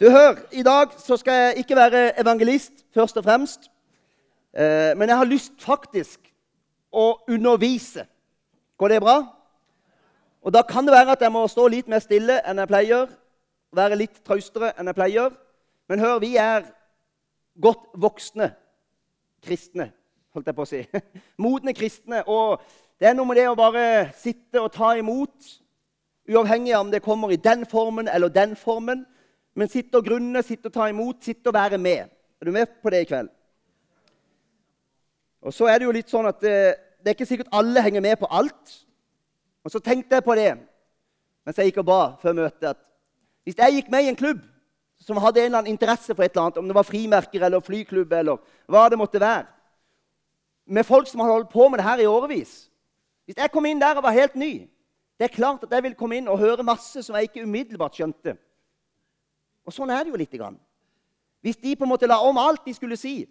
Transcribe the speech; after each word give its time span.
Du 0.00 0.10
hør, 0.10 0.34
I 0.52 0.62
dag 0.62 0.88
så 0.98 1.16
skal 1.16 1.32
jeg 1.32 1.54
ikke 1.56 1.76
være 1.76 2.20
evangelist 2.20 2.72
først 2.94 3.16
og 3.16 3.24
fremst. 3.24 3.70
Eh, 4.56 4.90
men 4.98 5.08
jeg 5.08 5.16
har 5.16 5.24
lyst 5.24 5.52
faktisk 5.62 6.18
å 6.90 7.20
undervise. 7.30 8.02
Går 8.78 8.88
det 8.88 8.98
bra? 9.00 9.20
Og 10.42 10.52
Da 10.52 10.62
kan 10.62 10.84
det 10.84 10.92
være 10.92 11.12
at 11.12 11.22
jeg 11.22 11.32
må 11.32 11.46
stå 11.46 11.68
litt 11.68 11.88
mer 11.88 12.02
stille 12.02 12.40
enn 12.42 12.58
jeg 12.58 12.72
pleier. 12.72 13.06
Være 13.70 14.00
litt 14.02 14.18
traustere 14.26 14.72
enn 14.74 14.90
jeg 14.90 14.98
pleier. 14.98 15.30
Men 15.88 16.02
hør, 16.02 16.18
vi 16.18 16.34
er 16.36 16.66
godt 17.62 17.86
voksne 17.94 18.50
kristne, 19.46 19.92
holdt 20.34 20.46
jeg 20.50 20.58
på 20.58 20.66
å 20.66 20.72
si. 20.74 20.84
Modne 21.46 21.70
kristne. 21.72 22.26
Og 22.26 22.58
det 22.98 23.12
er 23.12 23.14
noe 23.14 23.30
med 23.30 23.38
det 23.38 23.46
å 23.46 23.54
bare 23.54 24.10
sitte 24.18 24.58
og 24.58 24.72
ta 24.74 24.96
imot, 24.98 25.54
uavhengig 26.26 26.74
av 26.74 26.88
om 26.88 26.90
det 26.90 27.06
kommer 27.06 27.30
i 27.30 27.38
den 27.38 27.62
formen 27.62 28.10
eller 28.10 28.28
den 28.28 28.58
formen. 28.58 29.06
Men 29.54 29.70
sitte 29.70 30.00
og 30.00 30.06
grunne, 30.06 30.42
sitte 30.42 30.70
og 30.70 30.74
ta 30.74 30.88
imot, 30.90 31.22
sitte 31.22 31.50
og 31.50 31.54
være 31.54 31.78
med. 31.78 32.10
Er 32.40 32.48
du 32.48 32.52
med 32.52 32.66
på 32.82 32.90
det 32.90 33.04
i 33.04 33.08
kveld? 33.08 33.30
Og 35.44 35.54
så 35.54 35.68
er 35.68 35.78
det 35.78 35.86
jo 35.86 35.94
litt 35.94 36.10
sånn 36.10 36.26
at 36.26 36.40
det, 36.42 36.54
eh, 36.54 36.80
det 37.04 37.10
er 37.12 37.16
ikke 37.18 37.28
sikkert 37.28 37.52
alle 37.52 37.82
henger 37.84 38.00
med 38.00 38.16
på 38.16 38.28
alt. 38.32 38.70
Og 39.64 39.72
så 39.72 39.80
tenkte 39.80 40.16
jeg 40.16 40.24
på 40.24 40.34
det 40.38 40.54
mens 41.44 41.58
jeg 41.60 41.68
gikk 41.68 41.82
og 41.82 41.88
ba 41.90 42.00
før 42.22 42.36
møtet, 42.38 42.70
at 42.72 42.78
hvis 43.44 43.58
jeg 43.60 43.74
gikk 43.76 43.90
med 43.92 44.06
i 44.06 44.08
en 44.08 44.16
klubb 44.16 44.38
som 45.04 45.18
hadde 45.20 45.42
en 45.42 45.50
eller 45.50 45.60
annen 45.60 45.74
interesse 45.74 46.14
for 46.14 46.24
et 46.24 46.32
eller 46.32 46.46
annet, 46.46 46.60
om 46.62 46.70
det 46.70 46.76
var 46.78 46.86
frimerker 46.88 47.44
eller 47.44 47.60
flyklubb 47.60 48.12
eller 48.16 48.38
hva 48.72 48.86
det 48.88 48.96
måtte 48.96 49.20
være, 49.20 49.44
med 50.64 50.88
folk 50.88 51.10
som 51.10 51.20
hadde 51.20 51.34
holdt 51.34 51.52
på 51.52 51.66
med 51.68 51.82
det 51.82 51.84
her 51.84 52.00
i 52.00 52.08
årevis 52.08 52.70
Hvis 53.28 53.36
jeg 53.36 53.52
kom 53.52 53.66
inn 53.68 53.80
der 53.80 53.96
og 53.96 54.04
var 54.04 54.16
helt 54.16 54.34
ny, 54.36 54.64
det 55.20 55.28
er 55.28 55.36
klart 55.36 55.62
at 55.64 55.72
jeg 55.72 55.82
ville 55.84 55.96
komme 55.96 56.16
inn 56.16 56.28
og 56.28 56.40
høre 56.40 56.64
masse 56.64 57.02
som 57.04 57.16
jeg 57.16 57.28
ikke 57.28 57.44
umiddelbart 57.44 57.96
skjønte. 57.96 58.34
Og 59.64 59.72
sånn 59.72 59.92
er 59.92 60.04
det 60.04 60.12
jo 60.12 60.20
lite 60.20 60.38
grann. 60.38 60.56
Hvis 61.44 61.60
de 61.60 61.74
på 61.76 61.84
en 61.84 61.92
måte 61.92 62.08
la 62.08 62.20
om 62.24 62.38
alt 62.40 62.64
de 62.64 62.74
skulle 62.76 62.96
si, 62.96 63.24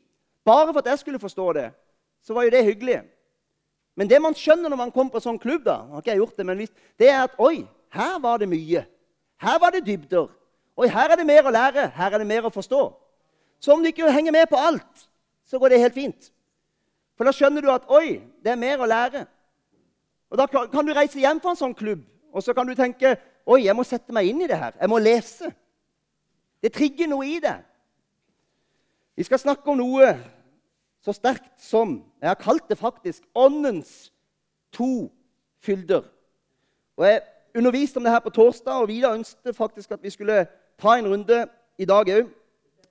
bare 0.45 0.71
for 0.71 0.81
at 0.84 0.91
jeg 0.91 1.01
skulle 1.01 1.21
forstå 1.21 1.48
det, 1.57 1.67
så 2.23 2.35
var 2.35 2.45
jo 2.45 2.53
det 2.53 2.63
hyggelig. 2.65 3.01
Men 3.95 4.09
det 4.09 4.20
man 4.21 4.35
skjønner 4.37 4.71
når 4.71 4.79
man 4.79 4.91
kommer 4.93 5.13
på 5.13 5.21
sånn 5.23 5.40
klubb, 5.41 5.63
da, 5.65 5.79
har 5.91 6.01
ikke 6.01 6.13
jeg 6.13 6.21
gjort 6.21 6.37
det, 6.37 6.45
men 6.49 6.62
hvis, 6.62 6.73
det 6.99 7.09
er 7.09 7.23
at 7.27 7.40
oi, 7.41 7.65
her 7.93 8.20
var 8.21 8.41
det 8.41 8.49
mye. 8.49 8.85
Her 9.43 9.59
var 9.62 9.73
det 9.73 9.84
dybder. 9.85 10.29
Oi, 10.77 10.87
her 10.90 11.13
er 11.13 11.20
det 11.20 11.27
mer 11.29 11.45
å 11.45 11.53
lære. 11.53 11.87
Her 11.93 12.15
er 12.15 12.23
det 12.23 12.29
mer 12.29 12.47
å 12.47 12.53
forstå. 12.53 12.81
Så 13.62 13.73
om 13.73 13.84
du 13.84 13.91
ikke 13.91 14.09
henger 14.12 14.34
med 14.34 14.49
på 14.49 14.57
alt, 14.57 15.05
så 15.45 15.59
går 15.62 15.73
det 15.73 15.84
helt 15.84 15.97
fint. 15.97 16.31
For 17.18 17.29
da 17.29 17.34
skjønner 17.35 17.62
du 17.62 17.70
at 17.71 17.85
oi, 17.93 18.23
det 18.41 18.53
er 18.53 18.59
mer 18.59 18.81
å 18.81 18.90
lære. 18.90 19.27
Og 20.34 20.40
Da 20.40 20.47
kan 20.49 20.85
du 20.85 20.95
reise 20.97 21.21
hjem 21.21 21.37
fra 21.41 21.53
en 21.53 21.59
sånn 21.59 21.75
klubb, 21.77 22.01
og 22.34 22.41
så 22.41 22.55
kan 22.57 22.65
du 22.65 22.73
tenke 22.73 23.12
oi, 23.45 23.59
jeg 23.68 23.75
må 23.77 23.84
sette 23.85 24.15
meg 24.15 24.31
inn 24.31 24.41
i 24.41 24.47
det 24.49 24.57
her. 24.57 24.73
Jeg 24.79 24.90
må 24.90 24.97
lese. 24.97 25.51
Det 26.63 26.71
trigger 26.71 27.07
noe 27.11 27.27
i 27.27 27.39
det. 27.43 27.57
Vi 29.15 29.23
skal 29.23 29.39
snakke 29.39 29.67
om 29.67 29.77
noe 29.77 30.13
så 31.03 31.11
sterkt 31.11 31.59
som 31.59 31.97
Jeg 32.21 32.29
har 32.29 32.39
kalt 32.39 32.69
det 32.69 32.77
faktisk 32.77 33.23
Åndens 33.35 34.13
to 34.71 35.11
fylder. 35.59 36.01
Og 36.97 37.05
Jeg 37.05 37.21
underviste 37.55 37.97
om 37.97 38.03
det 38.03 38.11
her 38.11 38.19
på 38.19 38.29
torsdag, 38.29 38.73
og 38.73 38.87
Vidar 38.87 39.13
ønsket 39.13 39.55
faktisk 39.55 39.91
at 39.91 40.03
vi 40.03 40.09
skulle 40.09 40.47
ta 40.79 40.95
en 40.97 41.07
runde 41.07 41.47
i 41.77 41.85
dag 41.85 42.09
òg 42.09 42.29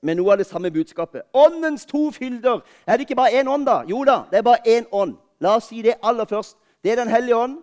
med 0.03 0.15
noe 0.19 0.33
av 0.33 0.39
det 0.39 0.47
samme 0.47 0.71
budskapet. 0.71 1.23
Åndens 1.35 1.87
to 1.87 2.11
fylder. 2.11 2.61
Er 2.87 2.97
det 2.97 3.01
ikke 3.01 3.17
bare 3.17 3.41
én 3.41 3.49
ånd, 3.49 3.67
da? 3.67 3.83
Jo 3.89 4.05
da, 4.05 4.23
det 4.31 4.39
er 4.39 4.43
bare 4.43 4.67
én 4.67 4.87
ånd. 4.93 5.17
La 5.41 5.57
oss 5.57 5.71
si 5.71 5.83
det 5.83 5.95
aller 6.03 6.25
først. 6.25 6.57
Det 6.85 6.93
er 6.93 6.97
Den 6.97 7.09
hellige 7.09 7.37
ånd. 7.37 7.63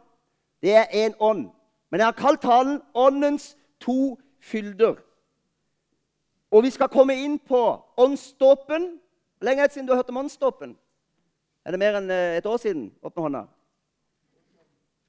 Det 0.61 0.75
er 0.75 0.83
én 0.83 1.13
ånd. 1.19 1.49
Men 1.91 1.99
jeg 1.99 2.07
har 2.07 2.11
kalt 2.11 2.41
talen 2.41 2.81
Åndens 2.93 3.57
to 3.79 4.17
fylder. 4.41 4.95
Og 6.51 6.63
vi 6.63 6.71
skal 6.73 6.89
komme 6.89 7.13
inn 7.13 7.37
på 7.39 7.61
åndsdåpen. 7.97 8.99
Lenge 9.41 9.69
siden 9.69 9.87
du 9.87 9.93
har 9.93 10.01
hørt 10.01 10.09
om 10.09 10.17
åndsdåpen? 10.17 10.75
Er 11.65 11.71
det 11.71 11.79
mer 11.79 11.99
enn 11.99 12.09
eh, 12.09 12.37
et 12.39 12.45
år 12.45 12.57
siden? 12.57 12.89
Opp 13.03 13.15
med 13.15 13.23
hånda. 13.27 13.43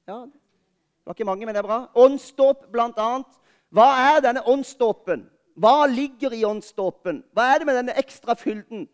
Ja, 0.09 0.19
det 0.27 1.07
var 1.07 1.15
ikke 1.17 1.25
mange, 1.25 1.47
men 1.47 1.55
det 1.55 1.63
er 1.63 1.69
bra. 1.69 1.81
Åndsdåp, 1.95 2.67
blant 2.73 2.99
annet. 2.99 3.39
Hva 3.73 3.89
er 4.15 4.21
denne 4.25 4.43
åndsdåpen? 4.47 5.25
Hva 5.61 5.87
ligger 5.87 6.35
i 6.35 6.45
åndsdåpen? 6.45 7.23
Hva 7.33 7.47
er 7.55 7.61
det 7.61 7.69
med 7.69 7.79
denne 7.79 7.97
ekstra 8.01 8.35
fylden? 8.39 8.89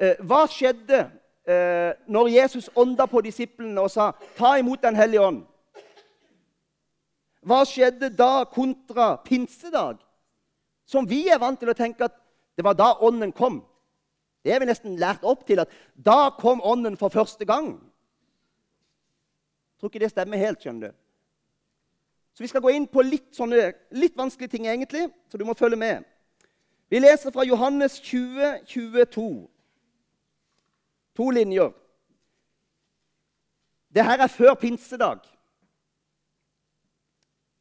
Eh, 0.00 0.18
hva 0.26 0.44
skjedde 0.50 1.06
eh, 1.48 1.94
når 2.06 2.32
Jesus 2.34 2.68
ånda 2.76 3.06
på 3.06 3.22
disiplene 3.24 3.80
og 3.80 3.90
sa 3.90 4.12
'Ta 4.36 4.58
imot 4.58 4.82
Den 4.82 4.96
hellige 4.96 5.20
ånd'? 5.20 5.46
Hva 7.42 7.64
skjedde 7.64 8.10
da 8.16 8.44
kontra 8.44 9.16
pinsedag? 9.24 9.96
Som 10.88 11.08
vi 11.08 11.26
er 11.28 11.40
vant 11.40 11.60
til 11.60 11.68
å 11.68 11.76
tenke 11.76 12.08
at 12.08 12.16
det 12.56 12.64
var 12.64 12.76
da 12.78 12.94
Ånden 13.04 13.32
kom. 13.36 13.60
Det 14.42 14.54
er 14.54 14.62
vi 14.62 14.70
nesten 14.70 14.96
lært 14.96 15.26
opp 15.28 15.44
til 15.46 15.60
at 15.60 15.72
da 15.92 16.30
kom 16.40 16.62
Ånden 16.64 16.96
for 16.96 17.12
første 17.12 17.44
gang. 17.44 17.74
Jeg 19.76 19.82
tror 19.82 19.92
ikke 19.92 20.02
det 20.02 20.10
stemmer 20.14 20.40
helt. 20.40 20.62
skjønner 20.62 20.88
du. 20.88 20.96
Så 22.34 22.42
Vi 22.42 22.48
skal 22.48 22.62
gå 22.62 22.70
inn 22.70 22.86
på 22.86 23.02
litt, 23.02 23.34
sånne, 23.34 23.72
litt 23.90 24.16
vanskelige 24.16 24.50
ting, 24.50 24.66
egentlig, 24.66 25.08
så 25.28 25.38
du 25.38 25.44
må 25.44 25.54
følge 25.58 25.76
med. 25.76 26.04
Vi 26.88 26.98
leser 26.98 27.30
fra 27.34 27.44
Johannes 27.44 28.00
20, 28.00 28.64
22. 28.66 29.48
To 31.18 31.30
linjer. 31.30 31.72
Det 33.90 34.04
her 34.04 34.22
er 34.22 34.30
før 34.30 34.54
pinsedag. 34.54 35.18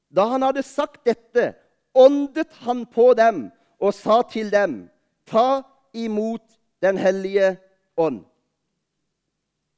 Da 0.10 0.28
han 0.32 0.46
hadde 0.46 0.64
sagt 0.64 1.04
dette, 1.06 1.56
åndet 1.98 2.54
han 2.66 2.86
på 2.86 3.14
dem 3.18 3.48
og 3.80 3.94
sa 3.94 4.22
til 4.30 4.52
dem, 4.52 4.90
ta 5.26 5.64
imot 5.94 6.44
Den 6.82 6.98
hellige 6.98 7.56
ånd. 7.98 8.20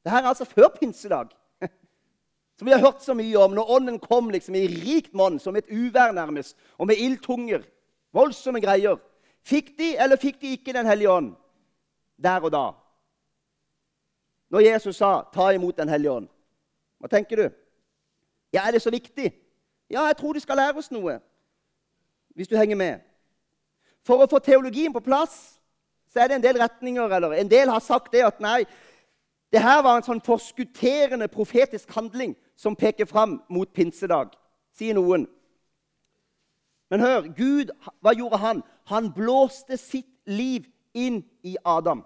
Dette 0.03 0.18
er 0.18 0.25
altså 0.28 0.44
før 0.46 0.68
pinsedag, 0.75 1.30
som 2.57 2.68
vi 2.68 2.74
har 2.74 2.81
hørt 2.84 3.00
så 3.03 3.13
mye 3.16 3.40
om. 3.40 3.53
Når 3.56 3.72
ånden 3.72 4.00
kom 4.03 4.28
liksom 4.30 4.57
i 4.59 4.66
rikt 4.68 5.13
monn, 5.16 5.38
som 5.40 5.56
et 5.56 5.72
uvær 5.72 6.12
nærmest, 6.12 6.57
og 6.78 6.90
med 6.91 7.00
ildtunger. 7.00 7.63
Voldsomme 8.12 8.59
greier. 8.59 9.00
Fikk 9.47 9.78
de 9.80 9.94
eller 9.96 10.19
fikk 10.19 10.41
de 10.41 10.51
ikke 10.57 10.75
Den 10.75 10.86
hellige 10.91 11.12
ånd 11.12 11.31
der 12.19 12.44
og 12.44 12.51
da? 12.51 12.66
Når 14.51 14.59
Jesus 14.59 14.96
sa 14.96 15.24
'ta 15.24 15.51
imot 15.53 15.78
Den 15.78 15.90
hellige 15.90 16.12
ånd'. 16.12 16.28
Hva 17.00 17.07
tenker 17.07 17.36
du? 17.36 17.50
Ja, 18.53 18.68
Er 18.68 18.72
det 18.72 18.81
så 18.81 18.91
viktig? 18.91 19.34
Ja, 19.90 20.06
jeg 20.06 20.18
tror 20.18 20.34
de 20.34 20.40
skal 20.40 20.57
lære 20.57 20.78
oss 20.78 20.91
noe 20.91 21.19
hvis 22.40 22.48
du 22.48 22.56
henger 22.56 22.78
med. 22.80 23.00
For 24.08 24.24
å 24.24 24.28
få 24.32 24.40
teologien 24.40 24.94
på 24.96 25.04
plass 25.04 25.58
så 26.08 26.22
er 26.24 26.30
det 26.30 26.38
en 26.38 26.46
del 26.46 26.60
retninger. 26.62 27.12
eller 27.12 27.34
En 27.36 27.52
del 27.52 27.68
har 27.68 27.84
sagt 27.84 28.14
det 28.14 28.24
at 28.24 28.40
nei, 28.40 28.64
det 29.52 29.60
her 29.60 29.82
var 29.84 29.98
en 29.98 30.06
sånn 30.06 30.24
forskutterende 30.24 31.28
profetisk 31.28 31.92
handling 31.92 32.38
som 32.56 32.78
peker 32.80 33.10
fram 33.10 33.42
mot 33.50 33.74
pinsedag, 33.76 34.32
sier 34.72 34.96
noen. 34.96 35.28
Men 36.90 37.04
hør, 37.04 37.28
Gud, 37.36 37.76
hva 38.00 38.16
gjorde 38.16 38.40
han? 38.40 38.64
Han 38.88 39.12
blåste 39.12 39.76
sitt 39.78 40.08
liv 40.26 40.72
inn 40.96 41.26
i 41.44 41.58
Adam. 41.66 42.06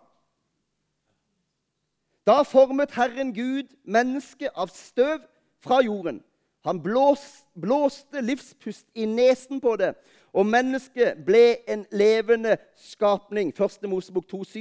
Da 2.25 2.41
formet 2.41 2.97
Herren 2.97 3.35
Gud 3.37 3.69
mennesket 3.85 4.49
av 4.55 4.73
støv 4.73 5.21
fra 5.61 5.83
jorden. 5.85 6.23
Han 6.63 6.79
blås, 6.81 7.43
blåste 7.59 8.21
livspust 8.23 8.87
i 8.95 9.05
nesen 9.05 9.59
på 9.61 9.75
det, 9.75 9.93
og 10.33 10.45
mennesket 10.45 11.21
ble 11.25 11.69
en 11.69 11.85
levende 11.91 12.57
skapning. 12.75 13.53
Første 13.55 13.87
Mosebok 13.87 14.25
2,7. 14.33 14.59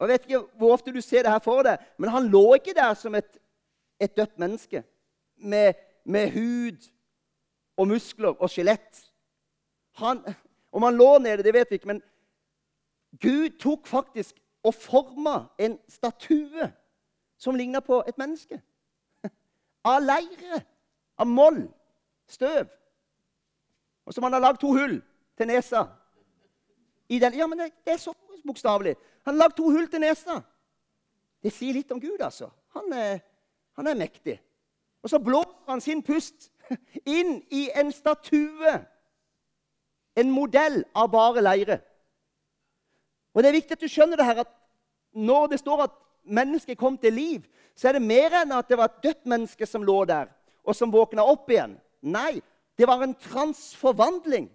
Jeg 0.00 0.08
vet 0.08 0.26
ikke 0.28 0.42
hvor 0.58 0.72
ofte 0.72 0.92
du 0.92 1.00
ser 1.00 1.22
det 1.24 1.32
her 1.32 1.40
for 1.40 1.64
deg, 1.64 1.80
men 1.98 2.10
han 2.12 2.28
lå 2.28 2.54
ikke 2.54 2.74
der 2.76 2.94
som 2.94 3.14
et, 3.14 3.38
et 4.00 4.16
dødt 4.16 4.38
menneske 4.38 4.84
med, 5.36 5.72
med, 6.04 6.30
hud 6.30 6.90
og 7.76 7.88
muskler 7.88 8.36
og 8.36 8.50
skjelett. 8.50 9.00
Han, 9.96 10.20
om 10.72 10.82
han 10.82 10.96
lå 10.96 11.18
nede, 11.18 11.42
det 11.42 11.54
vet 11.54 11.70
vi 11.70 11.80
ikke, 11.80 11.94
men 11.94 12.02
Gud 13.22 13.56
tok 13.60 13.86
faktisk 13.86 14.36
og 14.62 14.74
forma 14.74 15.46
en 15.58 15.78
statue 15.88 16.72
som 17.38 17.54
ligna 17.54 17.80
på 17.80 18.02
et 18.08 18.18
menneske 18.18 18.60
av 19.84 20.02
leire, 20.04 20.60
av 21.16 21.26
moll, 21.26 21.62
støv. 22.28 22.66
Og 24.06 24.14
som 24.14 24.26
han 24.26 24.32
har 24.32 24.40
lagd 24.40 24.60
to 24.62 24.72
hull 24.72 25.00
til 25.38 25.48
nesa. 25.50 25.86
Den, 27.10 27.34
ja, 27.34 27.46
men 27.46 27.58
det, 27.58 27.72
er 27.86 27.96
så 27.96 28.14
bokstavelig. 28.46 28.96
Han 29.24 29.34
har 29.34 29.46
lagd 29.46 29.56
to 29.56 29.70
hull 29.70 29.88
til 29.90 30.02
nesa. 30.02 30.40
Det 31.42 31.52
sier 31.54 31.76
litt 31.76 31.92
om 31.94 32.00
Gud, 32.00 32.18
altså. 32.20 32.50
Han 32.74 32.92
er, 32.92 33.18
han 33.78 33.86
er 33.86 33.98
mektig. 33.98 34.38
Og 35.02 35.10
så 35.10 35.18
blåser 35.22 35.70
han 35.70 35.80
sin 35.80 36.02
pust 36.02 36.50
inn 37.18 37.40
i 37.50 37.68
en 37.74 37.92
statue. 37.94 38.72
En 40.16 40.32
modell 40.32 40.82
av 40.94 41.10
bare 41.12 41.44
leire. 41.44 41.80
Og 43.34 43.42
Det 43.42 43.50
er 43.50 43.58
viktig 43.58 43.76
at 43.76 43.84
du 43.84 43.90
skjønner 43.92 44.16
det 44.16 44.26
her, 44.26 44.40
at 44.46 44.52
når 45.12 45.46
det 45.52 45.60
står 45.60 45.82
at 45.84 45.96
mennesket 46.24 46.78
kom 46.78 46.96
til 46.98 47.12
liv, 47.12 47.42
så 47.76 47.88
er 47.88 47.98
det 47.98 48.08
mer 48.08 48.32
enn 48.40 48.54
at 48.56 48.68
det 48.68 48.78
var 48.80 48.88
et 48.88 49.02
dødt 49.04 49.26
menneske 49.28 49.66
som 49.68 49.84
lå 49.84 50.04
der, 50.08 50.30
og 50.64 50.76
som 50.76 50.92
våkna 50.92 51.24
opp 51.24 51.50
igjen. 51.52 51.76
Nei, 52.02 52.42
Det 52.78 52.86
var 52.86 53.02
en 53.02 53.14
transforvandling. 53.14 54.50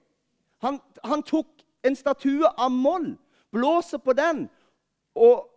Han, 0.62 0.80
han 1.04 1.24
tok 1.24 1.48
en 1.84 1.96
statue 1.96 2.46
av 2.58 2.72
moll, 2.72 3.18
blåser 3.52 3.98
på 3.98 4.14
den, 4.14 4.50
og 5.16 5.48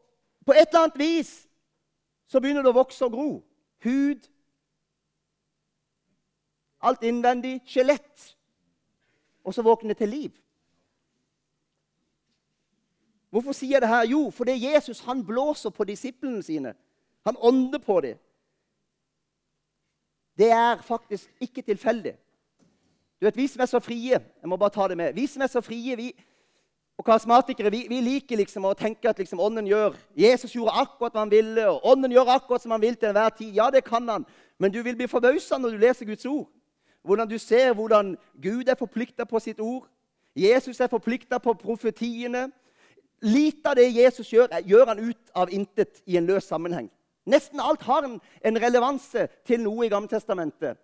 på 0.47 0.53
et 0.53 0.69
eller 0.69 0.81
annet 0.81 0.99
vis 0.99 1.33
så 2.27 2.41
begynner 2.41 2.65
det 2.65 2.73
å 2.73 2.79
vokse 2.79 3.05
og 3.05 3.13
gro. 3.13 3.29
Hud, 3.85 4.25
alt 6.81 7.05
innvendig, 7.05 7.59
skjelett. 7.69 8.31
Og 9.45 9.55
så 9.55 9.63
våkner 9.63 9.93
det 9.93 10.01
til 10.01 10.09
liv. 10.09 10.33
Hvorfor 13.29 13.53
sier 13.53 13.77
jeg 13.77 13.83
det 13.83 13.91
her? 13.91 14.07
Jo, 14.09 14.31
fordi 14.31 14.55
Jesus 14.63 15.01
han 15.05 15.25
blåser 15.27 15.71
på 15.71 15.85
disiplene 15.85 16.43
sine. 16.43 16.75
Han 17.27 17.37
ånder 17.37 17.79
på 17.79 18.01
dem. 18.01 18.19
Det 20.39 20.51
er 20.51 20.83
faktisk 20.83 21.31
ikke 21.41 21.63
tilfeldig. 21.63 22.15
Du 23.21 23.27
vet, 23.27 23.37
Vi 23.37 23.47
som 23.47 23.63
er 23.63 23.67
så 23.67 23.81
frie 23.81 24.19
jeg 24.19 24.49
må 24.49 24.57
bare 24.57 24.71
ta 24.71 24.89
det 24.89 24.97
med, 24.97 25.15
vi 25.15 25.27
som 25.27 25.43
er 25.43 25.47
så 25.47 25.61
frie, 25.61 25.97
vi, 25.97 26.13
og 26.99 27.05
karismatikere 27.05 27.71
vi, 27.71 27.87
vi 27.89 28.01
liker 28.01 28.37
liksom 28.37 28.67
å 28.69 28.75
tenke 28.79 29.09
at 29.09 29.19
liksom 29.19 29.41
ånden 29.41 29.67
gjør 29.67 29.97
Jesus 30.19 30.53
gjorde 30.55 30.75
akkurat 30.83 31.15
hva 31.15 31.25
han 31.25 31.33
ville, 31.33 31.69
og 31.71 31.87
ånden 31.91 32.13
gjør 32.13 32.35
akkurat 32.37 32.63
som 32.63 32.75
han 32.75 32.83
vil 32.83 32.95
til 32.95 33.09
enhver 33.09 33.33
tid. 33.35 33.55
Ja, 33.55 33.71
det 33.71 33.85
kan 33.85 34.09
han, 34.09 34.27
men 34.59 34.73
du 34.73 34.83
vil 34.83 34.97
bli 34.97 35.09
forbausa 35.11 35.59
når 35.59 35.75
du 35.75 35.83
leser 35.83 36.07
Guds 36.07 36.27
ord. 36.27 36.47
Hvordan 37.03 37.29
du 37.29 37.39
ser 37.39 37.75
hvordan 37.75 38.17
Gud 38.43 38.69
er 38.69 38.79
forplikta 38.79 39.25
på 39.25 39.41
sitt 39.43 39.61
ord. 39.61 39.89
Jesus 40.37 40.81
er 40.81 40.89
forplikta 40.89 41.39
på 41.39 41.53
profetiene. 41.55 42.47
Lite 43.23 43.71
av 43.71 43.77
det 43.77 43.91
Jesus 43.95 44.31
gjør, 44.33 44.55
gjør 44.65 44.87
han 44.93 45.03
ut 45.11 45.35
av 45.35 45.53
intet 45.53 46.03
i 46.07 46.17
en 46.17 46.27
løs 46.27 46.47
sammenheng. 46.49 46.89
Nesten 47.27 47.61
alt 47.61 47.83
har 47.83 48.05
en, 48.05 48.19
en 48.45 48.61
relevanse 48.61 49.29
til 49.47 49.63
noe 49.65 49.87
i 49.87 49.89
Gammeltestamentet. 49.93 50.77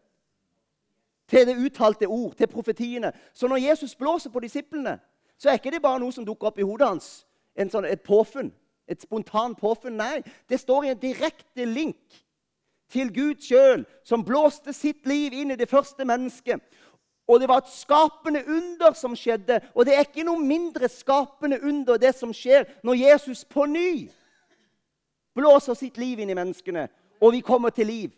Til 1.30 1.46
det 1.46 1.58
uttalte 1.60 2.08
ord, 2.08 2.34
til 2.34 2.48
profetiene. 2.50 3.12
Så 3.32 3.48
når 3.48 3.56
Jesus 3.56 3.94
blåser 3.94 4.30
på 4.30 4.40
disiplene, 4.40 4.98
så 5.38 5.48
er 5.48 5.60
ikke 5.60 5.70
det 5.70 5.82
bare 5.82 6.00
noe 6.00 6.12
som 6.12 6.24
dukker 6.26 6.50
opp 6.50 6.58
i 6.58 6.66
hodet 6.66 6.88
hans. 6.88 7.10
Sånn, 7.56 7.86
et 7.86 8.02
påfunn. 8.02 8.50
Et 8.90 9.02
spontant 9.02 9.58
påfunn. 9.58 10.00
Nei, 10.00 10.24
det 10.48 10.58
står 10.60 10.88
i 10.88 10.92
en 10.94 11.00
direkte 11.00 11.64
link 11.68 12.20
til 12.90 13.12
Gud 13.14 13.44
sjøl, 13.44 13.84
som 14.04 14.24
blåste 14.26 14.74
sitt 14.74 15.06
liv 15.06 15.36
inn 15.36 15.54
i 15.54 15.58
det 15.58 15.68
første 15.70 16.04
mennesket. 16.04 16.58
Og 17.30 17.38
det 17.38 17.46
var 17.48 17.62
et 17.62 17.70
skapende 17.70 18.42
under 18.48 18.96
som 18.98 19.14
skjedde. 19.14 19.60
Og 19.74 19.86
det 19.86 19.94
er 19.94 20.08
ikke 20.08 20.26
noe 20.26 20.42
mindre 20.42 20.88
skapende 20.90 21.60
under 21.62 22.00
det 22.00 22.10
som 22.18 22.32
skjer 22.34 22.66
når 22.82 22.98
Jesus 23.04 23.44
på 23.46 23.68
ny 23.70 24.08
blåser 25.34 25.74
sitt 25.74 25.98
liv 26.00 26.20
inn 26.20 26.30
i 26.30 26.36
menneskene, 26.36 26.88
og 27.20 27.32
vi 27.32 27.40
kommer 27.44 27.70
til 27.74 27.86
liv. 27.86 28.10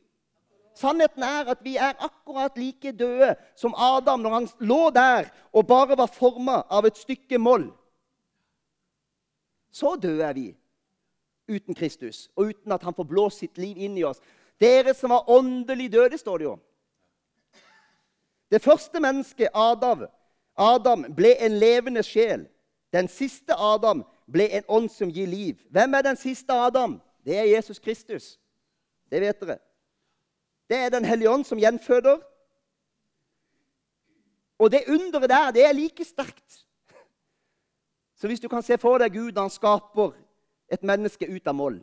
Sannheten 0.75 1.23
er 1.23 1.51
at 1.53 1.61
vi 1.65 1.77
er 1.77 1.99
akkurat 2.01 2.57
like 2.57 2.93
døde 2.97 3.35
som 3.57 3.75
Adam 3.77 4.23
når 4.25 4.35
han 4.39 4.49
lå 4.65 4.91
der 4.91 5.29
og 5.53 5.67
bare 5.69 5.99
var 5.99 6.09
forma 6.09 6.63
av 6.71 6.89
et 6.89 6.97
stykke 6.97 7.39
moll. 7.39 7.69
Så 9.73 9.97
døde 10.01 10.25
er 10.25 10.33
vi 10.37 10.47
uten 11.49 11.75
Kristus 11.75 12.31
og 12.37 12.53
uten 12.53 12.73
at 12.73 12.83
han 12.83 12.97
får 12.97 13.09
blåst 13.09 13.45
sitt 13.45 13.61
liv 13.61 13.77
inn 13.77 13.99
i 13.99 14.05
oss. 14.05 14.21
Dere 14.61 14.95
som 14.95 15.13
var 15.13 15.29
åndelig 15.31 15.91
døde, 15.93 16.19
står 16.19 16.39
det 16.39 16.45
jo. 16.45 16.57
Det 18.53 18.63
første 18.63 19.01
mennesket, 19.01 19.49
Adam, 19.55 20.07
Adam, 20.57 21.07
ble 21.17 21.35
en 21.41 21.57
levende 21.59 22.03
sjel. 22.05 22.47
Den 22.93 23.09
siste 23.09 23.57
Adam 23.57 24.05
ble 24.31 24.49
en 24.53 24.65
ånd 24.69 24.89
som 24.91 25.11
gir 25.11 25.27
liv. 25.27 25.61
Hvem 25.71 25.95
er 25.95 26.03
den 26.03 26.17
siste 26.17 26.53
Adam? 26.53 27.01
Det 27.25 27.39
er 27.39 27.51
Jesus 27.57 27.79
Kristus. 27.79 28.39
Det 29.11 29.21
vet 29.21 29.41
dere. 29.41 29.59
Det 30.69 30.79
er 30.79 30.91
Den 30.91 31.05
hellige 31.05 31.31
ånd 31.31 31.45
som 31.45 31.59
gjenføder. 31.59 32.21
Og 34.59 34.71
det 34.71 34.85
underet 34.89 35.31
der, 35.31 35.51
det 35.51 35.65
er 35.67 35.73
like 35.73 36.05
sterkt. 36.05 36.67
Så 38.17 38.27
hvis 38.27 38.41
du 38.41 38.49
kan 38.49 38.63
se 38.63 38.79
for 38.79 38.99
deg 39.03 39.13
Gud 39.13 39.39
han 39.39 39.51
skaper 39.51 40.13
et 40.71 40.83
menneske 40.87 41.27
ut 41.27 41.47
av 41.47 41.57
moll 41.59 41.81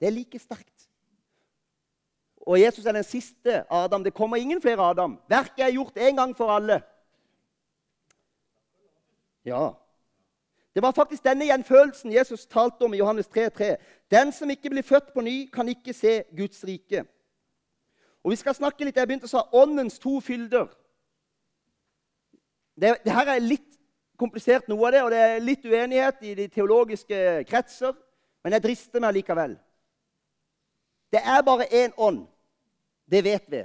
Det 0.00 0.08
er 0.08 0.12
like 0.12 0.38
sterkt. 0.38 0.88
Og 2.46 2.60
Jesus 2.60 2.86
er 2.86 2.92
den 2.92 3.04
siste 3.04 3.64
Adam. 3.72 4.04
Det 4.04 4.14
kommer 4.14 4.36
ingen 4.36 4.62
flere 4.62 4.90
Adam. 4.90 5.18
Verket 5.28 5.64
er 5.64 5.72
gjort 5.74 5.96
en 5.96 6.16
gang 6.16 6.36
for 6.36 6.50
alle. 6.50 6.80
Ja. 9.44 9.72
Det 10.76 10.82
var 10.82 10.92
faktisk 10.92 11.24
denne 11.24 11.46
gjenfølelsen 11.48 12.12
Jesus 12.12 12.42
talte 12.46 12.84
om 12.84 12.94
i 12.94 12.98
Johannes 12.98 13.28
3, 13.32 13.48
3. 13.50 13.76
Den 14.12 14.32
som 14.32 14.50
ikke 14.50 14.68
blir 14.70 14.84
født 14.84 15.14
på 15.14 15.22
ny, 15.24 15.46
kan 15.48 15.68
ikke 15.68 15.92
se 15.96 16.18
Guds 16.36 16.64
rike. 16.68 17.04
Og 18.24 18.30
vi 18.30 18.36
skal 18.36 18.54
snakke 18.54 18.84
litt, 18.84 18.96
Jeg 18.96 19.08
begynte 19.08 19.24
å 19.24 19.32
sa 19.32 19.46
åndens 19.56 19.96
to 19.98 20.20
fylder. 20.20 20.66
Det, 22.76 22.92
det, 23.04 23.12
her 23.12 23.32
er 23.32 23.40
litt 23.40 23.78
komplisert, 24.20 24.68
noe 24.68 24.84
av 24.86 24.92
det, 24.92 25.02
og 25.02 25.10
det 25.10 25.22
er 25.24 25.40
litt 25.40 25.64
uenighet 25.64 26.20
i 26.20 26.34
de 26.34 26.48
teologiske 26.48 27.22
kretser. 27.48 27.96
Men 28.44 28.58
jeg 28.58 28.66
drister 28.68 29.00
meg 29.00 29.16
likevel. 29.16 29.56
Det 31.08 31.24
er 31.24 31.42
bare 31.42 31.72
én 31.72 31.96
ånd. 31.96 32.26
Det 33.08 33.24
vet 33.24 33.48
vi. 33.48 33.64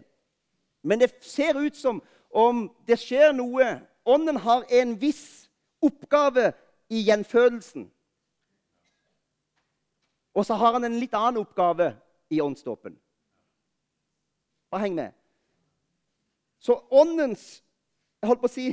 Men 0.83 1.03
det 1.03 1.11
ser 1.27 1.59
ut 1.59 1.75
som 1.75 1.99
om 2.31 2.69
det 2.87 3.01
skjer 3.03 3.35
noe. 3.35 3.81
Ånden 4.07 4.39
har 4.47 4.63
en 4.79 4.95
viss 5.01 5.49
oppgave 5.83 6.53
i 6.91 7.01
gjenfødelsen. 7.07 7.87
Og 10.35 10.45
så 10.47 10.55
har 10.59 10.77
han 10.77 10.87
en 10.87 10.99
litt 10.99 11.15
annen 11.15 11.41
oppgave 11.41 11.93
i 12.31 12.39
åndsdåpen. 12.43 12.95
Bare 14.71 14.85
heng 14.85 14.95
med. 14.95 15.11
Så 16.59 16.77
åndens 16.91 17.61
jeg 18.21 18.29
holdt 18.29 18.41
på 18.43 18.49
å 18.49 18.53
si, 18.53 18.71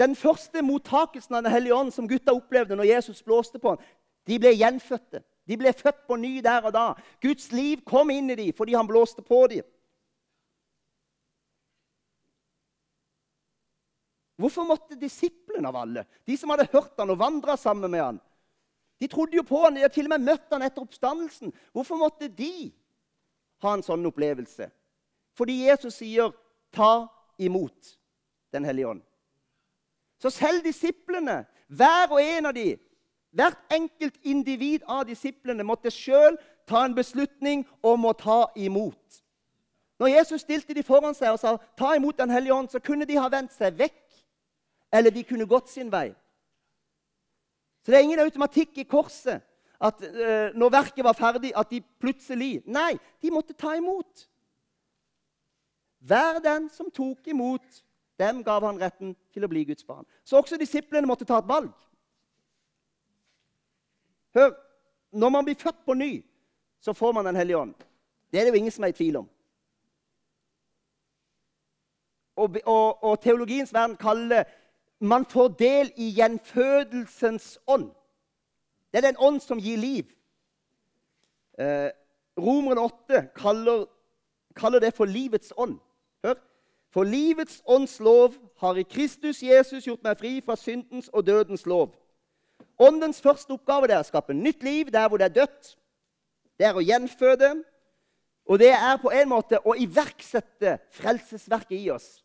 Den 0.00 0.16
første 0.16 0.62
mottakelsen 0.64 1.36
av 1.36 1.44
Den 1.44 1.52
hellige 1.52 1.76
ånd 1.76 1.92
som 1.94 2.08
gutta 2.08 2.32
opplevde 2.34 2.74
når 2.74 2.88
Jesus 2.88 3.22
blåste 3.22 3.60
på 3.60 3.74
ham, 3.74 3.82
de 4.26 4.38
ble 4.40 4.50
gjenfødte. 4.56 5.20
De 5.46 5.58
ble 5.58 5.72
født 5.76 6.00
på 6.08 6.16
ny 6.16 6.40
der 6.42 6.64
og 6.64 6.72
da. 6.74 6.86
Guds 7.22 7.52
liv 7.52 7.82
kom 7.86 8.10
inn 8.10 8.30
i 8.32 8.38
dem 8.38 8.56
fordi 8.56 8.74
han 8.74 8.88
blåste 8.88 9.22
på 9.22 9.44
dem. 9.52 9.66
Hvorfor 14.40 14.64
måtte 14.64 14.98
disiplene 14.98 15.68
av 15.68 15.76
alle, 15.76 16.04
de 16.26 16.36
som 16.36 16.50
hadde 16.52 16.70
hørt 16.72 16.98
han 16.98 17.12
og 17.12 17.18
vandra 17.20 17.56
sammen 17.56 17.90
med 17.90 18.04
han, 18.04 18.20
De 19.02 19.08
trodde 19.10 19.34
jo 19.34 19.42
på 19.42 19.58
han, 19.64 19.74
de 19.74 19.80
hadde 19.82 19.94
til 19.96 20.06
og 20.06 20.12
med 20.12 20.22
møtt 20.28 20.52
han 20.54 20.62
etter 20.62 20.84
oppstandelsen. 20.84 21.50
Hvorfor 21.74 21.98
måtte 21.98 22.28
de 22.30 22.70
ha 23.64 23.72
en 23.74 23.82
sånn 23.82 24.06
opplevelse? 24.06 24.68
Fordi 25.34 25.56
Jesus 25.64 25.96
sier 25.98 26.30
'ta 26.70 27.08
imot 27.38 27.98
Den 28.52 28.64
hellige 28.64 28.86
ånd'. 28.86 29.02
Så 30.18 30.30
selv 30.30 30.62
disiplene, 30.64 31.46
hver 31.68 32.12
og 32.12 32.22
en 32.22 32.46
av 32.46 32.54
de, 32.54 32.78
hvert 33.32 33.58
enkelt 33.70 34.18
individ 34.22 34.82
av 34.86 35.06
disiplene 35.08 35.64
måtte 35.64 35.90
sjøl 35.90 36.36
ta 36.68 36.84
en 36.84 36.94
beslutning 36.94 37.66
om 37.82 38.04
å 38.04 38.12
ta 38.12 38.46
imot. 38.56 39.22
Når 39.98 40.06
Jesus 40.06 40.40
stilte 40.40 40.74
de 40.74 40.82
foran 40.82 41.14
seg 41.14 41.32
og 41.32 41.40
sa 41.40 41.56
'ta 41.56 41.94
imot 41.94 42.18
Den 42.18 42.30
hellige 42.30 42.54
ånd', 42.54 42.70
så 42.70 42.78
kunne 42.78 43.04
de 43.04 43.16
ha 43.16 43.28
vendt 43.28 43.52
seg 43.52 43.78
vekk 43.78 44.01
eller 44.92 45.10
de 45.10 45.24
kunne 45.24 45.46
gått 45.48 45.70
sin 45.70 45.92
vei. 45.92 46.10
Så 47.82 47.90
det 47.90 47.98
er 47.98 48.06
ingen 48.06 48.22
automatikk 48.22 48.78
i 48.78 48.88
korset 48.88 49.42
at 49.82 50.02
uh, 50.02 50.52
når 50.54 50.70
verket 50.70 51.04
var 51.04 51.16
ferdig, 51.18 51.50
at 51.56 51.70
de 51.70 51.80
plutselig 52.00 52.62
Nei, 52.66 52.94
de 53.22 53.32
måtte 53.34 53.56
ta 53.58 53.74
imot. 53.74 54.28
Hver 55.98 56.38
den 56.42 56.68
som 56.70 56.90
tok 56.90 57.26
imot, 57.26 57.82
dem 58.18 58.42
gav 58.46 58.62
han 58.66 58.78
retten 58.78 59.16
til 59.34 59.44
å 59.44 59.50
bli 59.50 59.64
Guds 59.66 59.86
barn. 59.86 60.06
Så 60.24 60.38
også 60.38 60.58
disiplene 60.58 61.06
måtte 61.06 61.26
ta 61.26 61.40
et 61.42 61.48
valg. 61.48 61.72
Hør, 64.34 64.54
når 65.12 65.34
man 65.34 65.44
blir 65.44 65.58
født 65.58 65.82
på 65.86 65.94
ny, 65.98 66.12
så 66.80 66.94
får 66.94 67.12
man 67.12 67.26
Den 67.26 67.36
hellige 67.36 67.58
ånd. 67.58 67.74
Det 68.30 68.40
er 68.40 68.44
det 68.44 68.54
jo 68.54 68.62
ingen 68.62 68.72
som 68.74 68.84
er 68.84 68.94
i 68.94 68.96
tvil 68.96 69.16
om. 69.16 69.28
Og, 72.36 72.56
og, 72.64 73.04
og 73.04 73.20
teologiens 73.20 73.74
verden 73.74 73.96
kaller 73.96 74.44
man 75.02 75.24
får 75.26 75.48
del 75.58 75.92
i 75.96 76.10
gjenfødelsens 76.14 77.58
ånd. 77.66 77.90
Det 78.92 79.00
er 79.00 79.08
den 79.08 79.18
ånd 79.18 79.40
som 79.40 79.58
gir 79.58 79.76
liv. 79.76 80.04
Eh, 81.58 81.90
Romeren 82.38 82.78
8 82.78 83.26
kaller, 83.36 83.86
kaller, 84.56 84.78
det 84.78 84.94
for 84.94 85.04
livets 85.04 85.52
ånd. 85.56 85.78
Hør. 86.24 86.34
For 86.92 87.04
livets 87.04 87.62
ånds 87.66 88.00
lov 88.00 88.34
har 88.60 88.76
i 88.76 88.82
Kristus 88.82 89.42
Jesus 89.42 89.84
gjort 89.84 90.04
meg 90.04 90.18
fri 90.20 90.40
fra 90.44 90.56
syndens 90.56 91.08
og 91.12 91.26
dødens 91.26 91.66
lov. 91.66 91.94
Åndens 92.78 93.20
første 93.20 93.52
oppgave 93.52 93.90
er 93.90 94.00
å 94.00 94.06
skape 94.06 94.34
nytt 94.34 94.62
liv 94.62 94.90
der 94.92 95.08
hvor 95.08 95.18
det 95.18 95.30
er 95.30 95.40
dødt. 95.42 95.76
Det 96.58 96.66
er 96.68 96.76
å 96.76 96.84
gjenføde, 96.84 97.54
og 98.46 98.58
det 98.58 98.70
er 98.70 98.98
på 99.02 99.10
en 99.10 99.28
måte 99.28 99.58
å 99.64 99.74
iverksette 99.78 100.78
frelsesverket 100.94 101.78
i 101.78 101.90
oss. 101.90 102.21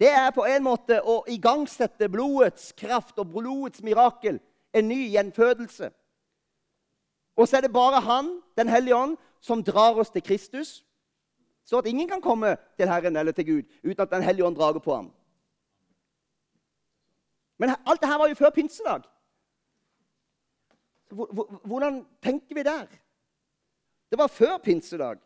Det 0.00 0.08
er 0.12 0.30
på 0.30 0.44
en 0.44 0.64
måte 0.64 0.98
å 1.00 1.22
igangsette 1.32 2.08
blodets 2.12 2.72
kraft 2.76 3.16
og 3.18 3.30
blodets 3.32 3.82
mirakel. 3.82 4.40
En 4.76 4.88
ny 4.88 5.06
gjenfødelse. 5.14 5.90
Og 7.36 7.48
så 7.48 7.56
er 7.56 7.66
det 7.66 7.72
bare 7.72 8.00
Han, 8.00 8.42
Den 8.56 8.68
hellige 8.68 8.96
ånd, 8.96 9.16
som 9.40 9.64
drar 9.64 9.96
oss 9.96 10.10
til 10.10 10.22
Kristus. 10.22 10.84
Så 11.64 11.78
at 11.78 11.86
ingen 11.86 12.08
kan 12.08 12.20
komme 12.20 12.56
til 12.76 12.88
Herren 12.88 13.16
eller 13.16 13.32
til 13.32 13.46
Gud 13.46 13.62
uten 13.84 14.00
at 14.02 14.10
Den 14.10 14.22
hellige 14.22 14.46
ånd 14.46 14.56
drager 14.56 14.80
på 14.80 14.94
ham. 14.94 15.12
Men 17.58 17.70
alt 17.86 18.00
det 18.00 18.08
her 18.08 18.18
var 18.18 18.28
jo 18.28 18.34
før 18.34 18.50
pinsedag. 18.50 19.02
Hvordan 21.64 22.06
tenker 22.22 22.54
vi 22.54 22.62
der? 22.62 22.86
Det 24.10 24.18
var 24.18 24.26
før 24.26 24.58
pinsedag. 24.58 25.16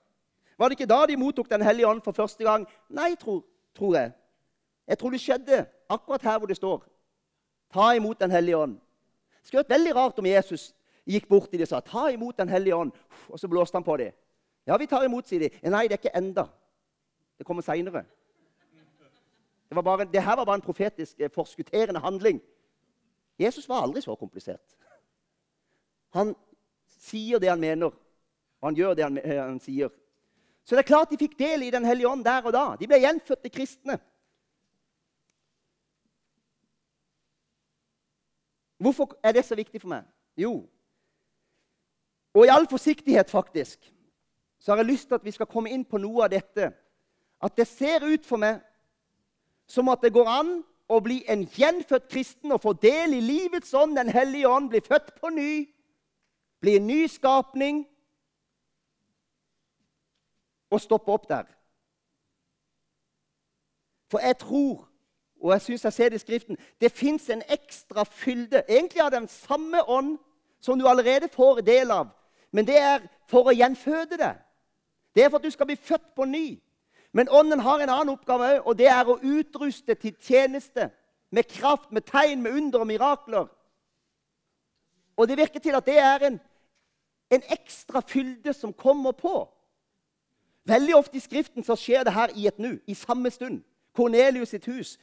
Var 0.58 0.68
det 0.68 0.80
ikke 0.80 0.94
da 0.94 1.06
de 1.06 1.16
mottok 1.16 1.50
Den 1.50 1.62
hellige 1.62 1.86
ånd 1.86 2.02
for 2.02 2.12
første 2.12 2.44
gang? 2.44 2.66
Nei, 2.88 3.14
tror, 3.14 3.44
tror 3.74 3.94
jeg. 3.96 4.12
Jeg 4.90 4.98
tror 4.98 5.14
det 5.14 5.20
skjedde 5.22 5.64
akkurat 5.88 6.22
her 6.26 6.38
hvor 6.38 6.50
det 6.50 6.56
står. 6.58 6.82
Ta 7.72 7.92
imot 7.94 8.20
Den 8.20 8.30
hellige 8.30 8.56
ånd. 8.56 8.74
Det 9.40 9.48
skulle 9.48 9.62
vært 9.62 9.76
veldig 9.76 9.94
rart 9.96 10.18
om 10.18 10.26
Jesus 10.26 10.72
gikk 11.06 11.28
bort 11.28 11.50
til 11.50 11.60
dem 11.60 11.68
og 11.68 11.70
sa 11.70 11.80
ta 11.80 12.08
imot 12.10 12.38
Den 12.38 12.48
hellige 12.48 12.76
ånd. 12.76 12.90
Og 13.28 13.38
så 13.38 13.48
blåste 13.48 13.78
han 13.78 13.86
på 13.86 13.96
dem. 13.96 14.12
Ja, 14.66 14.76
vi 14.76 14.86
tar 14.86 15.04
imot, 15.06 15.28
sier 15.28 15.46
de. 15.46 15.70
Nei, 15.70 15.86
det 15.86 15.96
er 15.96 16.02
ikke 16.02 16.16
enda. 16.18 16.48
Det 17.38 17.46
kommer 17.46 17.62
seinere. 17.62 18.04
Det, 19.70 20.12
det, 20.12 20.22
her 20.22 20.36
var 20.36 20.44
bare 20.44 20.58
en 20.58 20.66
profetisk 20.66 21.20
eh, 21.20 21.30
forskutterende 21.30 22.00
handling. 22.00 22.40
Jesus 23.38 23.68
var 23.68 23.82
aldri 23.82 24.02
så 24.02 24.14
komplisert. 24.14 24.76
Han 26.18 26.34
sier 26.98 27.38
det 27.38 27.48
han 27.48 27.60
mener, 27.60 27.94
og 28.60 28.68
han 28.68 28.76
gjør 28.76 28.94
det 28.94 29.04
han, 29.04 29.18
eh, 29.18 29.38
han 29.38 29.60
sier. 29.62 29.88
Så 30.64 30.74
det 30.74 30.82
er 30.82 30.90
klart 30.90 31.10
de 31.10 31.18
fikk 31.18 31.38
del 31.38 31.62
i 31.62 31.70
Den 31.70 31.84
hellige 31.84 32.08
ånd 32.08 32.24
der 32.24 32.42
og 32.42 32.52
da. 32.52 32.64
De 32.80 32.86
ble 32.90 32.98
gjenfødte 32.98 33.54
kristne. 33.54 34.00
Hvorfor 38.80 39.12
er 39.22 39.32
det 39.36 39.44
så 39.44 39.54
viktig 39.54 39.80
for 39.82 39.92
meg? 39.92 40.06
Jo, 40.40 40.64
og 42.34 42.46
i 42.46 42.48
all 42.48 42.66
forsiktighet 42.70 43.30
faktisk, 43.30 43.92
så 44.58 44.72
har 44.72 44.76
jeg 44.76 44.86
lyst 44.86 45.08
til 45.08 45.14
at 45.14 45.24
vi 45.24 45.30
skal 45.30 45.46
komme 45.46 45.70
inn 45.70 45.84
på 45.84 45.98
noe 45.98 46.24
av 46.24 46.30
dette. 46.30 46.70
At 47.42 47.56
det 47.56 47.66
ser 47.66 48.04
ut 48.04 48.26
for 48.26 48.38
meg 48.38 48.60
som 49.70 49.88
at 49.88 50.02
det 50.02 50.12
går 50.12 50.28
an 50.28 50.50
å 50.90 50.98
bli 51.00 51.20
en 51.30 51.46
gjenfødt 51.46 52.08
kristen 52.10 52.52
og 52.52 52.62
få 52.62 52.74
del 52.82 53.14
i 53.14 53.22
livets 53.22 53.74
ånd, 53.74 53.96
Den 53.96 54.08
hellige 54.08 54.48
ånd, 54.48 54.68
bli 54.70 54.80
født 54.80 55.14
på 55.20 55.30
ny, 55.30 55.68
bli 56.60 56.76
en 56.76 56.86
ny 56.86 57.06
skapning 57.06 57.86
og 60.70 60.80
stoppe 60.80 61.12
opp 61.12 61.28
der. 61.28 61.46
For 64.10 64.18
jeg 64.18 64.38
tror, 64.38 64.89
og 65.40 65.52
jeg 65.52 65.60
syns 65.60 65.84
jeg 65.84 65.92
ser 65.92 66.08
det 66.08 66.20
i 66.20 66.24
Skriften, 66.24 66.58
det 66.80 66.92
fins 66.92 67.30
en 67.30 67.42
ekstra 67.48 68.04
fylde, 68.04 68.62
egentlig 68.68 69.02
av 69.02 69.10
den 69.10 69.28
samme 69.28 69.82
ånd 69.88 70.18
som 70.60 70.78
du 70.78 70.86
allerede 70.88 71.28
får 71.28 71.60
del 71.60 71.90
av. 71.90 72.10
Men 72.52 72.66
det 72.66 72.76
er 72.76 73.06
for 73.30 73.48
å 73.48 73.54
gjenføde 73.54 74.18
det. 74.20 74.34
Det 75.14 75.24
er 75.24 75.30
for 75.30 75.38
at 75.38 75.46
du 75.46 75.50
skal 75.50 75.66
bli 75.66 75.76
født 75.76 76.14
på 76.16 76.24
ny. 76.24 76.58
Men 77.12 77.28
Ånden 77.28 77.60
har 77.60 77.80
en 77.80 77.90
annen 77.90 78.12
oppgave 78.12 78.48
òg, 78.56 78.66
og 78.66 78.76
det 78.78 78.86
er 78.86 79.08
å 79.08 79.18
utruste 79.18 79.94
til 79.94 80.14
tjeneste. 80.20 80.90
Med 81.30 81.48
kraft, 81.48 81.92
med 81.92 82.02
tegn, 82.06 82.42
med 82.42 82.52
under 82.52 82.82
og 82.82 82.86
mirakler. 82.86 83.48
Og 85.16 85.28
det 85.28 85.38
virker 85.38 85.60
til 85.60 85.74
at 85.74 85.86
det 85.86 85.98
er 85.98 86.26
en, 86.26 86.40
en 87.30 87.42
ekstra 87.50 88.02
fylde 88.06 88.52
som 88.52 88.72
kommer 88.72 89.12
på. 89.12 89.48
Veldig 90.64 90.96
ofte 90.96 91.16
i 91.16 91.20
Skriften 91.20 91.64
så 91.64 91.76
skjer 91.78 92.04
det 92.04 92.14
her 92.14 92.34
i 92.36 92.46
et 92.46 92.58
nu, 92.58 92.78
i 92.86 92.94
samme 92.94 93.30
stund. 93.30 93.62
Kornelius 93.96 94.48
sitt 94.54 94.66
hus. 94.66 94.98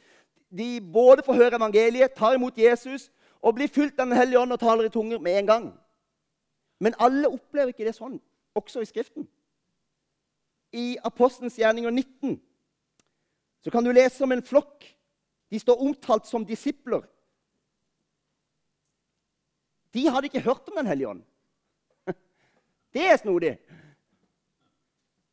De 0.48 0.80
både 0.80 1.22
får 1.26 1.34
høre 1.34 1.58
evangeliet, 1.60 2.14
tar 2.16 2.36
imot 2.38 2.58
Jesus 2.58 3.10
og 3.42 3.54
blir 3.54 3.68
fylt 3.68 3.98
av 4.00 4.08
Den 4.08 4.16
hellige 4.16 4.40
ånd 4.40 4.52
og 4.52 4.60
taler 4.60 4.88
i 4.88 4.92
tunger 4.92 5.18
med 5.18 5.38
en 5.38 5.46
gang. 5.46 5.66
Men 6.80 6.94
alle 6.98 7.28
opplever 7.28 7.74
ikke 7.74 7.86
det 7.86 7.96
sånn, 7.98 8.20
også 8.56 8.82
i 8.82 8.88
Skriften 8.88 9.28
i 10.72 10.96
Apostelens 11.04 11.56
gjerninger 11.58 11.90
19 11.90 12.38
så 13.64 13.72
kan 13.72 13.84
du 13.84 13.90
lese 13.92 14.22
om 14.24 14.32
en 14.32 14.44
flokk. 14.44 14.84
De 15.50 15.58
står 15.58 15.80
omtalt 15.82 16.28
som 16.28 16.44
disipler. 16.46 17.02
De 19.96 20.04
hadde 20.06 20.28
ikke 20.28 20.44
hørt 20.44 20.68
om 20.68 20.76
Den 20.76 20.86
hellige 20.86 21.08
ånd. 21.08 21.22
Det 22.94 23.02
er 23.02 23.16
snodig. 23.18 23.56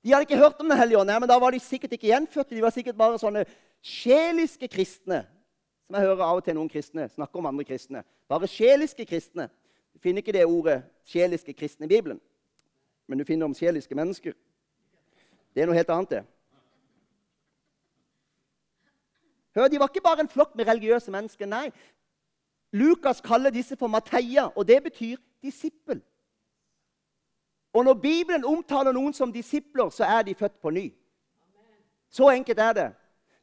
De 0.01 0.11
hadde 0.11 0.25
ikke 0.25 0.41
hørt 0.41 0.59
om 0.59 0.71
Den 0.71 0.79
hellige 0.79 0.99
ånd, 0.99 1.11
Nei, 1.11 1.19
men 1.19 1.29
da 1.29 1.37
var 1.39 1.53
de 1.53 1.61
sikkert 1.61 1.93
ikke 1.93 2.09
gjenfødte. 2.09 2.55
De 2.55 2.63
var 2.63 2.73
sikkert 2.73 2.97
bare 2.97 3.19
sånne 3.21 3.45
sjeliske 3.85 4.67
kristne. 4.67 5.25
Som 5.85 5.95
jeg 5.95 6.07
hører 6.07 6.23
av 6.25 6.39
og 6.39 6.45
til 6.45 6.57
noen 6.57 6.69
kristne 6.69 7.05
snakke 7.13 7.37
om 7.37 7.45
andre 7.45 7.65
kristne. 7.67 8.01
Bare 8.29 8.49
sjeliske 8.49 9.05
kristne. 9.05 9.49
Du 9.93 9.99
finner 10.01 10.21
ikke 10.21 10.33
det 10.33 10.45
ordet 10.45 10.83
'sjeliske 11.05 11.53
kristne' 11.53 11.85
i 11.85 11.87
Bibelen, 11.87 12.21
men 13.07 13.19
du 13.19 13.25
finner 13.25 13.45
om 13.45 13.53
sjeliske 13.53 13.95
mennesker. 13.95 14.33
Det 15.53 15.61
er 15.61 15.65
noe 15.65 15.75
helt 15.75 15.89
annet, 15.89 16.09
det. 16.09 16.25
Hør, 19.55 19.67
De 19.67 19.79
var 19.79 19.87
ikke 19.87 20.03
bare 20.03 20.19
en 20.19 20.29
flokk 20.29 20.55
med 20.55 20.67
religiøse 20.67 21.11
mennesker. 21.11 21.45
Nei. 21.45 21.71
Lukas 22.73 23.21
kaller 23.21 23.49
disse 23.49 23.77
for 23.77 23.87
Mateia, 23.87 24.49
og 24.55 24.67
det 24.67 24.83
betyr 24.83 25.17
disippel. 25.41 26.01
Og 27.73 27.85
når 27.85 27.93
Bibelen 27.93 28.45
omtaler 28.45 28.91
noen 28.91 29.13
som 29.13 29.31
disipler, 29.33 29.89
så 29.89 30.03
er 30.03 30.21
de 30.21 30.35
født 30.35 30.61
på 30.61 30.69
ny. 30.69 30.93
Så 32.09 32.29
enkelt 32.29 32.59
er 32.59 32.73
det. 32.73 32.93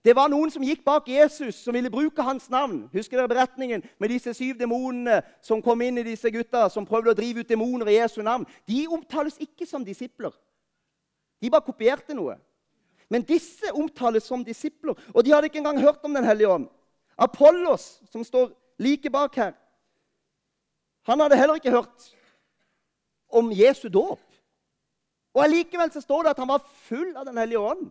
Det 0.02 0.16
var 0.18 0.30
noen 0.32 0.50
som 0.50 0.64
gikk 0.66 0.80
bak 0.82 1.06
Jesus, 1.06 1.60
som 1.62 1.76
ville 1.76 1.90
bruke 1.90 2.24
hans 2.26 2.48
navn. 2.50 2.88
Husker 2.90 3.20
dere 3.20 3.30
beretningen 3.30 3.84
med 4.02 4.10
disse 4.10 4.34
syv 4.34 4.56
demonene 4.58 5.20
som 5.44 5.62
kom 5.62 5.82
inn 5.86 6.00
i 6.02 6.06
disse 6.06 6.30
gutta, 6.34 6.64
som 6.70 6.86
prøvde 6.86 7.12
å 7.12 7.18
drive 7.18 7.44
ut 7.44 7.52
demoner 7.52 7.90
i 7.92 8.00
Jesu 8.00 8.18
navn? 8.26 8.46
De 8.66 8.82
omtales 8.90 9.38
ikke 9.38 9.68
som 9.68 9.86
disipler. 9.86 10.34
De 11.38 11.50
bare 11.50 11.66
kopierte 11.66 12.16
noe. 12.18 12.34
Men 13.12 13.22
disse 13.28 13.70
omtales 13.78 14.26
som 14.26 14.42
disipler, 14.42 14.98
og 15.14 15.22
de 15.22 15.34
hadde 15.34 15.50
ikke 15.50 15.60
engang 15.62 15.78
hørt 15.82 16.02
om 16.02 16.14
Den 16.14 16.26
hellige 16.26 16.50
ånd. 16.50 16.66
Apollos, 17.16 18.00
som 18.10 18.24
står 18.24 18.50
like 18.82 19.10
bak 19.10 19.36
her, 19.36 19.52
han 21.06 21.20
hadde 21.20 21.36
heller 21.36 21.58
ikke 21.58 21.74
hørt 21.74 22.10
om 23.28 23.50
Jesu 23.54 23.88
dåp. 23.88 24.22
Og 25.34 25.42
Allikevel 25.44 25.90
står 25.94 26.22
det 26.22 26.34
at 26.34 26.42
han 26.42 26.50
var 26.50 26.66
full 26.86 27.16
av 27.16 27.26
Den 27.26 27.38
hellige 27.38 27.58
ånd. 27.58 27.90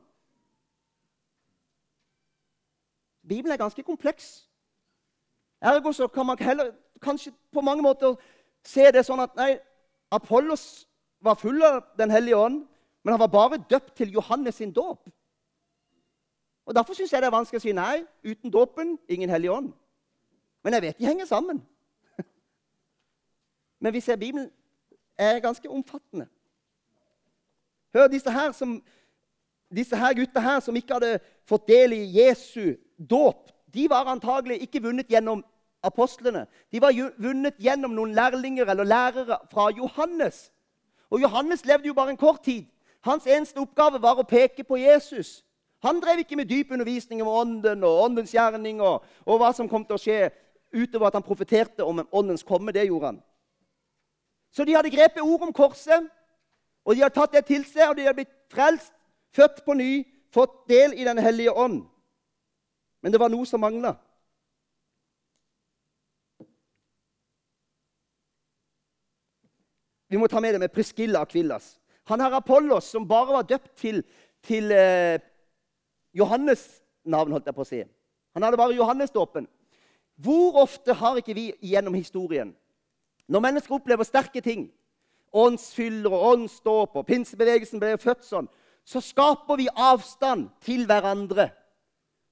Bibelen 3.32 3.54
er 3.54 3.64
ganske 3.64 3.84
kompleks. 3.84 4.50
Ergo 5.62 5.92
så 5.92 6.08
kan 6.08 6.26
man 6.26 6.40
heller, 6.40 6.72
kanskje 7.02 7.32
på 7.54 7.62
mange 7.62 7.84
måter 7.84 8.16
se 8.66 8.90
det 8.92 9.06
sånn 9.08 9.24
at 9.24 9.36
nei, 9.40 9.54
Apollos 10.12 10.84
var 11.24 11.38
full 11.40 11.64
av 11.64 11.84
Den 11.98 12.12
hellige 12.12 12.38
ånd, 12.38 12.66
men 13.04 13.14
han 13.14 13.22
var 13.22 13.32
bare 13.32 13.64
døpt 13.70 13.96
til 13.96 14.12
Johannes 14.12 14.56
sin 14.56 14.74
dåp. 14.74 15.08
Og 16.66 16.76
Derfor 16.76 16.94
syns 16.94 17.14
jeg 17.14 17.22
det 17.22 17.30
er 17.30 17.38
vanskelig 17.38 17.62
å 17.62 17.64
si 17.64 17.74
nei. 17.76 18.04
Uten 18.24 18.52
dåpen 18.52 18.98
ingen 19.10 19.30
hellig 19.30 19.52
ånd. 19.52 19.72
Men 20.64 20.74
jeg 20.74 20.82
vet 20.82 21.00
de 21.00 21.08
henger 21.08 21.26
sammen. 21.26 21.64
Men 23.82 23.94
vi 23.94 24.02
ser 24.04 24.20
Bibelen 24.20 24.52
er 25.18 25.40
ganske 25.40 25.70
omfattende. 25.70 26.28
Hør 27.94 28.08
disse 28.08 28.32
her, 28.32 28.52
som, 28.52 28.78
disse 29.76 29.96
her 29.96 30.14
gutta 30.14 30.40
her 30.40 30.60
som 30.60 30.76
ikke 30.76 30.98
hadde 30.98 31.20
fått 31.48 31.68
del 31.68 31.94
i 31.96 32.04
Jesu 32.20 32.76
dåp. 32.98 33.50
De 33.74 33.88
var 33.90 34.10
antagelig 34.12 34.62
ikke 34.62 34.84
vunnet 34.84 35.10
gjennom 35.12 35.44
apostlene. 35.84 36.46
De 36.72 36.82
var 36.82 36.96
vunnet 37.18 37.58
gjennom 37.60 37.96
noen 37.96 38.14
lærlinger 38.16 38.70
eller 38.70 38.88
lærere 38.88 39.40
fra 39.52 39.70
Johannes. 39.72 40.50
Og 41.10 41.22
Johannes 41.22 41.66
levde 41.66 41.88
jo 41.88 41.94
bare 41.94 42.14
en 42.14 42.20
kort 42.20 42.44
tid. 42.44 42.66
Hans 43.02 43.26
eneste 43.28 43.60
oppgave 43.60 44.02
var 44.02 44.20
å 44.20 44.28
peke 44.28 44.64
på 44.64 44.78
Jesus. 44.78 45.42
Han 45.82 46.00
drev 46.02 46.22
ikke 46.22 46.38
med 46.38 46.50
dyp 46.50 46.72
undervisning 46.72 47.24
om 47.24 47.32
ånden 47.32 47.84
og 47.84 48.04
åndens 48.04 48.34
gjerning 48.36 48.82
og, 48.86 49.02
og 49.26 49.42
hva 49.42 49.50
som 49.58 49.70
kom 49.70 49.86
til 49.86 49.98
å 49.98 50.02
skje, 50.02 50.30
utover 50.72 51.10
at 51.10 51.18
han 51.18 51.26
profeterte 51.26 51.84
om 51.84 52.04
åndens 52.12 52.46
komme. 52.46 52.72
Det 52.72 52.86
gjorde 52.86 53.14
han. 53.14 53.22
Så 54.54 54.66
de 54.68 54.76
hadde 54.76 54.94
grepet 54.94 55.24
ord 55.24 55.48
om 55.48 55.54
korset, 55.54 56.06
og 56.86 56.96
de 56.96 57.02
hadde 57.02 57.16
tatt 57.16 57.34
det 57.34 57.46
til 57.48 57.66
seg, 57.66 57.90
og 57.90 57.98
de 57.98 58.06
hadde 58.06 58.20
blitt 58.20 58.36
frelst, 58.52 58.94
født 59.36 59.64
på 59.66 59.76
ny, 59.78 60.04
fått 60.34 60.68
del 60.70 60.94
i 60.94 61.08
Den 61.08 61.18
hellige 61.18 61.52
ånd. 61.52 61.84
Men 63.02 63.12
det 63.12 63.20
var 63.20 63.32
noe 63.34 63.48
som 63.50 63.62
mangla. 63.64 63.96
Vi 70.12 70.20
må 70.20 70.28
ta 70.28 70.42
med 70.44 70.54
det 70.54 70.60
med 70.60 70.74
Priscilla 70.76 71.22
Akvillas. 71.24 71.78
Han 72.12 72.20
her 72.20 72.34
Apollos, 72.36 72.90
som 72.92 73.08
bare 73.08 73.34
var 73.38 73.48
døpt 73.48 73.72
til, 73.80 74.04
til 74.44 74.72
eh, 74.72 75.22
Johannes' 76.12 76.82
navn. 77.04 77.32
holdt 77.32 77.48
jeg 77.48 77.56
på 77.56 77.64
å 77.64 77.70
si. 77.70 77.80
Han 78.36 78.44
hadde 78.44 78.60
bare 78.60 78.76
Johannes-dåpen. 78.76 79.48
Hvor 80.22 80.60
ofte 80.62 80.94
har 80.94 81.18
ikke 81.18 81.34
vi 81.34 81.46
gjennom 81.64 81.96
historien, 81.96 82.52
når 83.28 83.46
mennesker 83.46 83.76
opplever 83.76 84.04
sterke 84.04 84.42
ting, 84.44 84.68
åndsfyller 85.32 86.12
og 86.12 86.26
åndsdåp, 86.34 86.96
og 87.00 87.08
pinsebevegelsen 87.08 87.80
ble 87.80 87.96
født 87.98 88.28
sånn, 88.28 88.50
så 88.84 89.02
skaper 89.04 89.60
vi 89.60 89.68
avstand 89.76 90.50
til 90.66 90.86
hverandre. 90.90 91.50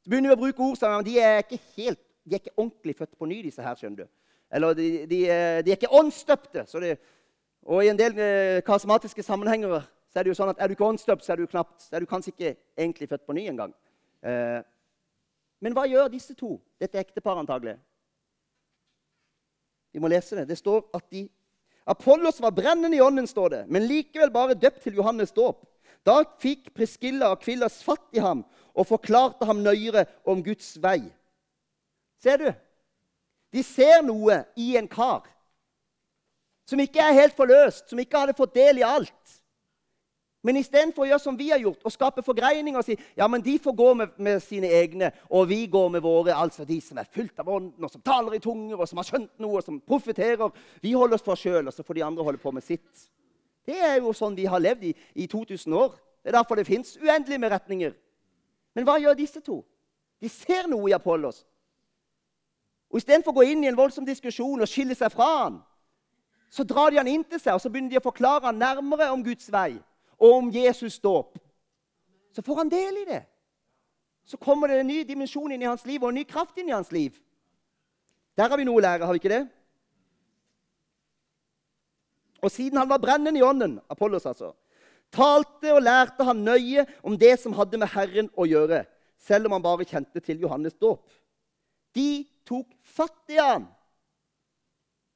Så 0.03 0.09
begynner 0.09 0.31
vi 0.33 0.37
å 0.37 0.41
bruke 0.43 0.65
ord 0.65 0.79
som 0.79 1.03
de 1.05 1.19
er 1.21 1.43
ikke 1.43 1.59
helt, 1.77 2.01
de 2.25 2.35
er 2.35 2.41
ikke 2.41 2.57
ordentlig 2.57 2.95
født 2.97 3.17
på 3.17 3.29
ny, 3.29 3.41
disse 3.45 3.63
her. 3.63 3.77
skjønner 3.77 4.05
du. 4.05 4.11
Eller 4.51 4.73
de, 4.73 4.89
de, 5.09 5.19
de 5.65 5.71
er 5.71 5.77
ikke 5.77 5.93
åndsstøpte. 5.93 6.65
og 7.63 7.83
I 7.85 7.91
en 7.91 7.99
del 7.99 8.17
eh, 8.17 8.61
karismatiske 8.65 9.23
sammenhenger 9.23 9.81
så 10.09 10.19
er 10.19 10.25
det 10.25 10.31
jo 10.31 10.39
sånn 10.39 10.49
at 10.49 10.61
er 10.61 10.67
du 10.67 10.73
ikke 10.73 10.87
åndsstøpt, 10.87 11.25
så 11.25 11.35
er 11.35 11.41
du 11.41 11.49
knapt, 11.49 11.83
så 11.85 11.95
er 11.95 12.01
du 12.01 12.09
kanskje 12.09 12.33
ikke 12.33 12.55
egentlig 12.77 13.09
født 13.11 13.27
på 13.27 13.35
ny 13.37 13.45
engang. 13.51 13.75
Eh, 14.25 14.61
men 15.61 15.75
hva 15.75 15.85
gjør 15.85 16.09
disse 16.09 16.33
to? 16.33 16.55
Dette 16.81 16.97
ekteparet 16.97 17.43
antagelig. 17.43 17.75
Vi 19.93 20.01
må 20.01 20.09
lese 20.09 20.37
det. 20.39 20.47
Det 20.49 20.57
står 20.57 20.87
at 20.97 21.05
de 21.13 21.27
Apollos 21.89 22.37
var 22.41 22.53
brennende 22.53 22.97
i 22.97 23.01
ånden, 23.01 23.25
står 23.27 23.49
det, 23.49 23.61
men 23.73 23.87
likevel 23.89 24.29
bare 24.29 24.57
døpt 24.57 24.83
til 24.83 24.99
Johannes 24.99 25.31
dåp. 25.33 25.63
Da 26.07 26.21
fikk 26.41 26.71
Priskilla 26.75 27.33
og 27.33 27.41
Kvillas 27.43 27.81
fatt 27.85 28.07
i 28.15 28.23
ham 28.23 28.45
og 28.73 28.87
forklarte 28.87 29.47
ham 29.49 29.63
nøyere 29.63 30.05
om 30.27 30.43
Guds 30.43 30.77
vei. 30.81 31.01
Ser 32.23 32.39
du? 32.39 32.49
De 33.53 33.63
ser 33.65 34.03
noe 34.05 34.43
i 34.59 34.75
en 34.79 34.87
kar 34.87 35.27
som 36.69 36.79
ikke 36.81 37.01
er 37.01 37.17
helt 37.17 37.33
forløst, 37.33 37.87
som 37.89 37.99
ikke 37.99 38.19
hadde 38.21 38.37
fått 38.37 38.53
del 38.53 38.81
i 38.81 38.85
alt. 38.85 39.39
Men 40.45 40.55
istedenfor 40.55 41.03
å 41.03 41.07
gjøre 41.09 41.23
som 41.23 41.35
vi 41.35 41.49
har 41.51 41.59
gjort, 41.59 41.81
og 41.83 41.91
skape 41.91 42.23
forgreininger 42.23 42.79
og 42.79 42.85
si 42.87 42.95
ja, 43.17 43.27
men 43.27 43.41
de 43.43 43.57
får 43.59 43.75
gå 43.75 43.87
med, 43.99 44.13
med, 44.23 44.39
sine 44.43 44.69
egne, 44.71 45.09
og 45.27 45.49
vi 45.49 45.65
går 45.71 45.89
med 45.97 46.03
våre, 46.05 46.31
altså 46.31 46.63
de 46.67 46.77
som 46.83 47.01
er 47.01 47.09
fylt 47.11 47.41
av 47.41 47.49
ånden, 47.51 47.83
og 47.83 47.91
som 47.91 48.03
taler 48.05 48.37
i 48.37 48.43
tunger, 48.43 48.77
og 48.77 48.87
som 48.87 49.01
har 49.01 49.09
skjønt 49.09 49.33
noe, 49.43 49.59
og 49.59 49.65
som 49.65 49.81
profeterer 49.83 50.53
Vi 50.79 50.93
holder 50.95 51.17
oss 51.17 51.25
for 51.25 51.35
oss 51.35 51.43
sjøl, 51.43 51.67
og 51.67 51.75
så 51.75 51.83
får 51.83 51.99
de 51.99 52.05
andre 52.07 52.23
holde 52.23 52.39
på 52.39 52.53
med 52.55 52.63
sitt. 52.63 53.09
Det 53.65 53.77
er 53.77 53.99
jo 53.99 54.13
sånn 54.15 54.37
vi 54.37 54.47
har 54.49 54.61
levd 54.61 54.89
i, 54.89 54.93
i 55.15 55.27
2000 55.27 55.73
år. 55.73 55.97
Det 56.23 56.31
er 56.31 56.37
derfor 56.39 56.59
det 56.59 56.67
fins 56.67 56.97
uendelig 56.97 57.39
med 57.39 57.51
retninger. 57.51 57.93
Men 58.75 58.85
hva 58.87 58.97
gjør 59.01 59.17
disse 59.17 59.41
to? 59.43 59.61
De 60.19 60.29
ser 60.29 60.67
noe 60.67 60.89
i 60.89 60.95
Apollos. 60.95 61.43
Og 62.89 62.99
Istedenfor 62.99 63.31
å 63.33 63.39
gå 63.39 63.49
inn 63.51 63.63
i 63.63 63.69
en 63.69 63.77
voldsom 63.77 64.05
diskusjon 64.07 64.61
og 64.61 64.69
skille 64.69 64.97
seg 64.97 65.11
fra 65.13 65.27
han, 65.43 65.59
så 66.49 66.65
drar 66.65 66.89
de 66.89 66.97
han 66.97 67.07
inn 67.07 67.23
til 67.23 67.41
seg 67.41 67.53
og 67.53 67.61
så 67.61 67.69
begynner 67.69 67.93
de 67.93 67.99
å 68.01 68.07
forklare 68.07 68.47
han 68.49 68.57
nærmere 68.57 69.11
om 69.13 69.21
Guds 69.23 69.51
vei 69.53 69.75
og 70.17 70.31
om 70.33 70.49
Jesus 70.51 70.97
dåp, 70.99 71.37
så 72.33 72.41
får 72.45 72.63
han 72.63 72.71
del 72.71 72.97
i 73.03 73.05
det. 73.07 73.21
Så 74.25 74.37
kommer 74.37 74.67
det 74.67 74.81
en 74.81 74.89
ny 74.89 75.03
dimensjon 75.07 75.51
inn 75.53 75.61
i 75.63 75.69
hans 75.69 75.85
liv 75.89 76.03
og 76.03 76.11
en 76.11 76.19
ny 76.19 76.25
kraft 76.27 76.57
inn 76.57 76.69
i 76.69 76.75
hans 76.75 76.91
liv. 76.91 77.15
Der 78.37 78.49
har 78.49 78.57
vi 78.59 78.65
noe 78.67 78.81
å 78.81 78.83
lære, 78.83 79.05
har 79.05 79.15
vi 79.15 79.21
ikke 79.21 79.31
det? 79.31 79.45
Og 82.43 82.51
siden 82.53 82.79
han 82.79 82.89
var 82.89 83.01
brennende 83.03 83.41
i 83.41 83.45
ånden, 83.45 83.77
Apollos 83.91 84.27
altså, 84.29 84.53
talte 85.11 85.73
og 85.73 85.81
lærte 85.83 86.23
han 86.27 86.43
nøye 86.45 86.85
om 87.03 87.17
det 87.19 87.33
som 87.41 87.55
hadde 87.57 87.79
med 87.81 87.91
Herren 87.91 88.29
å 88.37 88.47
gjøre, 88.47 88.83
selv 89.19 89.49
om 89.49 89.57
han 89.57 89.65
bare 89.65 89.87
kjente 89.87 90.21
til 90.23 90.39
Johannes 90.45 90.77
dåp. 90.79 91.03
De 91.95 92.23
tok 92.47 92.69
fatt 92.85 93.33
i 93.33 93.39
han. 93.41 93.65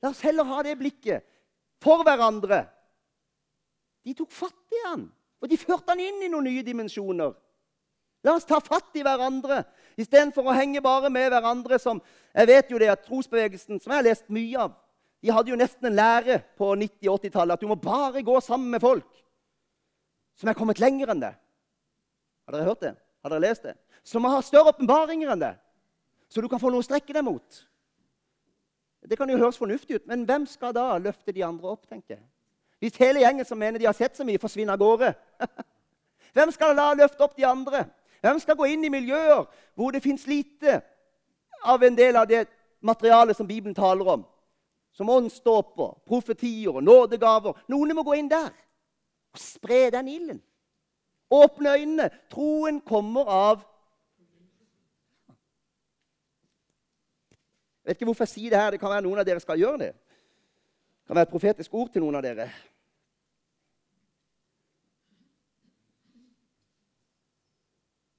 La 0.04 0.12
oss 0.12 0.24
heller 0.26 0.48
ha 0.50 0.64
det 0.66 0.76
blikket 0.82 1.24
for 1.84 2.04
hverandre 2.04 2.66
de 4.04 4.14
tok 4.18 4.32
fatt 4.36 4.76
i 4.76 4.82
han, 4.90 5.08
og 5.40 5.50
de 5.50 5.60
førte 5.60 5.94
han 5.94 6.02
inn 6.04 6.26
i 6.26 6.30
noen 6.32 6.48
nye 6.50 6.64
dimensjoner. 6.66 7.32
La 8.24 8.36
oss 8.38 8.48
ta 8.48 8.60
fatt 8.64 8.96
i 9.00 9.04
hverandre 9.04 9.64
istedenfor 10.00 10.48
å 10.48 10.56
henge 10.56 10.84
bare 10.84 11.12
med 11.12 11.30
hverandre. 11.32 11.80
som, 11.80 12.02
Jeg 12.34 12.48
vet 12.48 12.72
jo 12.72 12.80
det 12.80 12.90
at 12.92 13.04
Trosbevegelsen, 13.04 13.80
som 13.80 13.92
jeg 13.92 13.98
har 13.98 14.08
lest 14.08 14.30
mye 14.30 14.60
av, 14.60 14.76
de 15.24 15.32
hadde 15.32 15.54
jo 15.54 15.60
nesten 15.60 15.88
en 15.88 15.96
lære 15.96 16.42
på 16.60 16.74
90-80-tallet 16.76 17.56
at 17.56 17.62
du 17.64 17.70
må 17.70 17.78
bare 17.80 18.24
gå 18.26 18.40
sammen 18.44 18.74
med 18.74 18.84
folk 18.84 19.08
som 20.36 20.50
er 20.50 20.58
kommet 20.58 20.82
lenger 20.82 21.14
enn 21.14 21.22
det. 21.22 21.32
Har 22.44 22.56
dere 22.56 22.68
hørt 22.68 22.82
det? 22.84 22.96
Har 23.24 23.32
dere 23.32 23.46
lest 23.46 23.64
det? 23.64 23.78
Som 24.04 24.26
har 24.28 24.44
større 24.44 24.74
åpenbaringer 24.74 25.32
enn 25.32 25.44
det. 25.46 25.54
Så 26.28 26.42
du 26.42 26.50
kan 26.52 26.60
få 26.60 26.74
noe 26.74 26.84
å 26.84 26.86
strekke 26.86 27.16
deg 27.16 27.24
mot. 27.24 27.62
Det 29.08 29.16
kan 29.20 29.30
jo 29.30 29.40
høres 29.40 29.60
fornuftig 29.60 30.00
ut, 30.00 30.08
men 30.10 30.26
hvem 30.28 30.48
skal 30.50 30.74
da 30.76 30.98
løfte 31.00 31.32
de 31.36 31.44
andre 31.46 31.72
opp? 31.72 31.88
tenker 31.88 32.18
jeg? 32.18 32.24
Hvis 32.84 33.00
hele 33.00 33.22
gjengen 33.24 33.48
som 33.48 33.60
mener 33.60 33.80
de 33.80 33.88
har 33.88 33.96
sett 33.96 34.18
så 34.18 34.26
mye, 34.28 34.42
forsvinner 34.42 34.76
av 34.76 34.82
gårde. 34.82 35.14
Hvem 36.34 36.50
skal 36.52 36.74
da 36.76 36.90
løfte 36.98 37.24
opp 37.24 37.36
de 37.38 37.46
andre? 37.46 37.86
Hvem 38.26 38.40
skal 38.42 38.58
gå 38.58 38.66
inn 38.74 38.84
i 38.84 38.92
miljøer 38.92 39.46
hvor 39.78 39.94
det 39.94 40.02
fins 40.04 40.26
lite 40.28 40.80
av 41.64 41.84
en 41.86 41.96
del 41.96 42.18
av 42.18 42.26
det 42.28 42.42
materialet 42.82 43.38
som 43.38 43.48
Bibelen 43.48 43.76
taler 43.78 44.10
om? 44.18 44.26
Som 44.94 45.10
åndsdåper, 45.10 45.96
profetier 46.06 46.76
og 46.76 46.84
nådegaver. 46.84 47.58
Noen 47.68 47.96
må 47.98 48.04
gå 48.06 48.18
inn 48.20 48.30
der 48.32 48.52
og 49.34 49.42
spre 49.42 49.88
den 49.94 50.08
ilden. 50.08 50.42
Åpne 51.34 51.78
øynene. 51.80 52.10
Troen 52.30 52.82
kommer 52.82 53.30
av 53.30 53.64
Jeg 57.84 57.90
vet 57.90 57.98
ikke 57.98 58.06
hvorfor 58.08 58.24
jeg 58.24 58.32
sier 58.32 58.50
det 58.54 58.60
her. 58.60 58.70
Det 58.72 58.80
kan 58.80 58.94
være 58.94 59.04
noen 59.04 59.20
av 59.20 59.26
dere 59.28 59.42
skal 59.44 59.60
gjøre 59.60 59.80
det. 59.82 59.90
Det 59.92 61.10
kan 61.10 61.18
være 61.18 61.28
et 61.28 61.34
profetisk 61.34 61.74
ord 61.76 61.90
til 61.92 62.00
noen 62.06 62.16
av 62.16 62.24
dere. 62.24 62.46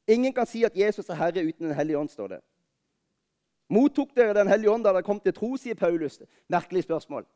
Ingen 0.04 0.34
kan 0.36 0.44
si 0.46 0.66
at 0.68 0.76
Jesus 0.76 1.08
er 1.08 1.16
Herre 1.16 1.46
uten 1.46 1.70
Den 1.70 1.74
hellige 1.74 1.98
ånd, 1.98 2.12
står 2.12 2.28
det. 2.28 2.40
Mottok 3.74 4.14
dere 4.14 4.36
Den 4.36 4.50
hellige 4.50 4.70
ånd 4.70 4.84
da 4.86 4.92
dere 4.92 5.06
kom 5.06 5.20
til 5.20 5.34
tro, 5.34 5.54
sier 5.58 5.78
Paulus. 5.78 6.20
Merkelig 6.52 6.84
spørsmål. 6.86 7.26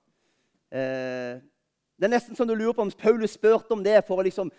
Eh, 0.70 1.40
det 1.98 2.07
er 2.07 2.12
nesten 2.12 2.37
som 2.37 2.46
du 2.46 2.55
lurer 2.55 2.77
på 2.77 2.85
om 2.85 2.92
Paulus 2.94 3.35
spurte 3.35 3.74
om 3.74 3.83
det 3.85 4.05
for 4.07 4.20
å 4.20 4.27
liksom 4.27 4.53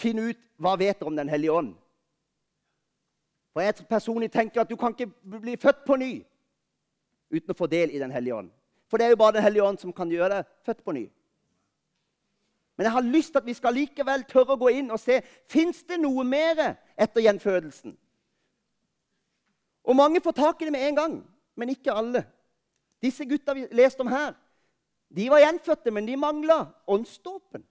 finne 0.00 0.30
ut 0.32 0.40
hva 0.58 0.74
vet 0.80 0.98
dere 0.98 1.10
om 1.12 1.16
Den 1.16 1.30
hellige 1.30 1.52
ånd. 1.52 1.74
For 3.52 3.62
Jeg 3.62 3.86
personlig 3.90 4.30
tenker 4.32 4.60
at 4.62 4.70
du 4.70 4.76
kan 4.76 4.94
ikke 4.94 5.10
bli 5.40 5.56
født 5.56 5.84
på 5.86 5.96
ny 5.96 6.12
uten 7.30 7.54
å 7.54 7.58
få 7.58 7.66
del 7.70 7.94
i 7.94 8.02
Den 8.02 8.10
hellige 8.10 8.34
ånd. 8.34 8.50
For 8.90 8.98
det 8.98 9.06
er 9.06 9.14
jo 9.14 9.22
bare 9.22 9.38
Den 9.38 9.46
hellige 9.46 9.64
ånd 9.64 9.78
som 9.78 9.92
kan 9.92 10.10
gjøre 10.10 10.40
deg 10.40 10.52
født 10.66 10.84
på 10.84 10.92
ny. 10.92 11.06
Men 12.76 12.84
jeg 12.84 12.92
har 12.92 13.02
lyst 13.12 13.32
til 13.34 13.38
at 13.38 13.46
vi 13.46 13.54
skal 13.54 13.74
likevel 13.76 14.22
tørre 14.24 14.54
å 14.56 14.60
gå 14.60 14.70
inn 14.72 14.90
og 14.90 14.98
se 15.02 15.18
fins 15.50 15.82
det 15.84 15.98
noe 16.00 16.24
mer 16.24 16.78
etter 16.96 17.20
gjenfødelsen. 17.20 17.92
Og 19.90 19.96
Mange 19.96 20.20
får 20.22 20.36
tak 20.38 20.62
i 20.62 20.68
det 20.68 20.72
med 20.72 20.86
en 20.86 20.96
gang, 20.96 21.14
men 21.58 21.72
ikke 21.72 21.92
alle. 21.92 22.22
Disse 23.02 23.24
gutta 23.26 23.56
vi 23.56 23.66
leste 23.74 24.04
om 24.04 24.10
her, 24.12 24.36
de 25.10 25.26
var 25.30 25.42
gjenfødte, 25.42 25.90
men 25.90 26.06
de 26.06 26.16
mangla 26.16 26.60
åndsdåpen. 26.86 27.64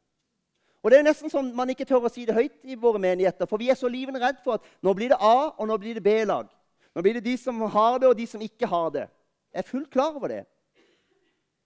Og 0.84 0.92
Det 0.92 1.00
er 1.00 1.06
nesten 1.08 1.32
sånn 1.32 1.54
man 1.56 1.70
ikke 1.72 1.88
tør 1.88 2.08
å 2.08 2.12
si 2.12 2.26
det 2.28 2.36
høyt 2.36 2.58
i 2.68 2.76
våre 2.80 3.00
menigheter, 3.00 3.48
for 3.48 3.60
vi 3.60 3.70
er 3.72 3.80
så 3.80 3.88
livende 3.88 4.20
redd 4.20 4.40
for 4.44 4.60
at 4.60 4.68
nå 4.84 4.94
blir 4.96 5.14
det 5.14 5.20
A, 5.20 5.52
og 5.56 5.68
nå 5.68 5.78
blir 5.80 5.96
det 5.96 6.04
B-lag. 6.04 6.50
Nå 6.96 7.04
blir 7.04 7.16
det 7.20 7.24
de 7.24 7.38
som 7.40 7.62
har 7.62 8.00
det, 8.00 8.10
og 8.10 8.18
de 8.18 8.28
som 8.28 8.44
ikke 8.44 8.68
har 8.68 8.92
det. 8.96 9.06
Jeg 9.54 9.64
er 9.64 9.70
fullt 9.70 9.92
klar 9.92 10.16
over 10.16 10.28
det. 10.28 10.44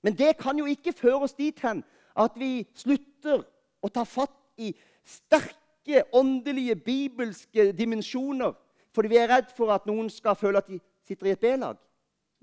Men 0.05 0.17
det 0.17 0.35
kan 0.37 0.57
jo 0.57 0.69
ikke 0.69 0.93
føre 0.93 1.25
oss 1.25 1.33
dit 1.33 1.59
hen 1.65 1.81
at 2.13 2.37
vi 2.37 2.67
slutter 2.77 3.41
å 3.81 3.89
ta 3.89 4.03
fatt 4.05 4.37
i 4.61 4.73
sterke 5.01 6.05
åndelige, 6.13 6.75
bibelske 6.75 7.71
dimensjoner 7.73 8.53
fordi 8.93 9.13
vi 9.13 9.19
er 9.21 9.31
redd 9.31 9.49
for 9.57 9.73
at 9.73 9.87
noen 9.89 10.09
skal 10.13 10.37
føle 10.37 10.61
at 10.61 10.69
de 10.69 10.79
sitter 11.07 11.31
i 11.31 11.33
et 11.35 11.41
B-lag. 11.41 11.79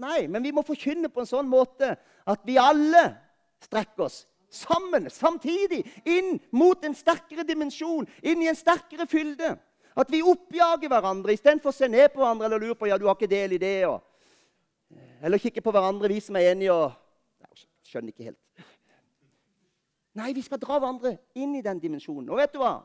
Nei, 0.00 0.24
men 0.32 0.42
vi 0.42 0.52
må 0.56 0.64
forkynne 0.64 1.10
på 1.12 1.22
en 1.22 1.28
sånn 1.28 1.48
måte 1.48 1.92
at 2.28 2.44
vi 2.48 2.56
alle 2.60 3.04
strekker 3.60 4.06
oss 4.06 4.24
sammen, 4.50 5.06
samtidig, 5.10 5.84
inn 6.04 6.38
mot 6.50 6.84
en 6.84 6.94
sterkere 6.96 7.44
dimensjon, 7.46 8.08
inn 8.22 8.42
i 8.42 8.48
en 8.50 8.58
sterkere 8.58 9.06
fylde. 9.06 9.54
At 9.94 10.10
vi 10.10 10.22
oppjager 10.26 10.90
hverandre 10.90 11.34
istedenfor 11.34 11.70
å 11.70 11.76
se 11.76 11.88
ned 11.90 12.10
på 12.12 12.22
hverandre 12.22 12.48
eller 12.48 12.62
lure 12.62 12.78
på 12.78 12.88
ja, 12.90 12.98
du 12.98 13.06
har 13.06 13.18
ikke 13.18 13.30
del 13.30 13.56
i 13.56 13.60
det. 13.62 13.76
Og, 13.86 14.00
eller 15.22 15.42
kikke 15.42 15.62
på 15.62 15.74
hverandre, 15.74 16.10
vi 16.10 16.20
som 16.24 16.38
er 16.38 16.52
enige. 16.52 16.74
og 16.74 17.58
Skjønner 17.86 18.14
ikke 18.14 18.30
helt. 18.30 18.66
Nei, 20.18 20.32
vi 20.34 20.42
skal 20.42 20.60
dra 20.62 20.78
hverandre 20.78 21.16
inn 21.38 21.54
i 21.58 21.62
den 21.62 21.82
dimensjonen. 21.82 22.28
Og 22.30 22.40
vet 22.40 22.54
du 22.54 22.60
hva? 22.62 22.80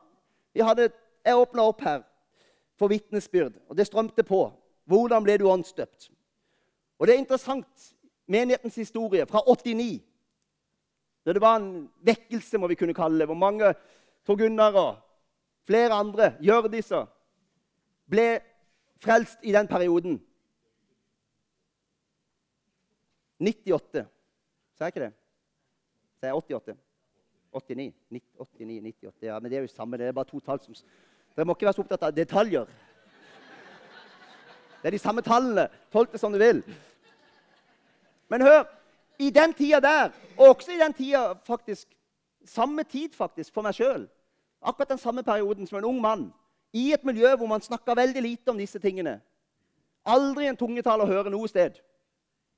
Hadde, 0.65 0.89
jeg 1.25 1.41
åpna 1.41 1.65
opp 1.69 1.81
her 1.85 2.03
for 2.79 2.91
vitnesbyrd, 2.91 3.57
og 3.69 3.77
det 3.77 3.87
strømte 3.87 4.23
på. 4.23 4.47
Hvordan 4.85 5.23
ble 5.23 5.37
du 5.37 5.47
åndsdøpt? 5.49 6.09
Og 6.99 7.07
det 7.07 7.15
er 7.15 7.23
interessant. 7.23 7.91
Menighetens 8.27 8.75
historie 8.75 9.25
fra 9.25 9.41
89. 9.47 10.01
Da 11.25 11.33
det 11.33 11.41
var 11.41 11.57
en 11.59 11.89
vekkelse, 12.05 12.57
må 12.57 12.67
vi 12.67 12.77
kunne 12.77 12.93
kalle 12.93 13.19
det, 13.19 13.25
hvor 13.25 13.37
mange 13.37 13.73
Tor 14.25 14.37
Gunnar 14.37 14.73
og 14.73 14.95
flere 15.65 15.93
andre, 15.93 16.33
Hjørdiser, 16.41 17.05
ble 18.09 18.39
frelst 19.01 19.41
i 19.43 19.53
den 19.53 19.67
perioden. 19.67 20.19
98. 23.39 24.05
Sa 24.75 24.85
jeg 24.85 24.93
ikke 24.93 25.05
det? 25.05 25.13
Sa 26.19 26.29
jeg 26.29 26.35
88? 26.35 26.77
89, 27.55 27.93
89, 28.11 28.81
98 28.81 29.27
ja, 29.27 29.39
Men 29.39 29.51
det 29.51 29.57
er 29.57 29.61
jo 29.61 29.67
samme. 29.67 29.97
Det 29.97 30.07
er 30.07 30.11
bare 30.11 30.25
to 30.25 30.39
tall 30.39 30.59
som 30.61 30.75
Dere 31.35 31.45
må 31.45 31.55
ikke 31.55 31.67
være 31.67 31.77
så 31.77 31.83
opptatt 31.83 32.03
av 32.07 32.15
detaljer. 32.15 32.65
Det 34.81 34.89
er 34.91 34.95
de 34.95 35.01
samme 35.01 35.23
tallene. 35.25 35.67
Tolk 35.91 36.11
det 36.13 36.21
som 36.21 36.31
du 36.31 36.39
vil. 36.39 36.61
Men 38.29 38.41
hør 38.41 38.63
I 39.19 39.29
den 39.29 39.53
tida 39.53 39.79
der, 39.79 40.11
og 40.37 40.47
også 40.47 40.71
i 40.71 40.79
den 40.79 40.93
tida 40.93 41.33
faktisk 41.47 41.87
Samme 42.45 42.83
tid 42.83 43.15
faktisk 43.17 43.53
for 43.53 43.65
meg 43.65 43.73
sjøl. 43.73 44.03
Akkurat 44.61 44.89
den 44.89 44.99
samme 45.01 45.23
perioden 45.23 45.65
som 45.65 45.79
en 45.79 45.87
ung 45.89 46.01
mann. 46.01 46.27
I 46.73 46.91
et 46.93 47.03
miljø 47.03 47.31
hvor 47.35 47.47
man 47.47 47.61
snakka 47.61 47.95
veldig 47.97 48.21
lite 48.21 48.51
om 48.51 48.57
disse 48.57 48.79
tingene. 48.79 49.15
Aldri 50.05 50.45
en 50.45 50.57
tungetale 50.57 51.01
å 51.01 51.09
høre 51.09 51.31
noe 51.33 51.49
sted 51.49 51.79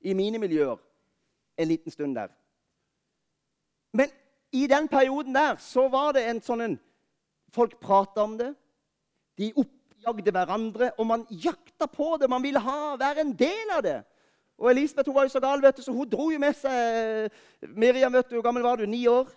i 0.04 0.12
mine 0.12 0.36
miljøer 0.38 0.76
en 1.56 1.68
liten 1.68 1.90
stund 1.90 2.16
der. 2.16 2.28
Men 3.92 4.12
i 4.52 4.66
den 4.66 4.88
perioden 4.88 5.34
der 5.34 5.56
så 5.56 5.88
var 5.88 6.12
det 6.12 6.26
en 6.28 6.42
sånn 6.44 6.60
en 6.60 6.78
Folk 7.48 7.78
prata 7.80 8.22
om 8.22 8.34
det. 8.36 8.50
De 9.38 9.52
oppjagde 9.56 10.34
hverandre, 10.34 10.90
og 10.98 11.06
man 11.06 11.26
jakta 11.30 11.86
på 11.86 12.16
det. 12.20 12.30
Man 12.30 12.42
ville 12.42 12.62
ha, 12.62 12.96
være 12.98 13.22
en 13.24 13.34
del 13.38 13.74
av 13.76 13.82
det. 13.86 13.98
Og 14.58 14.70
Elisabeth 14.72 15.08
hun 15.08 15.14
var 15.14 15.28
jo 15.28 15.34
så 15.36 15.40
gal, 15.40 15.62
vet 15.62 15.76
du, 15.76 15.82
så 15.82 15.94
hun 15.94 16.08
dro 16.10 16.30
jo 16.32 16.38
med 16.42 16.56
seg 16.58 17.30
Miriam. 17.78 18.12
vet 18.12 18.30
du, 18.30 18.36
Hvor 18.36 18.42
gammel 18.42 18.62
var 18.62 18.76
du? 18.76 18.86
Ni 18.86 19.06
år? 19.06 19.30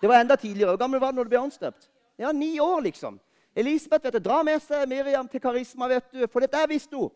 Det 0.00 0.08
var 0.08 0.20
enda 0.20 0.36
tidligere. 0.36 0.70
Hvor 0.70 0.82
gammel 0.84 1.00
var 1.00 1.12
du 1.12 1.16
når 1.16 1.24
du 1.24 1.32
ble 1.32 1.40
anstøpt? 1.40 1.88
Ja, 2.18 2.32
ni 2.32 2.58
år, 2.60 2.80
liksom. 2.80 3.20
Elisabeth 3.56 4.04
vet 4.04 4.14
du, 4.14 4.18
drar 4.18 4.44
med 4.44 4.60
seg 4.60 4.88
Miriam 4.88 5.28
til 5.28 5.40
Karisma, 5.40 5.88
vet 5.88 6.12
du, 6.12 6.26
for 6.28 6.44
dette 6.44 6.66
visste 6.68 6.96
hun. 6.96 7.10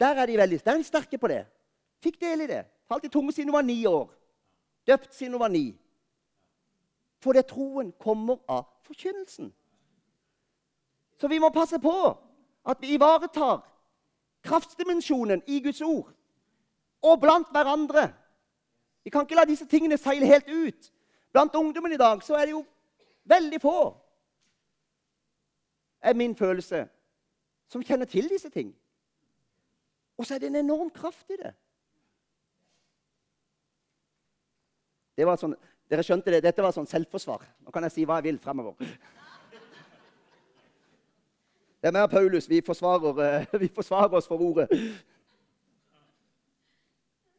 Der 0.00 0.16
er 0.16 0.26
de 0.26 0.38
veldig 0.38 0.64
der 0.64 0.72
er 0.72 0.80
de 0.80 0.84
sterke 0.84 1.18
på 1.18 1.28
det. 1.28 1.44
Fikk 2.02 2.20
del 2.20 2.40
i 2.40 2.46
det. 2.50 2.64
Falt 2.88 3.04
i 3.04 3.08
tunge 3.12 3.32
siden 3.32 3.50
hun 3.50 3.56
var 3.56 3.62
ni 3.62 3.84
år. 3.86 4.08
Døpt 4.86 5.14
siden 5.14 5.32
hun 5.32 5.40
var 5.40 5.52
ni. 5.52 5.78
For 7.22 7.32
det 7.32 7.46
troen 7.46 7.92
kommer 7.98 8.40
av 8.48 8.64
forkynnelsen. 8.86 9.52
Så 11.22 11.28
vi 11.30 11.38
må 11.38 11.52
passe 11.54 11.78
på 11.78 11.94
at 12.66 12.80
vi 12.82 12.96
ivaretar 12.96 13.60
kraftdimensjonen 14.42 15.44
i 15.46 15.60
Guds 15.62 15.78
ord 15.86 16.08
og 17.02 17.20
blant 17.22 17.52
hverandre. 17.54 18.08
Vi 19.06 19.10
kan 19.10 19.22
ikke 19.22 19.38
la 19.38 19.44
disse 19.46 19.68
tingene 19.70 20.00
seile 20.02 20.26
helt 20.26 20.50
ut. 20.50 20.88
Blant 21.30 21.54
ungdommen 21.54 21.94
i 21.94 22.00
dag 22.00 22.24
så 22.26 22.34
er 22.40 22.48
det 22.48 22.56
jo 22.56 22.64
veldig 23.30 23.62
få, 23.62 23.76
er 26.02 26.18
min 26.18 26.34
følelse, 26.34 26.88
som 27.70 27.86
kjenner 27.86 28.10
til 28.10 28.26
disse 28.26 28.50
ting. 28.50 28.74
Og 30.18 30.26
så 30.26 30.34
er 30.34 30.42
det 30.42 30.50
en 30.50 30.64
enorm 30.64 30.90
kraft 30.90 31.30
i 31.30 31.38
det. 31.38 31.54
det 35.14 35.38
sånn, 35.38 35.54
dere 35.86 36.02
skjønte 36.02 36.34
det, 36.34 36.42
Dette 36.42 36.66
var 36.66 36.74
sånn 36.74 36.90
selvforsvar. 36.90 37.46
Nå 37.62 37.70
kan 37.70 37.86
jeg 37.86 38.00
si 38.00 38.10
hva 38.10 38.18
jeg 38.18 38.32
vil 38.32 38.42
fremover. 38.42 38.74
Det 41.82 41.88
er 41.88 41.92
mer 41.92 42.06
Paulus. 42.06 42.48
Vi 42.48 42.60
forsvarer, 42.66 43.40
eh, 43.40 43.46
vi 43.60 43.68
forsvarer 43.74 44.14
oss 44.14 44.28
for 44.30 44.38
ordet. 44.38 44.68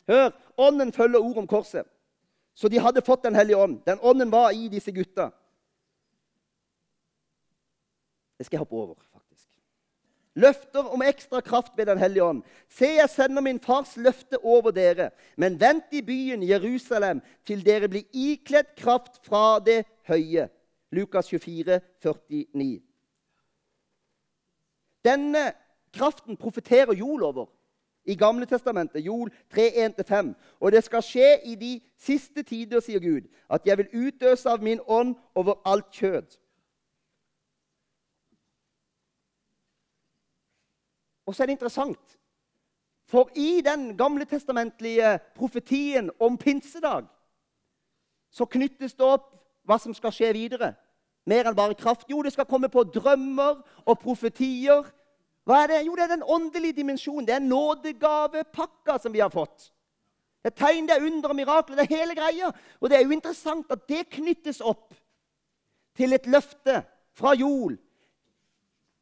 Hør! 0.08 0.30
Ånden 0.58 0.92
følger 0.94 1.20
ord 1.20 1.38
om 1.38 1.48
korset. 1.48 1.88
Så 2.54 2.68
de 2.68 2.80
hadde 2.80 3.02
fått 3.02 3.24
Den 3.24 3.36
hellige 3.36 3.58
ånd. 3.58 3.80
Den 3.86 4.00
ånden 4.02 4.32
var 4.32 4.52
i 4.52 4.68
disse 4.68 4.92
gutta. 4.92 5.30
Det 8.38 8.46
skal 8.46 8.58
jeg 8.58 8.60
hoppe 8.60 8.76
over, 8.76 8.96
faktisk. 9.14 9.48
Løfter 10.36 10.92
om 10.92 11.02
ekstra 11.02 11.42
kraft 11.42 11.78
ved 11.78 11.86
Den 11.86 11.98
hellige 11.98 12.24
ånd. 12.24 12.44
Se, 12.70 12.86
jeg 13.00 13.10
sender 13.10 13.42
min 13.42 13.60
fars 13.60 13.98
løfte 13.98 14.38
over 14.44 14.72
dere. 14.72 15.10
Men 15.38 15.60
vent 15.60 15.84
i 15.92 16.02
byen 16.02 16.44
Jerusalem 16.44 17.22
til 17.46 17.66
dere 17.66 17.88
blir 17.88 18.04
ikledd 18.14 18.76
kraft 18.78 19.24
fra 19.26 19.60
det 19.60 19.86
høye. 20.04 20.50
Lukas 20.92 21.30
24, 21.30 21.80
49. 22.04 22.82
Denne 25.06 25.54
kraften 25.94 26.38
profeterer 26.38 26.94
Jol 26.94 27.24
over 27.24 27.50
i 28.06 28.16
Gamle 28.16 28.46
testamentet, 28.46 29.06
Jol 29.06 29.32
3.1-5. 29.56 30.34
Og 30.60 30.72
det 30.72 30.84
skal 30.84 31.04
skje 31.04 31.30
i 31.48 31.56
de 31.56 31.74
siste 32.00 32.44
tider, 32.44 32.82
sier 32.84 33.00
Gud, 33.00 33.30
at 33.50 33.66
jeg 33.66 33.78
vil 33.78 34.08
utøse 34.08 34.50
av 34.50 34.64
min 34.64 34.82
ånd 34.88 35.16
over 35.36 35.62
alt 35.66 35.92
kjød. 35.92 36.38
Og 41.26 41.36
så 41.36 41.44
er 41.44 41.48
det 41.48 41.56
interessant, 41.56 42.18
for 43.08 43.30
i 43.36 43.62
den 43.64 43.98
gamletestamentlige 43.98 45.20
profetien 45.36 46.12
om 46.20 46.38
pinsedag 46.38 47.06
så 48.34 48.46
knyttes 48.46 48.96
det 48.98 49.06
opp 49.06 49.30
hva 49.64 49.78
som 49.80 49.94
skal 49.96 50.12
skje 50.12 50.32
videre. 50.34 50.74
Mer 51.26 51.48
enn 51.48 51.56
bare 51.56 51.78
kraft. 51.80 52.10
Jo, 52.12 52.22
det 52.22 52.34
skal 52.34 52.48
komme 52.50 52.70
på 52.70 52.84
drømmer 52.84 53.62
og 53.86 54.00
profetier. 54.00 54.84
Hva 55.48 55.64
er 55.64 55.72
det? 55.72 55.86
Jo, 55.86 55.96
det 55.96 56.04
er 56.04 56.16
den 56.16 56.26
åndelige 56.28 56.80
dimensjonen. 56.82 57.28
Det 57.28 57.36
er 57.36 57.46
nådegavepakka 57.46 58.98
som 59.00 59.14
vi 59.14 59.24
har 59.24 59.32
fått. 59.32 59.70
Det 60.44 60.52
er 60.52 60.60
tegn, 60.60 60.88
det 60.88 60.98
er 60.98 61.06
under 61.08 61.30
og 61.30 61.36
mirakler. 61.36 61.80
Det 61.80 61.86
er 61.86 61.98
hele 62.02 62.16
greia. 62.16 62.52
Og 62.82 62.90
det 62.90 62.98
er 62.98 63.06
jo 63.06 63.16
interessant 63.16 63.72
at 63.72 63.88
det 63.88 64.10
knyttes 64.12 64.60
opp 64.62 64.92
til 65.96 66.14
et 66.14 66.28
løfte 66.28 66.82
fra 67.16 67.34
Jol 67.38 67.78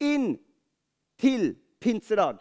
inn 0.02 0.36
til 1.22 1.56
pinsedag. 1.82 2.38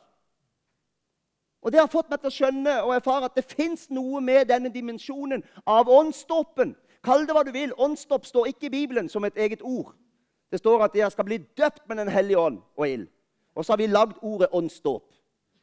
Og 1.61 1.73
Det 1.73 1.81
har 1.81 1.91
fått 1.93 2.09
meg 2.09 2.21
til 2.21 2.31
å 2.31 2.35
skjønne 2.35 2.75
og 2.87 2.95
erfare 2.95 3.29
at 3.29 3.37
det 3.37 3.45
fins 3.45 3.91
noe 3.93 4.21
med 4.25 4.49
denne 4.49 4.73
dimensjonen 4.73 5.43
av 5.69 5.89
åndsdåpen. 5.93 6.73
Kall 7.05 7.27
det 7.27 7.35
hva 7.37 7.45
du 7.45 7.53
vil. 7.53 7.73
Åndsdåp 7.79 8.27
står 8.27 8.51
ikke 8.53 8.69
i 8.69 8.75
Bibelen 8.75 9.09
som 9.09 9.25
et 9.25 9.37
eget 9.37 9.63
ord. 9.63 9.95
Det 10.51 10.59
står 10.59 10.85
at 10.85 10.95
dere 10.95 11.11
skal 11.11 11.25
bli 11.25 11.39
døpt 11.59 11.89
med 11.89 11.97
Den 11.97 12.09
hellige 12.09 12.39
ånd 12.39 12.59
og 12.77 12.89
ild. 12.89 13.09
Og 13.55 13.65
så 13.65 13.73
har 13.73 13.79
vi 13.79 13.87
lagd 13.87 14.19
ordet 14.23 14.49
åndsdåp. 14.53 15.07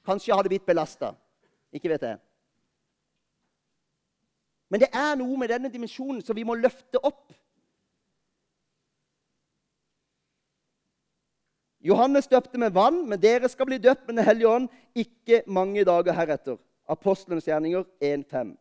Kanskje 0.05 0.33
har 0.33 0.43
det 0.43 0.49
blitt 0.49 0.65
belasta. 0.65 1.13
Ikke 1.73 1.89
vet 1.89 2.01
jeg. 2.01 2.17
Men 4.69 4.79
det 4.83 4.89
er 4.93 5.15
noe 5.15 5.37
med 5.39 5.51
denne 5.51 5.71
dimensjonen 5.71 6.21
som 6.23 6.35
vi 6.35 6.43
må 6.47 6.55
løfte 6.55 6.99
opp. 7.03 7.31
Johannes 11.87 12.27
døpte 12.27 12.59
med 12.59 12.73
vann, 12.75 13.05
men 13.07 13.19
dere 13.21 13.47
skal 13.49 13.69
bli 13.69 13.77
døpt 13.77 14.07
med 14.07 14.17
Den 14.17 14.25
hellige 14.25 14.49
ånd 14.49 14.69
ikke 14.95 15.43
mange 15.47 15.85
dager 15.85 16.13
heretter. 16.13 16.57
Apostlenes 16.89 17.47
gjerninger 17.47 17.83
1.5. 18.03 18.55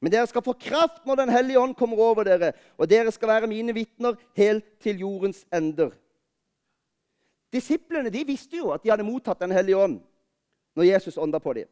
Men 0.00 0.12
dere 0.12 0.26
skal 0.30 0.44
få 0.46 0.52
kraft 0.52 1.06
når 1.06 1.16
Den 1.16 1.32
hellige 1.34 1.58
ånd 1.58 1.74
kommer 1.74 1.98
over 1.98 2.24
dere, 2.24 2.52
og 2.78 2.90
dere 2.90 3.12
skal 3.12 3.28
være 3.28 3.50
mine 3.50 3.74
vitner 3.74 4.14
helt 4.36 4.64
til 4.80 4.98
jordens 4.98 5.44
ender. 5.54 5.90
Disiplene 7.52 8.10
de 8.10 8.26
visste 8.26 8.56
jo 8.56 8.70
at 8.70 8.82
de 8.84 8.90
hadde 8.90 9.06
mottatt 9.06 9.40
Den 9.40 9.52
hellige 9.56 9.76
ånd 9.76 10.00
når 10.76 10.84
Jesus 10.84 11.18
ånda 11.18 11.38
på 11.38 11.52
dem. 11.52 11.66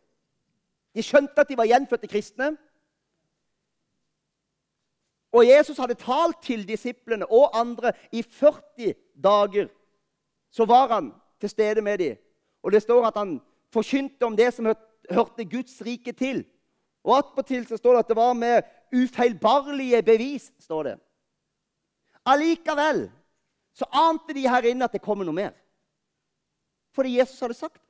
De 0.95 1.03
skjønte 1.03 1.41
at 1.41 1.49
de 1.49 1.57
var 1.57 1.69
gjenfødte 1.69 2.09
kristne. 2.09 2.57
Og 5.37 5.47
Jesus 5.47 5.79
hadde 5.79 5.99
talt 6.01 6.41
til 6.43 6.65
disiplene 6.69 7.29
og 7.29 7.53
andre 7.59 7.93
i 8.13 8.23
40 8.23 8.95
dager 9.15 9.69
så 10.51 10.65
var 10.65 10.89
han 10.89 11.13
til 11.41 11.51
stede 11.51 11.83
med 11.83 11.99
dem. 11.99 12.17
Og 12.63 12.73
det 12.73 12.83
står 12.83 13.07
at 13.07 13.17
han 13.17 13.41
forkynte 13.73 14.25
om 14.25 14.37
det 14.37 14.55
som 14.55 14.67
hørte 15.11 15.45
Guds 15.45 15.83
rike 15.85 16.13
til. 16.13 16.45
Og 17.07 17.15
attpåtil 17.15 17.67
står 17.71 17.95
det 17.95 18.03
at 18.03 18.09
det 18.11 18.19
var 18.19 18.33
med 18.35 18.63
ufeilbarlige 18.95 20.03
bevis. 20.03 20.53
står 20.59 20.83
det. 20.83 20.97
Allikevel 22.27 23.07
så 23.77 23.85
ante 23.93 24.35
de 24.35 24.49
her 24.49 24.65
inne 24.67 24.85
at 24.85 24.93
det 24.93 25.05
kommer 25.05 25.25
noe 25.25 25.37
mer. 25.37 25.53
Fordi 26.97 27.19
Jesus 27.19 27.41
hadde 27.41 27.55
sagt 27.55 27.77
det. 27.77 27.83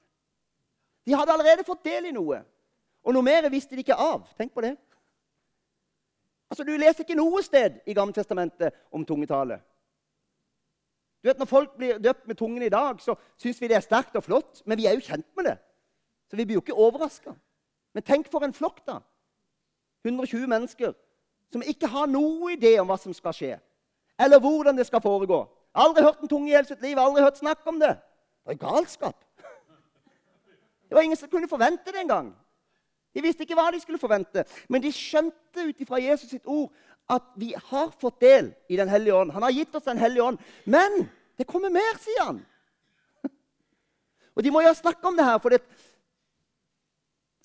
De 1.06 1.14
hadde 1.14 1.32
allerede 1.32 1.64
fått 1.64 1.84
del 1.86 2.08
i 2.10 2.14
noe. 2.14 2.40
Og 3.06 3.14
noe 3.14 3.22
mer 3.22 3.46
visste 3.52 3.76
de 3.76 3.84
ikke 3.84 3.94
av. 3.94 4.26
Tenk 4.34 4.50
på 4.54 4.64
det. 4.64 4.74
Altså, 6.50 6.64
Du 6.66 6.74
leser 6.74 7.04
ikke 7.04 7.18
noe 7.18 7.42
sted 7.42 7.78
i 7.86 7.94
Gammeltestamentet 7.94 8.74
om 8.90 9.04
tungetale. 9.06 9.60
Du 11.22 11.28
vet, 11.28 11.38
Når 11.38 11.46
folk 11.46 11.76
blir 11.76 11.98
døpt 11.98 12.26
med 12.26 12.36
tungen 12.36 12.62
i 12.62 12.68
dag, 12.68 13.00
så 13.00 13.14
syns 13.38 13.60
vi 13.60 13.68
det 13.68 13.76
er 13.76 13.86
sterkt 13.86 14.16
og 14.16 14.24
flott. 14.24 14.62
Men 14.66 14.78
vi 14.78 14.86
er 14.86 14.94
jo 14.94 15.06
kjent 15.06 15.26
med 15.36 15.44
det, 15.44 15.58
så 16.30 16.36
vi 16.36 16.44
blir 16.44 16.58
jo 16.58 16.60
ikke 16.60 16.74
overraska. 16.74 17.34
Men 17.96 18.04
tenk 18.04 18.28
for 18.28 18.44
en 18.44 18.52
flokk, 18.52 18.82
da. 18.84 18.98
120 20.04 20.44
mennesker 20.52 20.92
som 21.52 21.62
ikke 21.64 21.88
har 21.88 22.10
noe 22.10 22.52
idé 22.52 22.74
om 22.82 22.90
hva 22.90 22.98
som 23.00 23.14
skal 23.16 23.32
skje, 23.32 23.54
eller 24.20 24.42
hvordan 24.42 24.76
det 24.76 24.84
skal 24.88 25.00
foregå. 25.00 25.46
Aldri 25.76 26.04
hørt 26.04 26.20
en 26.20 26.28
tunge 26.28 26.50
i 26.50 26.56
hele 26.56 26.68
sitt 26.68 26.82
liv, 26.84 26.98
aldri 27.00 27.24
hørt 27.24 27.40
snakk 27.40 27.64
om 27.68 27.80
det. 27.80 27.94
Det 28.44 28.56
er 28.56 28.60
galskap. 28.60 29.16
Det 30.86 30.94
var 30.94 31.06
ingen 31.06 31.18
som 31.18 31.30
kunne 31.32 31.48
forvente 31.48 31.92
det 31.92 32.04
engang. 32.04 32.30
De 33.16 33.24
visste 33.24 33.46
ikke 33.46 33.56
hva 33.56 33.70
de 33.72 33.80
skulle 33.80 34.00
forvente, 34.00 34.44
men 34.68 34.84
de 34.84 34.92
skjønte 34.92 35.64
ut 35.64 35.80
ifra 35.80 36.00
Jesus 36.02 36.28
sitt 36.30 36.44
ord 36.44 36.68
at 37.08 37.24
vi 37.40 37.54
har 37.56 37.94
fått 37.96 38.20
del 38.20 38.52
i 38.68 38.76
Den 38.76 38.92
hellige 38.92 39.14
ånd. 39.14 39.32
Han 39.32 39.42
har 39.46 39.56
gitt 39.56 39.74
oss 39.74 39.88
Den 39.88 39.98
hellige 39.98 40.22
ånd. 40.22 40.38
Men 40.64 41.06
det 41.38 41.48
kommer 41.48 41.72
mer, 41.72 41.96
sier 42.02 42.28
han. 42.28 42.40
Og 44.36 44.44
de 44.44 44.52
må 44.52 44.60
jo 44.66 44.74
snakke 44.76 45.08
om 45.08 45.16
det 45.16 45.24
her, 45.24 45.38
for 45.40 45.54
det, 45.54 45.62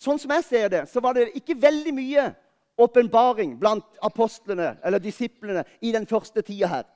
sånn 0.01 0.19
som 0.21 0.33
jeg 0.33 0.47
ser 0.47 0.71
det, 0.73 0.85
så 0.89 1.01
var 1.03 1.17
det 1.17 1.31
ikke 1.37 1.59
veldig 1.61 1.93
mye 1.93 2.31
åpenbaring 2.81 3.53
blant 3.59 3.85
apostlene 4.01 4.75
eller 4.83 5.03
disiplene 5.03 5.63
i 5.81 5.91
den 5.93 6.07
første 6.09 6.41
tida 6.41 6.69
her. 6.71 6.87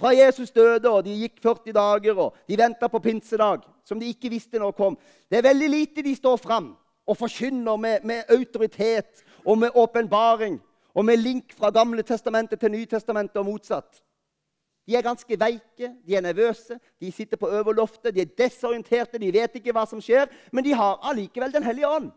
Fra 0.00 0.14
Jesus 0.16 0.50
døde, 0.50 0.88
og 0.88 1.04
de 1.04 1.12
gikk 1.12 1.42
40 1.44 1.74
dager, 1.76 2.16
og 2.16 2.36
de 2.48 2.56
venta 2.56 2.88
på 2.88 3.02
pinsedag, 3.04 3.66
som 3.84 4.00
de 4.00 4.08
ikke 4.08 4.30
visste 4.32 4.58
når 4.58 4.72
kom. 4.72 4.96
Det 5.28 5.38
er 5.38 5.48
veldig 5.50 5.68
lite 5.68 6.04
de 6.06 6.14
står 6.16 6.38
fram 6.40 6.70
og 7.04 7.18
forkynner 7.18 7.76
med, 7.76 8.06
med 8.08 8.30
autoritet 8.32 9.24
og 9.44 9.58
med 9.58 9.76
åpenbaring 9.76 10.56
og 10.94 11.04
med 11.04 11.20
link 11.20 11.52
fra 11.52 11.70
Gamle 11.70 12.02
testamentet 12.02 12.60
til 12.60 12.72
Nytestamentet 12.72 13.36
og 13.36 13.46
motsatt. 13.50 14.00
De 14.86 14.96
er 14.96 15.04
ganske 15.04 15.36
veike, 15.40 15.90
de 16.06 16.16
er 16.16 16.24
nervøse, 16.24 16.78
de 17.00 17.12
sitter 17.12 17.36
på 17.36 17.48
øverloftet, 17.48 18.14
de 18.14 18.20
er 18.20 18.34
desorienterte, 18.38 19.18
de 19.18 19.32
vet 19.32 19.54
ikke 19.54 19.74
hva 19.76 19.84
som 19.86 20.00
skjer, 20.02 20.26
men 20.52 20.64
de 20.64 20.72
har 20.74 20.98
allikevel 21.10 21.52
Den 21.52 21.62
hellige 21.62 21.88
ånd. 21.88 22.10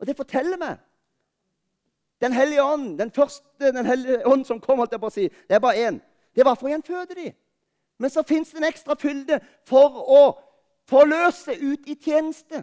Og 0.00 0.06
det 0.06 0.16
forteller 0.16 0.56
meg 0.60 0.78
Den 2.20 2.32
hellige 2.32 2.64
ånd, 2.64 2.98
den 2.98 3.10
første 3.10 3.72
Den 3.72 3.86
hellige 3.86 4.26
ånd 4.26 4.44
som 4.44 4.60
kom, 4.60 4.78
holdt 4.78 4.92
jeg 4.92 5.00
på 5.00 5.10
å 5.10 5.16
si, 5.16 5.28
det 5.28 5.56
er 5.56 5.60
bare 5.60 5.88
én. 5.88 6.00
Det 6.36 6.44
var 6.44 6.56
for 6.56 6.68
å 6.68 6.72
gjenføde 6.72 7.14
de. 7.16 7.32
Men 7.98 8.10
så 8.10 8.22
fins 8.22 8.50
det 8.52 8.60
en 8.60 8.68
ekstra 8.68 8.96
fylde 9.00 9.40
for 9.68 10.00
å 10.08 10.22
forløse 10.88 11.56
ut 11.60 11.88
i 11.88 11.96
tjeneste. 12.00 12.62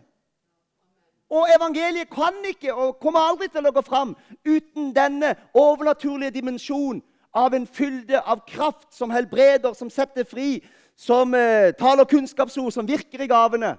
Og 1.34 1.50
evangeliet 1.56 2.10
kan 2.14 2.36
ikke 2.46 2.74
og 2.74 3.00
kommer 3.02 3.30
aldri 3.30 3.48
til 3.50 3.66
å 3.66 3.74
gå 3.74 3.82
fram 3.86 4.14
uten 4.46 4.92
denne 4.94 5.34
overnaturlige 5.54 6.36
dimensjonen 6.36 7.02
av 7.34 7.54
en 7.54 7.68
fylde 7.68 8.22
av 8.22 8.46
kraft 8.48 8.94
som 8.94 9.10
helbreder, 9.10 9.74
som 9.74 9.90
setter 9.90 10.24
fri, 10.24 10.62
som 10.96 11.34
eh, 11.34 11.74
taler 11.74 12.06
kunnskapsord, 12.06 12.74
som 12.74 12.88
virker 12.88 13.22
i 13.22 13.28
gavene. 13.28 13.74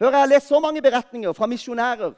Hør, 0.00 0.10
Jeg 0.10 0.20
har 0.20 0.28
lest 0.28 0.48
så 0.48 0.60
mange 0.60 0.82
beretninger 0.82 1.32
fra 1.32 1.46
misjonærer 1.46 2.12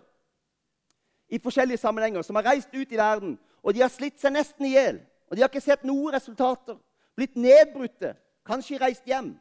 i 1.29 1.39
forskjellige 1.39 1.79
sammenhenger 1.79 2.23
som 2.23 2.37
har 2.37 2.51
reist 2.51 2.75
ut 2.75 2.93
i 2.93 2.99
verden, 2.99 3.39
og 3.63 3.75
de 3.75 3.81
har 3.81 3.91
slitt 3.91 4.19
seg 4.21 4.35
nesten 4.35 4.67
i 4.67 4.75
hjel. 4.75 5.01
Og 5.31 5.37
de 5.37 5.43
har 5.43 5.49
ikke 5.49 5.65
sett 5.65 5.87
noen 5.87 6.13
resultater. 6.13 6.77
Blitt 7.17 7.39
nedbrutte, 7.41 8.13
kanskje 8.45 8.81
reist 8.83 9.07
hjem. 9.09 9.33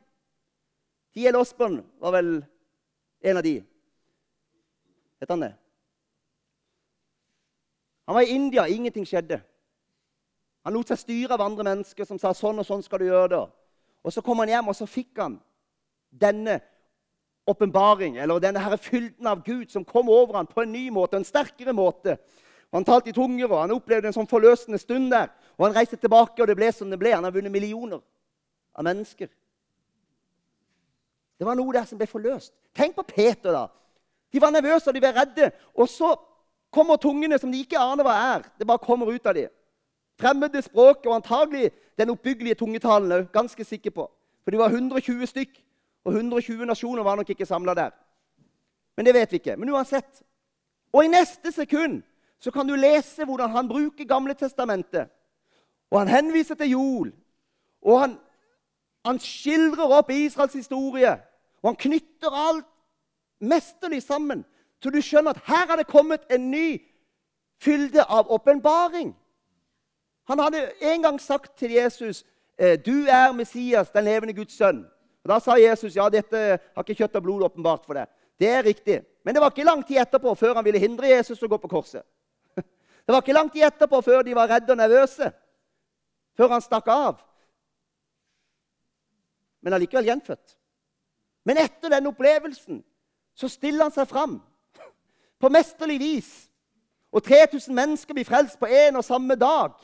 Tiel 1.11 1.35
Osborn 1.35 1.81
var 1.99 2.13
vel 2.15 2.29
en 3.27 3.37
av 3.37 3.43
de. 3.43 3.57
Het 5.19 5.29
han 5.29 5.43
det? 5.43 5.51
Han 8.07 8.15
var 8.15 8.21
i 8.21 8.35
India, 8.35 8.67
ingenting 8.67 9.05
skjedde. 9.07 9.41
Han 10.65 10.73
lot 10.73 10.91
seg 10.91 10.99
styre 11.01 11.33
av 11.35 11.41
andre 11.41 11.65
mennesker 11.65 12.05
som 12.05 12.19
sa 12.21 12.33
sånn 12.37 12.61
og 12.61 12.67
sånn 12.67 12.83
skal 12.85 13.01
du 13.01 13.07
gjøre 13.07 13.31
det. 13.33 13.45
Og 14.05 14.13
Så 14.13 14.21
kom 14.25 14.39
han 14.39 14.49
hjem, 14.49 14.67
og 14.67 14.75
så 14.75 14.87
fikk 14.89 15.17
han 15.21 15.39
denne 16.11 16.59
åpenbaring, 17.47 18.17
eller 18.17 18.39
denne 18.39 18.61
her 18.61 18.77
fylden 18.77 19.27
av 19.27 19.43
Gud 19.45 19.71
som 19.71 19.85
kom 19.85 20.09
over 20.09 20.37
ham 20.37 20.47
på 20.47 20.61
en 20.63 20.71
ny 20.71 20.89
måte, 20.93 21.17
en 21.17 21.25
sterkere 21.25 21.73
måte. 21.73 22.17
Han 22.71 22.85
talte 22.85 23.09
i 23.09 23.13
tunger, 23.13 23.49
og 23.51 23.59
han 23.59 23.73
opplevde 23.75 24.09
en 24.09 24.15
sånn 24.15 24.29
forløsende 24.29 24.79
stund 24.79 25.11
der. 25.11 25.29
Og 25.57 25.67
Han 25.67 25.75
reiste 25.75 25.97
tilbake, 25.97 26.41
og 26.41 26.47
det 26.47 26.55
ble 26.55 26.71
som 26.71 26.89
det 26.89 26.99
ble. 26.99 27.11
Han 27.13 27.23
har 27.23 27.31
vunnet 27.31 27.51
millioner 27.51 27.99
av 28.73 28.85
mennesker. 28.87 29.27
Det 31.37 31.45
var 31.45 31.57
noe 31.57 31.73
der 31.73 31.85
som 31.89 31.97
ble 31.97 32.07
forløst. 32.07 32.53
Tenk 32.73 32.95
på 32.95 33.03
Peter, 33.03 33.51
da. 33.51 33.67
De 34.31 34.39
var 34.39 34.53
nervøse 34.53 34.87
og 34.87 34.95
de 34.95 35.01
ble 35.03 35.11
redde. 35.15 35.49
Og 35.75 35.89
så 35.89 36.13
kommer 36.71 37.01
tungene 37.01 37.39
som 37.41 37.51
de 37.51 37.59
ikke 37.59 37.81
aner 37.81 38.05
hva 38.07 38.13
er. 38.35 38.45
Det 38.57 38.67
bare 38.67 38.83
kommer 38.83 39.09
ut 39.11 39.25
av 39.27 39.35
dem. 39.35 39.49
Fremmede 40.21 40.61
språk 40.61 41.05
og 41.05 41.15
antagelig 41.15 41.71
den 41.97 42.09
oppbyggelige 42.09 42.55
tungetalen 42.55 43.11
òg. 43.11 43.31
Ganske 43.33 43.63
sikker 43.63 43.91
på. 43.91 44.05
For 44.43 44.51
de 44.51 44.57
var 44.57 44.69
120 44.69 45.27
stykk, 45.27 45.61
og 46.05 46.13
120 46.13 46.65
nasjoner 46.65 47.03
var 47.03 47.15
nok 47.15 47.29
ikke 47.29 47.45
samla 47.45 47.73
der. 47.73 47.89
Men 48.97 49.05
det 49.05 49.13
vet 49.13 49.31
vi 49.31 49.35
ikke. 49.35 49.55
Men 49.57 49.69
uansett. 49.69 50.23
Og 50.93 51.05
i 51.05 51.07
neste 51.07 51.51
sekund 51.51 52.01
så 52.39 52.51
kan 52.51 52.67
du 52.67 52.75
lese 52.75 53.25
hvordan 53.25 53.49
han 53.49 53.67
bruker 53.67 54.05
Gamle 54.05 54.33
testamentet. 54.33 55.09
Og 55.91 55.99
han 55.99 56.07
henviser 56.07 56.55
til 56.55 56.69
Jol. 56.69 57.13
Og 57.81 57.99
han, 57.99 58.17
han 59.05 59.19
skildrer 59.19 59.97
opp 59.97 60.09
Israels 60.09 60.53
historie. 60.53 61.11
Og 61.61 61.69
han 61.69 61.75
knytter 61.75 62.29
alt 62.47 62.65
mesterlig 63.39 64.03
sammen. 64.03 64.45
Så 64.83 64.89
du 64.89 65.01
skjønner 65.01 65.35
at 65.35 65.43
her 65.45 65.67
har 65.67 65.77
det 65.77 65.87
kommet 65.87 66.25
en 66.29 66.51
ny 66.51 66.81
fylde 67.61 68.03
av 68.03 68.31
åpenbaring. 68.31 69.15
Han 70.29 70.39
hadde 70.39 70.71
en 70.81 71.03
gang 71.03 71.21
sagt 71.21 71.57
til 71.57 71.71
Jesus, 71.71 72.23
eh, 72.57 72.77
'Du 72.77 73.05
er 73.07 73.31
Messias, 73.31 73.89
den 73.89 74.03
levende 74.03 74.33
Guds 74.33 74.61
sønn'. 74.61 74.85
Og 75.23 75.29
Da 75.29 75.39
sa 75.39 75.55
Jesus, 75.55 75.95
'Ja, 75.95 76.09
dette 76.09 76.59
har 76.75 76.83
ikke 76.83 77.03
kjøtt 77.03 77.15
og 77.15 77.23
blod 77.23 77.43
åpenbart 77.43 77.85
for 77.85 77.93
deg'. 77.93 78.07
Det 78.39 78.49
er 78.49 78.63
riktig. 78.63 79.01
Men 79.23 79.35
det 79.35 79.41
var 79.41 79.49
ikke 79.49 79.63
lang 79.63 79.87
tid 79.87 79.97
etterpå 79.97 80.33
før 80.35 80.53
han 80.53 80.65
ville 80.65 80.79
hindre 80.79 81.07
Jesus 81.07 81.43
å 81.43 81.47
gå 81.47 81.57
på 81.57 81.67
korset. 81.67 82.01
Det 83.05 83.13
var 83.13 83.21
ikke 83.21 83.33
lang 83.33 83.51
tid 83.51 83.63
etterpå 83.63 84.01
før 84.01 84.21
de 84.21 84.35
var 84.35 84.49
redde 84.49 84.71
og 84.73 84.77
nervøse. 84.77 85.31
Før 86.37 86.47
han 86.47 86.61
stakk 86.61 86.87
av. 86.87 87.21
Men 89.61 89.73
allikevel 89.73 90.05
gjenfødt. 90.05 90.57
Men 91.45 91.57
etter 91.57 91.89
den 91.89 92.07
opplevelsen 92.09 92.83
så 93.37 93.49
stiller 93.49 93.83
han 93.83 93.93
seg 93.93 94.09
fram 94.09 94.39
på 95.41 95.49
mesterlig 95.49 95.99
vis. 96.01 96.31
Og 97.11 97.23
3000 97.23 97.75
mennesker 97.75 98.17
blir 98.17 98.25
frelst 98.25 98.59
på 98.59 98.65
en 98.65 98.95
og 98.95 99.05
samme 99.05 99.35
dag. 99.35 99.75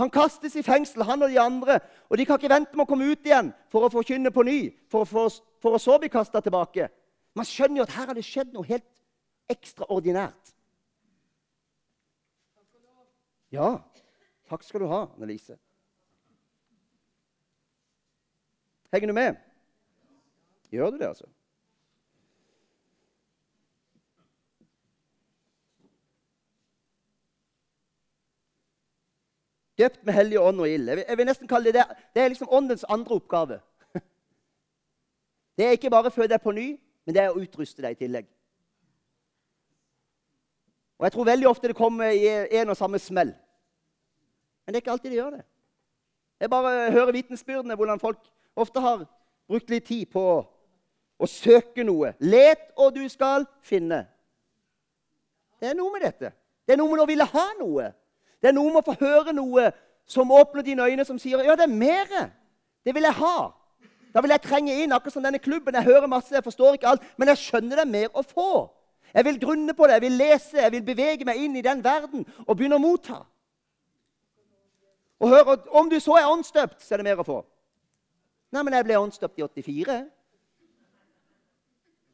Han 0.00 0.10
kastes 0.10 0.56
i 0.56 0.64
fengsel, 0.64 1.04
han 1.04 1.22
og 1.22 1.30
de 1.30 1.40
andre. 1.40 1.78
Og 2.08 2.18
de 2.18 2.26
kan 2.26 2.40
ikke 2.40 2.52
vente 2.52 2.76
med 2.76 2.86
å 2.86 2.88
komme 2.88 3.10
ut 3.12 3.26
igjen 3.26 3.52
for 3.72 3.84
å 3.84 3.92
forkynne 3.92 4.32
på 4.32 4.44
ny, 4.48 4.58
for, 4.90 5.08
for, 5.08 5.32
for 5.62 5.76
å 5.76 5.82
så 5.82 5.98
bli 6.00 6.10
kasta 6.12 6.40
tilbake. 6.44 6.88
Man 7.36 7.48
skjønner 7.48 7.82
jo 7.82 7.86
at 7.86 7.94
her 7.96 8.10
har 8.10 8.16
det 8.16 8.24
skjedd 8.26 8.52
noe 8.54 8.68
helt 8.68 8.88
ekstraordinært. 9.52 10.54
Ja, 13.52 13.74
takk 14.48 14.64
skal 14.64 14.84
du 14.84 14.88
ha, 14.88 15.04
Annelise. 15.12 15.58
Henger 18.92 19.12
du 19.12 19.16
med? 19.16 19.40
Gjør 20.72 20.92
du 20.92 20.98
det, 21.00 21.08
altså? 21.12 21.28
Døpt 29.82 30.04
med 30.06 30.14
Hellig 30.14 30.38
ånd 30.40 30.62
og 30.62 30.70
ild. 30.70 30.88
Jeg, 30.94 31.18
vil, 31.18 31.26
nesten 31.26 31.50
kalle 31.50 31.72
Det 31.72 31.80
det, 31.80 32.02
det 32.14 32.22
er 32.22 32.30
liksom 32.30 32.50
åndens 32.50 32.84
andre 32.88 33.18
oppgave. 33.18 33.60
Det 35.56 35.66
er 35.66 35.74
ikke 35.76 35.90
bare 35.92 36.08
å 36.08 36.14
føde 36.14 36.30
deg 36.32 36.42
på 36.42 36.54
ny, 36.56 36.68
men 37.04 37.14
det 37.14 37.20
er 37.22 37.32
å 37.32 37.40
utruste 37.40 37.82
deg 37.84 37.96
i 37.96 37.98
tillegg. 38.04 38.28
Og 40.98 41.04
Jeg 41.04 41.12
tror 41.12 41.26
veldig 41.28 41.48
ofte 41.50 41.68
det 41.68 41.76
kommer 41.76 42.14
i 42.14 42.28
en 42.60 42.70
og 42.70 42.78
samme 42.78 42.98
smell. 43.02 43.34
Men 44.62 44.72
det 44.72 44.78
er 44.78 44.84
ikke 44.84 44.94
alltid 44.94 45.10
det 45.10 45.18
gjør 45.18 45.34
det. 45.34 45.42
Jeg 46.40 46.50
bare 46.50 46.90
hører 46.94 47.12
vitnesbyrdene 47.12 47.74
hvordan 47.76 48.00
folk 48.00 48.22
ofte 48.56 48.80
har 48.80 49.04
brukt 49.50 49.70
litt 49.70 49.86
tid 49.86 50.06
på 50.14 50.22
å 51.22 51.28
søke 51.30 51.84
noe. 51.86 52.14
Let, 52.22 52.70
og 52.78 52.94
du 52.94 53.02
skal 53.10 53.44
finne. 53.66 54.04
Det 55.60 55.70
er 55.70 55.76
noe 55.78 55.92
med 55.94 56.06
dette. 56.06 56.32
Det 56.66 56.74
er 56.74 56.80
noe 56.80 56.94
med 56.94 57.04
å 57.04 57.10
ville 57.10 57.26
ha 57.34 57.44
noe. 57.58 57.90
Det 58.42 58.50
er 58.50 58.56
noe 58.56 58.72
med 58.74 58.82
å 58.82 58.90
få 58.90 58.98
høre 58.98 59.32
noe 59.36 59.70
som 60.10 60.30
åpner 60.34 60.64
dine 60.66 60.84
øyne, 60.84 61.04
som 61.06 61.18
sier 61.18 61.44
ja, 61.46 61.54
det 61.56 61.68
er 61.68 61.74
mer. 61.74 62.30
Det 62.84 62.94
vil 62.94 63.06
jeg 63.06 63.14
ha. 63.20 63.36
Da 64.12 64.20
vil 64.20 64.34
jeg 64.34 64.42
trenge 64.44 64.74
inn, 64.82 64.92
akkurat 64.92 65.14
som 65.14 65.24
denne 65.24 65.38
klubben. 65.38 65.74
Jeg 65.78 65.86
hører 65.86 66.10
masse, 66.10 66.34
jeg 66.34 66.44
forstår 66.44 66.76
ikke 66.76 66.88
alt, 66.90 67.04
men 67.16 67.30
jeg 67.30 67.38
skjønner 67.38 67.78
det 67.78 67.84
er 67.86 67.92
mer 67.92 68.18
å 68.18 68.24
få. 68.26 68.52
Jeg 69.12 69.24
vil 69.24 69.38
grunne 69.40 69.74
på 69.76 69.86
det, 69.86 69.96
jeg 69.98 70.04
vil 70.06 70.18
lese, 70.18 70.58
jeg 70.58 70.72
vil 70.72 70.84
bevege 70.84 71.24
meg 71.28 71.38
inn 71.40 71.56
i 71.56 71.64
den 71.64 71.84
verden 71.84 72.26
og 72.46 72.56
begynne 72.56 72.80
å 72.80 72.82
motta. 72.82 73.22
Og 75.22 75.28
hør, 75.30 75.56
Om 75.70 75.90
du 75.90 76.00
så 76.00 76.16
er 76.18 76.26
åndsdøpt, 76.26 76.82
så 76.82 76.94
er 76.94 77.00
det 77.00 77.06
mer 77.06 77.22
å 77.22 77.26
få. 77.26 77.38
Nei, 78.52 78.62
men 78.62 78.74
jeg 78.74 78.84
ble 78.88 78.98
åndsdøpt 78.98 79.38
i 79.38 79.46
84. 79.46 79.98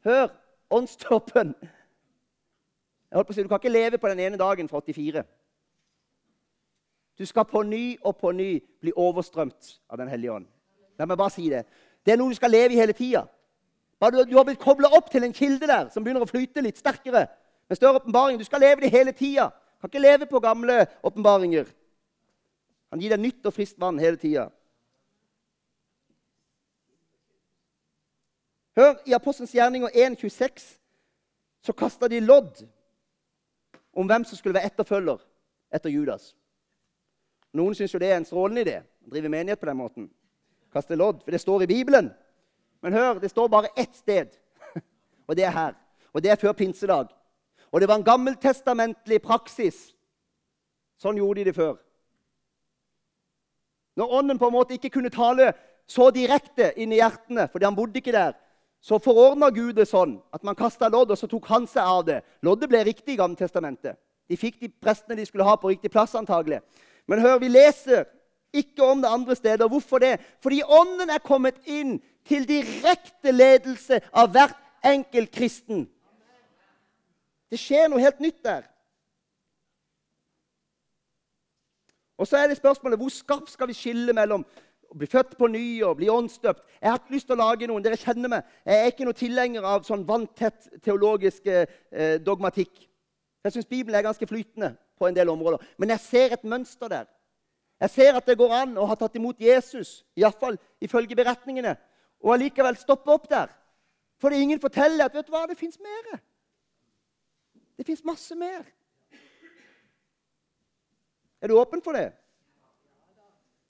Hør, 0.05 0.29
åndsdåpen 0.71 1.55
Jeg 1.59 3.17
holdt 3.17 3.27
på 3.27 3.33
å 3.33 3.35
si, 3.35 3.43
Du 3.43 3.49
kan 3.49 3.59
ikke 3.59 3.73
leve 3.73 3.97
på 3.97 4.07
den 4.07 4.21
ene 4.23 4.37
dagen 4.37 4.69
fra 4.69 4.79
84. 4.79 5.23
Du 7.19 7.25
skal 7.25 7.45
på 7.45 7.61
ny 7.63 7.97
og 8.01 8.15
på 8.17 8.31
ny 8.31 8.53
bli 8.81 8.93
overstrømt 8.95 9.73
av 9.89 9.97
Den 9.97 10.07
hellige 10.07 10.31
ånd. 10.31 10.47
La 10.99 11.05
meg 11.05 11.17
bare 11.19 11.33
si 11.33 11.49
det. 11.51 11.65
Det 12.05 12.13
er 12.13 12.19
noe 12.19 12.31
du 12.31 12.37
skal 12.39 12.51
leve 12.51 12.73
i 12.73 12.79
hele 12.79 12.93
tida. 12.95 13.25
Du, 13.99 14.23
du 14.23 14.37
har 14.37 14.45
blitt 14.47 14.61
kobla 14.61 14.87
opp 14.95 15.11
til 15.11 15.23
en 15.27 15.35
kilde 15.35 15.67
der 15.67 15.89
som 15.91 16.03
begynner 16.03 16.23
å 16.23 16.29
flyte 16.29 16.63
litt 16.63 16.79
sterkere. 16.79 17.27
med 17.67 17.77
større 17.77 17.99
åpenbaring. 17.99 18.39
Du 18.39 18.43
skal 18.43 18.59
leve 18.59 18.81
det 18.81 18.91
hele 18.91 19.11
tida. 19.11 19.49
Kan 19.81 19.89
ikke 19.89 19.99
leve 19.99 20.25
på 20.25 20.39
gamle 20.39 20.85
åpenbaringer. 21.03 21.67
Han 22.89 22.99
gir 22.99 23.09
deg 23.09 23.19
nytt 23.19 23.45
og 23.45 23.53
friskt 23.53 23.79
vann 23.79 23.99
hele 23.99 24.17
tida. 24.17 24.49
Hør, 28.79 28.95
i 29.05 29.13
Apostelens 29.13 29.53
gjerninger 29.53 29.89
1,26 29.89 30.79
så 31.61 31.73
kasta 31.73 32.07
de 32.07 32.19
lodd 32.19 32.63
om 33.93 34.07
hvem 34.07 34.23
som 34.23 34.37
skulle 34.37 34.55
være 34.55 34.71
etterfølger 34.71 35.19
etter 35.75 35.91
Judas. 35.91 36.31
Noen 37.57 37.75
syns 37.75 37.93
jo 37.93 38.01
det 38.01 38.11
er 38.11 38.19
en 38.19 38.27
strålende 38.27 38.63
idé 38.65 38.79
å 38.81 39.13
drive 39.13 39.31
menighet 39.31 39.59
på 39.59 39.69
den 39.69 39.79
måten. 39.79 40.09
Kaste 40.73 40.97
lodd, 40.97 41.23
for 41.23 41.33
det 41.33 41.41
står 41.41 41.65
i 41.65 41.71
Bibelen. 41.71 42.11
Men 42.81 42.93
hør, 42.93 43.19
det 43.19 43.31
står 43.31 43.49
bare 43.49 43.71
ett 43.75 43.95
sted, 43.97 44.35
og 45.27 45.35
det 45.35 45.47
er 45.47 45.55
her. 45.55 45.77
Og 46.13 46.23
det 46.23 46.31
er 46.31 46.41
før 46.41 46.53
pinsedag. 46.57 47.09
Og 47.71 47.81
det 47.81 47.89
var 47.89 47.99
en 47.99 48.05
gammeltestamentlig 48.05 49.21
praksis. 49.21 49.89
Sånn 50.99 51.17
gjorde 51.17 51.41
de 51.41 51.49
det 51.49 51.57
før. 51.57 51.77
Når 53.99 54.13
Ånden 54.19 54.39
på 54.39 54.47
en 54.47 54.55
måte 54.55 54.77
ikke 54.77 54.93
kunne 54.93 55.11
tale 55.13 55.51
så 55.89 56.09
direkte 56.13 56.69
inn 56.79 56.93
i 56.93 57.01
hjertene, 57.01 57.47
fordi 57.51 57.65
han 57.65 57.75
bodde 57.75 57.99
ikke 57.99 58.13
der, 58.15 58.37
så 58.79 58.99
forordna 59.01 59.49
Gud 59.51 59.73
det 59.75 59.89
sånn 59.89 60.19
at 60.31 60.45
man 60.47 60.55
kasta 60.55 60.87
lodd, 60.87 61.11
og 61.11 61.19
så 61.19 61.27
tok 61.27 61.49
han 61.51 61.65
seg 61.67 61.83
av 61.83 62.05
det. 62.07 62.19
Loddet 62.45 62.69
ble 62.71 62.83
riktig 62.87 63.17
i 63.17 63.19
Gammeltestamentet. 63.19 63.97
De 64.29 64.37
fikk 64.37 64.59
de 64.61 64.69
prestene 64.69 65.17
de 65.17 65.25
skulle 65.27 65.47
ha 65.47 65.55
på 65.59 65.71
riktig 65.71 65.91
plass, 65.91 66.13
antagelig. 66.15 66.61
Men 67.09 67.21
hør, 67.25 67.39
vi 67.41 67.49
leser 67.49 68.05
ikke 68.53 68.85
om 68.85 69.01
det 69.01 69.09
andre 69.09 69.35
steder. 69.35 69.67
Hvorfor 69.67 69.97
det? 69.97 70.19
Fordi 70.41 70.61
Ånden 70.63 71.09
er 71.09 71.25
kommet 71.25 71.57
inn 71.65 71.97
til 72.27 72.45
direkte 72.47 73.31
ledelse 73.33 74.01
av 74.13 74.29
hvert 74.33 74.57
enkelt 74.85 75.31
kristen. 75.33 75.87
Det 77.49 77.57
skjer 77.57 77.89
noe 77.89 78.01
helt 78.03 78.21
nytt 78.21 78.43
der. 78.45 78.67
Og 82.19 82.27
så 82.27 82.37
er 82.37 82.51
det 82.51 82.59
spørsmålet 82.59 82.99
hvor 82.99 83.09
skarpt 83.13 83.49
skal 83.49 83.69
vi 83.71 83.77
skille 83.77 84.13
mellom 84.13 84.43
å 84.89 84.97
bli 84.97 85.07
født 85.09 85.33
på 85.39 85.47
ny 85.49 85.81
og 85.87 85.95
bli 85.97 86.09
åndsdøpt. 86.13 86.61
Jeg 86.81 86.91
har 86.91 86.99
ikke 86.99 87.15
lyst 87.15 87.29
til 87.29 87.37
å 87.37 87.41
lage 87.41 87.69
noen. 87.69 87.85
Dere 87.85 87.97
kjenner 87.97 88.33
meg. 88.35 88.53
Jeg 88.67 88.83
er 88.83 88.91
ikke 88.91 89.07
noen 89.07 89.17
tilhenger 89.17 89.65
av 89.65 89.87
sånn 89.87 90.05
vanntett 90.05 90.67
teologisk 90.85 91.47
eh, 91.49 92.19
dogmatikk. 92.21 92.85
Jeg 93.45 93.55
syns 93.55 93.69
Bibelen 93.69 93.97
er 93.97 94.05
ganske 94.05 94.29
flytende 94.29 94.75
på 94.99 95.07
en 95.07 95.15
del 95.15 95.29
områder. 95.31 95.63
Men 95.77 95.93
jeg 95.95 96.03
ser 96.03 96.35
et 96.35 96.43
mønster 96.43 96.91
der. 96.91 97.07
Jeg 97.79 97.89
ser 97.89 98.17
at 98.19 98.27
det 98.27 98.37
går 98.37 98.53
an 98.53 98.75
å 98.77 98.87
ha 98.89 98.95
tatt 98.99 99.15
imot 99.15 99.39
Jesus, 99.39 100.01
iallfall 100.19 100.57
ifølge 100.83 101.15
beretningene, 101.15 101.77
og 102.19 102.33
allikevel 102.35 102.75
stoppe 102.77 103.13
opp 103.13 103.29
der. 103.31 103.53
Fordi 104.19 104.41
ingen 104.43 104.59
forteller 104.59 105.07
at 105.07 105.15
vet 105.15 105.27
du 105.27 105.31
hva, 105.31 105.45
det 105.47 105.55
fins 105.57 105.79
mer. 105.79 106.19
Det 107.79 107.87
fins 107.87 108.03
masse 108.03 108.35
mer. 108.35 108.67
Er 111.39 111.47
du 111.47 111.55
åpen 111.55 111.81
for 111.81 111.95
det? 111.95 112.09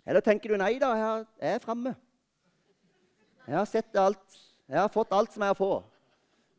Eller 0.10 0.26
tenker 0.26 0.50
du 0.50 0.58
nei 0.58 0.80
da, 0.82 0.96
jeg 0.98 1.52
er 1.54 1.62
framme. 1.62 1.94
Jeg 3.46 3.58
har 3.58 3.70
sett 3.70 3.98
alt. 3.98 4.40
Jeg 4.70 4.78
har 4.78 4.90
fått 4.94 5.14
alt 5.14 5.34
som 5.34 5.42
jeg 5.46 5.54
har 5.54 5.58
få. 5.58 5.84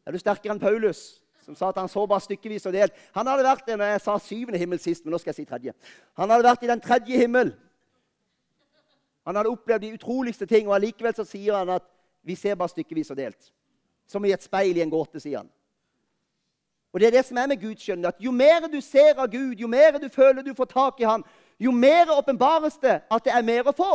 Er 0.06 0.14
du 0.14 0.18
sterkere 0.18 0.54
enn 0.54 0.62
Paulus, 0.62 1.19
som 1.50 1.58
sa 1.58 1.70
at 1.70 1.80
han 1.82 1.88
så 1.90 2.06
bare 2.06 2.22
stykkevis 2.22 2.68
og 2.70 2.74
delt? 2.74 2.94
Han 3.16 3.26
hadde 3.26 3.44
vært 3.44 3.68
i 3.68 3.76
jeg 3.78 4.00
sa 4.04 4.16
syvende 4.22 4.58
himmel 4.58 4.78
sist, 4.78 5.04
men 5.04 5.14
nå 5.14 5.18
skal 5.18 5.32
jeg 5.34 5.42
si 5.42 5.48
tredje. 5.48 5.74
Han 6.20 6.30
hadde 6.30 6.46
vært 6.46 6.62
i 6.64 6.70
den 6.70 6.80
tredje 6.80 7.18
himmel. 7.18 7.54
Han 9.26 9.36
hadde 9.36 9.50
opplevd 9.50 9.82
de 9.82 9.94
utroligste 9.94 10.46
ting, 10.46 10.68
og 10.68 10.76
allikevel 10.78 11.14
så 11.16 11.26
sier 11.26 11.58
han 11.58 11.76
at 11.76 11.86
vi 12.22 12.36
ser 12.38 12.54
bare 12.54 12.72
stykkevis 12.72 13.10
og 13.10 13.18
delt. 13.18 13.50
Som 14.06 14.24
i 14.24 14.32
et 14.34 14.42
speil 14.42 14.78
i 14.78 14.84
en 14.84 14.92
gåte, 14.92 15.20
sier 15.20 15.42
han. 15.42 15.50
Og 16.92 17.00
det 17.00 17.06
er 17.06 17.18
det 17.18 17.26
som 17.26 17.38
er 17.38 17.46
med 17.46 17.60
Gud, 17.60 17.76
skjønner 17.78 18.10
at 18.10 18.18
Jo 18.18 18.32
mer 18.34 18.66
du 18.70 18.80
ser 18.82 19.18
av 19.18 19.30
Gud, 19.30 19.54
jo 19.58 19.68
mer 19.70 19.98
du 19.98 20.08
føler 20.08 20.42
du 20.42 20.54
får 20.54 20.70
tak 20.70 21.00
i 21.00 21.06
ham, 21.06 21.24
jo 21.60 21.70
mer 21.70 22.10
åpenbares 22.10 22.78
det 22.82 23.02
at 23.10 23.24
det 23.24 23.34
er 23.34 23.46
mer 23.46 23.68
å 23.68 23.76
få. 23.76 23.94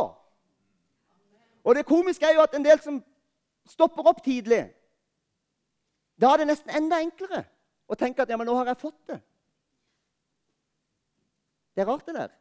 Og 1.64 1.74
det 1.74 1.86
komiske 1.86 2.26
er 2.26 2.38
jo 2.38 2.44
at 2.46 2.54
en 2.54 2.64
del 2.64 2.80
som 2.80 3.02
stopper 3.68 4.06
opp 4.06 4.22
tidlig 4.24 4.68
Da 6.20 6.32
er 6.32 6.42
det 6.42 6.50
nesten 6.50 6.72
enda 6.78 6.98
enklere 7.04 7.44
å 7.86 7.96
tenke 7.98 8.24
at 8.24 8.30
ja, 8.32 8.38
men 8.40 8.48
nå 8.48 8.56
har 8.56 8.70
jeg 8.70 8.80
fått 8.80 8.98
det. 9.12 9.20
Det 11.76 11.84
er 11.84 11.90
rart, 11.90 12.06
det 12.08 12.16
der. 12.16 12.32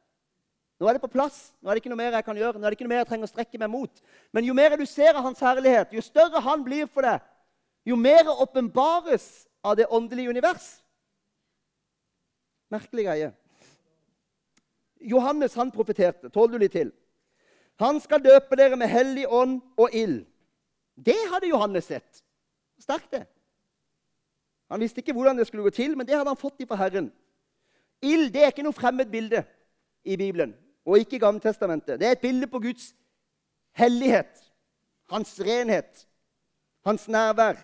Nå 0.80 0.88
er 0.88 0.96
det 0.96 1.04
på 1.04 1.12
plass. 1.12 1.38
Nå 1.60 1.70
er 1.70 1.76
det 1.76 1.84
ikke 1.84 1.92
noe 1.92 2.00
mer 2.00 2.16
jeg 2.16 2.28
kan 2.28 2.40
gjøre. 2.40 2.60
Nå 2.60 2.68
er 2.68 2.72
det 2.72 2.78
ikke 2.78 2.88
noe 2.88 2.94
mer 2.94 3.04
jeg 3.04 3.10
trenger 3.12 3.28
å 3.28 3.32
strekke 3.32 3.60
meg 3.60 3.72
mot. 3.72 4.04
Men 4.36 4.48
jo 4.48 4.56
mer 4.56 4.76
du 4.80 4.86
ser 4.88 5.16
av 5.16 5.24
Hans 5.28 5.44
herlighet, 5.44 5.94
jo 5.96 6.04
større 6.04 6.44
Han 6.44 6.64
blir 6.64 6.88
for 6.92 7.08
deg, 7.08 7.24
jo 7.88 8.00
mer 8.00 8.28
åpenbares 8.32 9.46
av 9.64 9.76
det 9.80 9.88
åndelige 9.92 10.32
univers. 10.36 10.68
Merkelig 12.72 13.08
greie. 13.08 13.32
Johannes 15.06 15.56
han 15.56 15.72
profeterte. 15.72 16.32
Tåler 16.34 16.56
du 16.56 16.66
litt 16.66 16.76
til? 16.76 16.92
Han 17.80 18.00
skal 18.02 18.24
døpe 18.24 18.58
dere 18.58 18.80
med 18.80 18.90
hellig 18.90 19.28
ånd 19.28 19.60
og 19.78 19.94
ild. 19.96 20.24
Det 20.96 21.18
hadde 21.32 21.52
Johannes 21.52 21.92
sett. 21.92 22.24
Sterkt, 22.80 23.12
det. 23.12 23.26
Han 24.70 24.82
visste 24.82 25.02
ikke 25.02 25.14
hvordan 25.14 25.38
det 25.38 25.48
skulle 25.48 25.64
gå 25.64 25.70
til, 25.70 25.98
men 25.98 26.08
det 26.08 26.16
hadde 26.18 26.32
han 26.32 26.40
fått 26.40 26.64
fra 26.68 26.80
Herren. 26.80 27.12
Ild 28.02 28.32
det 28.34 28.44
er 28.44 28.54
ikke 28.54 28.66
noe 28.66 28.76
fremmed 28.76 29.10
bilde 29.12 29.44
i 30.04 30.18
Bibelen 30.18 30.56
og 30.86 31.00
ikke 31.00 31.18
i 31.18 31.22
Gammeltestamentet. 31.22 32.00
Det 32.00 32.08
er 32.08 32.18
et 32.18 32.22
bilde 32.22 32.48
på 32.48 32.60
Guds 32.62 32.94
hellighet, 33.76 34.42
hans 35.10 35.40
renhet, 35.42 36.06
hans 36.86 37.08
nærvær. 37.08 37.58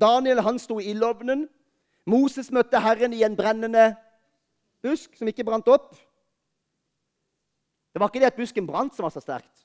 Daniel 0.00 0.40
han 0.44 0.58
sto 0.58 0.78
i 0.80 0.90
ildovnen. 0.92 1.46
Moses 2.06 2.50
møtte 2.52 2.80
Herren 2.80 3.12
i 3.12 3.24
en 3.26 3.36
brennende 3.36 3.90
busk 4.84 5.16
som 5.18 5.28
ikke 5.28 5.44
brant 5.44 5.68
opp. 5.68 5.94
Det 7.92 8.00
var 8.00 8.10
ikke 8.10 8.20
det 8.20 8.32
at 8.32 8.36
busken 8.36 8.66
brant, 8.68 8.94
som 8.94 9.04
var 9.08 9.12
så 9.14 9.22
sterkt. 9.24 9.64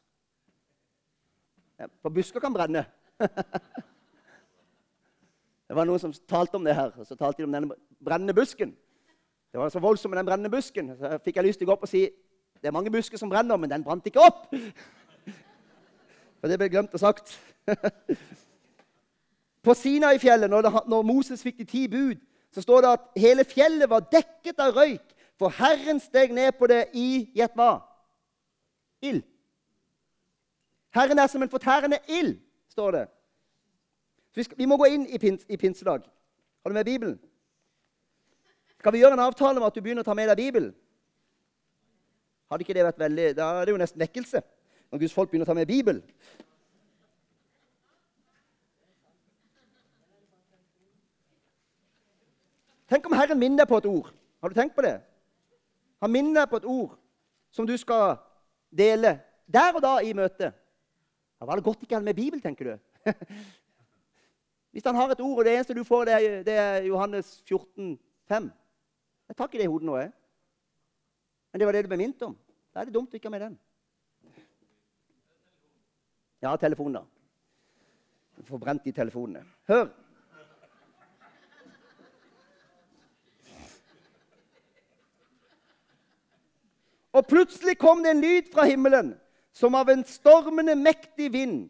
For 2.01 2.09
busker 2.09 2.39
kan 2.39 2.53
brenne. 2.53 2.85
det 5.71 5.75
var 5.77 5.87
noen 5.87 6.01
som 6.03 6.11
talte 6.27 6.59
om 6.59 6.65
det 6.67 6.73
her, 6.75 6.89
og 6.99 7.05
så 7.07 7.15
talte 7.15 7.39
de 7.39 7.45
om 7.47 7.53
denne 7.55 7.75
brennende 8.03 8.33
busken. 8.35 8.73
Det 9.51 9.59
var 9.59 9.69
så 9.71 9.79
voldsomt 9.79 10.11
med 10.11 10.17
den 10.17 10.25
brennende 10.27 10.49
busken. 10.51 10.89
Så 10.99 11.11
fikk 11.23 11.37
jeg 11.39 11.45
lyst 11.45 11.61
til 11.61 11.69
å 11.69 11.69
gå 11.69 11.75
opp 11.77 11.85
og 11.87 11.91
si 11.91 12.01
det 12.59 12.67
er 12.67 12.73
mange 12.75 12.91
busker 12.91 13.15
som 13.15 13.31
brenner, 13.31 13.55
men 13.55 13.71
den 13.71 13.85
brant 13.85 14.03
ikke 14.03 14.19
opp. 14.19 14.49
For 16.41 16.51
det 16.51 16.57
ble 16.59 16.67
glemt 16.73 16.91
og 16.91 16.99
sagt. 16.99 17.31
På 19.63 19.71
Sinai-fjellet, 19.79 20.51
når, 20.51 20.67
når, 20.91 21.07
Moses 21.07 21.45
fikk 21.47 21.63
de 21.63 21.69
ti 21.71 21.85
bud, 21.87 22.19
så 22.51 22.65
står 22.67 22.83
det 22.83 22.91
at 22.97 23.23
hele 23.23 23.47
fjellet 23.47 23.87
var 23.95 24.03
dekket 24.11 24.59
av 24.59 24.75
røyk, 24.75 25.15
for 25.39 25.55
Herren 25.55 26.03
steg 26.03 26.35
ned 26.35 26.51
på 26.59 26.67
det 26.67 26.81
i 26.99 27.29
Gjett 27.31 27.55
hva? 27.55 27.77
Ild. 29.07 29.23
Herren 30.91 31.23
er 31.23 31.31
som 31.31 31.47
en 31.47 31.55
fortærende 31.55 32.03
ild, 32.11 32.35
står 32.75 32.97
det. 32.99 33.07
Vi, 34.35 34.65
må 34.65 34.77
gå 34.79 34.87
inn 34.87 35.07
i, 35.07 35.19
pins, 35.19 35.43
i 35.49 35.57
pinsedag. 35.59 36.05
Har 36.63 36.71
du 36.71 36.73
med 36.73 36.85
Bibelen? 36.85 37.19
Skal 38.79 38.93
vi 38.93 39.01
gjøre 39.03 39.13
en 39.13 39.25
avtale 39.25 39.59
om 39.59 39.65
at 39.67 39.75
du 39.75 39.81
begynner 39.81 40.05
å 40.05 40.07
ta 40.07 40.15
med 40.17 40.29
deg 40.31 40.39
Bibelen? 40.39 40.71
Hadde 42.51 42.65
ikke 42.65 42.75
det 42.75 42.87
vært 42.87 42.99
veldig, 42.99 43.27
Da 43.35 43.49
er 43.59 43.65
det 43.65 43.75
jo 43.75 43.81
nesten 43.81 44.01
vekkelse 44.01 44.41
når 44.91 44.99
Guds 45.03 45.13
folk 45.15 45.29
begynner 45.31 45.47
å 45.47 45.51
ta 45.51 45.55
med 45.55 45.67
Bibelen. 45.67 46.01
Tenk 52.91 53.05
om 53.07 53.15
Herren 53.15 53.39
minner 53.39 53.63
deg 53.63 53.69
på 53.71 53.79
et 53.79 53.87
ord. 53.87 54.09
Har 54.43 54.51
du 54.51 54.57
tenkt 54.57 54.75
på 54.75 54.83
det? 54.83 54.97
Han 56.03 56.11
minner 56.11 56.41
deg 56.41 56.49
på 56.51 56.59
et 56.59 56.67
ord 56.67 56.97
som 57.53 57.67
du 57.67 57.77
skal 57.79 58.17
dele 58.67 59.19
der 59.47 59.75
og 59.75 59.83
da 59.83 59.93
i 60.03 60.11
møtet. 60.17 60.55
Da 61.39 61.47
var 61.47 61.55
det 61.55 61.65
godt 61.65 61.83
ikke 61.85 61.95
han 61.95 62.07
med 62.07 62.17
Bibel, 62.17 62.41
tenker 62.43 62.73
du. 62.73 62.73
Hvis 64.71 64.85
han 64.87 64.95
har 64.95 65.11
et 65.11 65.19
ord, 65.19 65.37
og 65.37 65.45
det 65.45 65.53
eneste 65.53 65.75
du 65.75 65.83
får, 65.83 66.05
det 66.07 66.13
er, 66.13 66.43
det 66.47 66.53
er 66.55 66.83
Johannes 66.87 67.41
14, 67.47 67.99
5. 68.27 68.51
Jeg 69.27 69.35
tar 69.35 69.47
ikke 69.47 69.59
det 69.59 69.67
i 69.67 69.71
hodet 69.71 69.85
nå. 69.87 69.97
jeg. 69.97 70.11
Men 71.51 71.59
det 71.59 71.67
var 71.67 71.75
det 71.75 71.83
du 71.83 71.89
ble 71.91 71.99
minnet 71.99 72.23
om. 72.23 72.37
Da 72.71 72.79
er 72.79 72.87
det 72.87 72.95
dumt 72.95 73.11
å 73.11 73.19
ikke 73.19 73.27
ha 73.27 73.33
med 73.35 73.43
den. 73.43 73.57
Ja, 76.41 76.55
telefonen, 76.57 77.01
da. 77.01 77.03
Du 78.39 78.47
får 78.47 78.61
brent 78.63 78.87
de 78.87 78.93
telefonene. 78.95 79.43
Hør! 79.67 79.91
Og 87.11 87.27
plutselig 87.27 87.75
kom 87.77 87.99
det 88.03 88.15
en 88.15 88.23
lyd 88.23 88.47
fra 88.53 88.63
himmelen, 88.65 89.11
som 89.51 89.75
av 89.75 89.89
en 89.91 90.03
stormende, 90.07 90.77
mektig 90.79 91.27
vind. 91.33 91.65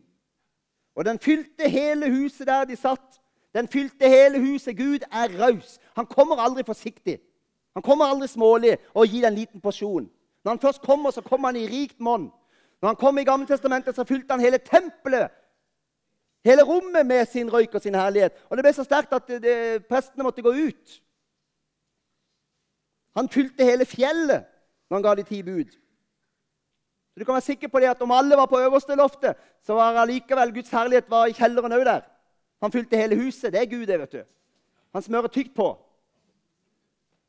Og 0.96 1.06
den 1.06 1.20
fylte 1.20 1.70
hele 1.70 2.10
huset 2.12 2.48
der 2.48 2.66
de 2.66 2.76
satt. 2.76 3.22
Den 3.56 3.68
fylte 3.68 4.10
hele 4.10 4.40
huset. 4.40 4.78
Gud 4.78 5.00
er 5.12 5.40
raus. 5.40 5.80
Han 5.96 6.06
kommer 6.06 6.36
aldri 6.36 6.64
forsiktig. 6.64 7.20
Han 7.74 7.84
kommer 7.84 8.06
aldri 8.06 8.28
smålig 8.28 8.78
og 8.94 9.08
gir 9.08 9.28
en 9.28 9.36
liten 9.36 9.62
porsjon. 9.62 10.10
Når 10.44 10.52
han 10.52 10.60
først 10.60 10.82
kommer, 10.82 11.12
så 11.12 11.22
kommer 11.22 11.48
han 11.48 11.56
i 11.56 11.68
rikt 11.68 12.00
monn. 12.00 12.32
Når 12.82 12.88
han 12.88 12.96
kom 12.96 13.18
i 13.18 13.24
Gammeltestamentet, 13.24 13.96
så 13.96 14.04
fylte 14.04 14.34
han 14.34 14.40
hele 14.42 14.58
tempelet, 14.58 15.30
hele 16.46 16.64
rommet, 16.64 17.06
med 17.06 17.26
sin 17.26 17.54
røyk 17.54 17.76
og 17.76 17.82
sin 17.82 17.96
herlighet. 17.96 18.34
Og 18.50 18.58
det 18.58 18.66
ble 18.66 18.74
så 18.74 18.84
sterkt 18.84 19.14
at 19.14 19.28
det, 19.28 19.42
det, 19.44 19.86
prestene 19.86 20.26
måtte 20.26 20.42
gå 20.42 20.54
ut. 20.54 21.02
Han 23.16 23.30
fylte 23.30 23.68
hele 23.68 23.86
fjellet 23.86 24.48
når 24.90 24.98
han 24.98 25.06
ga 25.06 25.16
de 25.16 25.28
ti 25.28 25.44
bud. 25.44 25.78
Så 27.12 27.20
du 27.20 27.26
kan 27.26 27.34
være 27.36 27.42
sikker 27.42 27.68
på 27.68 27.80
det 27.80 27.90
at 27.92 28.02
Om 28.02 28.12
alle 28.12 28.38
var 28.40 28.46
på 28.46 28.60
øverste 28.60 28.96
loftet, 28.96 29.36
så 29.64 29.74
var 29.74 30.00
allikevel 30.00 30.54
Guds 30.54 30.70
herlighet 30.70 31.10
var 31.10 31.28
i 31.28 31.36
kjelleren 31.36 31.76
òg 31.76 31.86
der. 31.86 32.02
Han 32.62 32.72
fylte 32.72 32.98
hele 32.98 33.16
huset. 33.16 33.52
Det 33.54 33.62
er 33.62 33.66
Gud, 33.66 33.86
det. 33.88 34.00
vet 34.00 34.12
du. 34.12 34.24
Han 34.94 35.02
smører 35.02 35.28
tykt 35.28 35.56
på. 35.56 35.78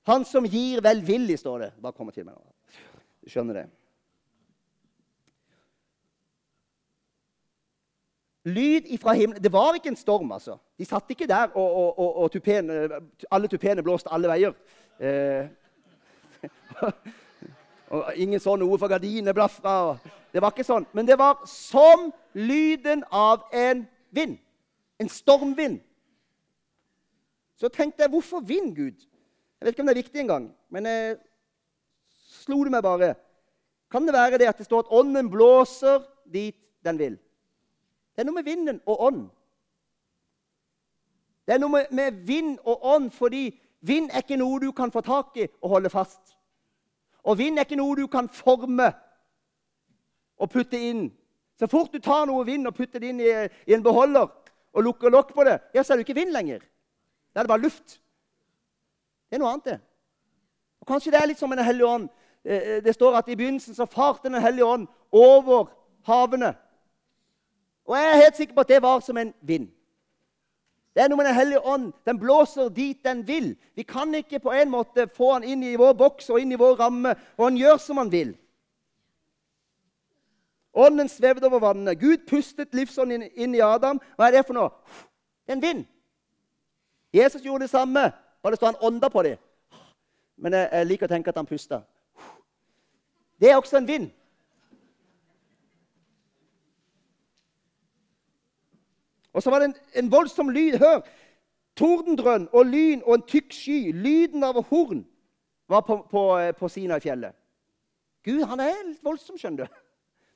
Han 0.06 0.24
som 0.24 0.44
gir 0.44 0.80
velvillig, 0.82 1.38
står 1.38 1.58
det. 1.58 1.72
Bare 1.82 1.92
kommer 1.92 2.12
til 2.12 2.26
meg 2.26 2.34
nå. 2.34 2.42
Du 3.22 3.30
skjønner 3.30 3.54
det. 3.54 3.68
Lyd 8.44 8.88
ifra 8.90 9.12
himmelen 9.14 9.42
Det 9.42 9.52
var 9.52 9.74
ikke 9.74 9.88
en 9.88 9.96
storm, 9.96 10.32
altså. 10.32 10.56
De 10.78 10.84
satt 10.84 11.10
ikke 11.10 11.26
der, 11.30 11.54
og, 11.54 11.76
og, 11.76 11.98
og, 11.98 12.16
og 12.16 12.30
tupene, 12.32 12.88
alle 13.30 13.48
tupene 13.48 13.82
blåste 13.82 14.10
alle 14.12 14.28
veier. 14.28 14.56
Eh, 14.98 15.46
og 17.92 18.16
ingen 18.16 18.40
så 18.40 18.54
noe, 18.56 18.78
for 18.80 18.88
gardinene 18.88 19.34
blafra. 19.36 19.98
Det 20.32 20.40
var 20.40 20.54
ikke 20.54 20.64
sånn. 20.64 20.86
Men 20.96 21.08
det 21.08 21.18
var 21.20 21.42
som 21.48 22.08
lyden 22.32 23.04
av 23.12 23.44
en 23.52 23.84
vind. 24.16 24.38
En 25.00 25.10
stormvind. 25.12 25.80
Så 27.60 27.68
tenkte 27.68 28.06
jeg, 28.06 28.12
hvorfor 28.14 28.40
vind, 28.40 28.72
Gud? 28.76 29.04
Jeg 29.60 29.66
vet 29.66 29.74
ikke 29.74 29.84
om 29.84 29.90
det 29.90 29.94
er 29.94 30.02
viktig 30.02 30.22
engang, 30.24 30.48
men 30.72 30.88
jeg 30.88 31.18
slo 32.42 32.64
det 32.64 32.72
meg 32.74 32.82
bare. 32.82 33.12
Kan 33.92 34.08
det 34.08 34.16
være 34.16 34.40
det 34.40 34.48
at 34.50 34.58
det 34.58 34.66
står 34.66 34.86
at 34.86 34.94
ånden 34.98 35.28
blåser 35.30 36.00
dit 36.32 36.58
den 36.82 36.98
vil? 36.98 37.20
Det 38.16 38.24
er 38.24 38.26
noe 38.26 38.40
med 38.40 38.48
vinden 38.48 38.80
og 38.88 39.04
ånd. 39.06 39.22
Det 41.46 41.54
er 41.54 41.60
noe 41.62 41.84
med 41.90 42.24
vind 42.26 42.56
og 42.64 42.84
ånd 42.94 43.10
fordi 43.14 43.50
vind 43.84 44.10
er 44.10 44.24
ikke 44.24 44.40
noe 44.40 44.60
du 44.62 44.70
kan 44.74 44.90
få 44.90 45.04
tak 45.04 45.36
i 45.36 45.46
og 45.60 45.76
holde 45.76 45.92
fast. 45.92 46.34
Og 47.22 47.38
vind 47.38 47.58
er 47.58 47.66
ikke 47.66 47.78
noe 47.78 47.96
du 47.96 48.06
kan 48.10 48.28
forme 48.28 48.88
og 50.38 50.50
putte 50.50 50.78
inn 50.78 51.10
Så 51.60 51.68
fort 51.70 51.92
du 51.92 52.00
tar 52.02 52.24
noe 52.26 52.42
vind 52.46 52.66
og 52.66 52.74
putter 52.74 52.98
det 52.98 53.12
inn 53.12 53.20
i, 53.22 53.28
i 53.68 53.74
en 53.76 53.82
beholder 53.84 54.26
og 54.72 54.82
lukker 54.82 55.12
lokk 55.12 55.34
på 55.36 55.44
det, 55.44 55.58
ja, 55.74 55.82
så 55.82 55.92
er 55.92 56.00
det 56.00 56.06
ikke 56.08 56.16
vind 56.16 56.32
lenger. 56.32 56.62
Da 57.34 57.40
er 57.40 57.44
det 57.44 57.52
bare 57.52 57.62
luft. 57.62 58.00
Det 59.28 59.36
er 59.36 59.42
noe 59.42 59.52
annet, 59.52 59.64
det. 59.68 59.78
Og 60.80 60.88
Kanskje 60.88 61.12
det 61.12 61.20
er 61.20 61.28
litt 61.28 61.38
som 61.38 61.50
Den 61.50 61.64
hellige 61.64 61.86
ånd. 61.86 62.08
Eh, 62.44 62.56
eh, 62.56 62.80
det 62.84 62.94
står 62.94 63.16
at 63.20 63.28
i 63.28 63.36
begynnelsen 63.36 63.74
så 63.74 63.86
farte 63.86 64.28
Den 64.28 64.42
hellige 64.42 64.64
ånd 64.64 64.88
over 65.12 65.70
havene. 66.08 66.54
Og 67.86 67.96
jeg 67.96 68.10
er 68.10 68.22
helt 68.24 68.36
sikker 68.36 68.54
på 68.54 68.60
at 68.60 68.68
det 68.68 68.82
var 68.82 69.00
som 69.00 69.16
en 69.18 69.34
vind. 69.40 69.68
Det 70.92 71.02
er 71.02 71.08
noe 71.08 71.16
med 71.16 71.26
Den 71.26 71.34
hellige 71.34 71.64
ånd. 71.64 71.92
Den 72.04 72.18
blåser 72.20 72.68
dit 72.68 73.04
den 73.04 73.26
vil. 73.26 73.54
Vi 73.74 73.82
kan 73.82 74.14
ikke 74.14 74.42
på 74.44 74.52
en 74.52 74.70
måte 74.70 75.08
få 75.16 75.32
han 75.32 75.44
inn 75.44 75.62
i 75.64 75.76
vår 75.76 75.94
boks 75.96 76.30
og 76.30 76.40
inn 76.40 76.52
i 76.52 76.60
vår 76.60 76.76
ramme, 76.80 77.14
og 77.38 77.46
han 77.48 77.56
gjør 77.56 77.80
som 77.80 78.00
han 78.02 78.12
vil. 78.12 78.34
Ånden 80.72 81.08
svevde 81.08 81.46
over 81.46 81.60
vannet. 81.60 82.00
Gud 82.00 82.26
pustet 82.28 82.74
livsånden 82.74 83.22
inn, 83.34 83.54
i 83.54 83.60
Adam. 83.60 84.00
Hva 84.16 84.28
er 84.28 84.38
det 84.38 84.46
for 84.48 84.56
noe? 84.56 84.72
Det 85.44 85.52
er 85.52 85.58
en 85.58 85.64
vind. 85.64 85.82
Jesus 87.12 87.44
gjorde 87.44 87.66
det 87.66 87.72
samme. 87.72 88.08
Bare 88.42 88.52
det 88.52 88.60
står 88.60 88.72
han 88.72 88.84
ånda 88.88 89.08
på 89.12 89.22
dem. 89.22 89.40
Men 90.36 90.56
jeg 90.56 90.88
liker 90.88 91.08
å 91.08 91.12
tenke 91.12 91.32
at 91.32 91.36
han 91.36 91.48
pusta. 91.48 91.82
Det 93.40 93.50
er 93.50 93.60
også 93.60 93.80
en 93.80 93.88
vind. 93.88 94.08
Og 99.32 99.42
så 99.42 99.50
var 99.50 99.62
det 99.62 99.70
en, 99.70 99.76
en 100.02 100.12
voldsom 100.12 100.50
lyd. 100.52 100.78
Hør! 100.82 101.00
Tordendrønn 101.76 102.50
og 102.52 102.66
lyn 102.68 103.00
og 103.06 103.14
en 103.16 103.24
tykk 103.28 103.54
sky. 103.56 103.78
Lyden 103.96 104.44
av 104.44 104.58
horn 104.68 105.06
var 105.72 105.84
på, 105.86 106.02
på, 106.10 106.24
på 106.58 106.68
Sinai-fjellet. 106.68 107.32
Gud 108.24 108.44
han 108.46 108.60
er 108.60 108.82
litt 108.86 109.04
voldsom, 109.04 109.38
skjønner 109.40 109.66
du. 109.66 109.80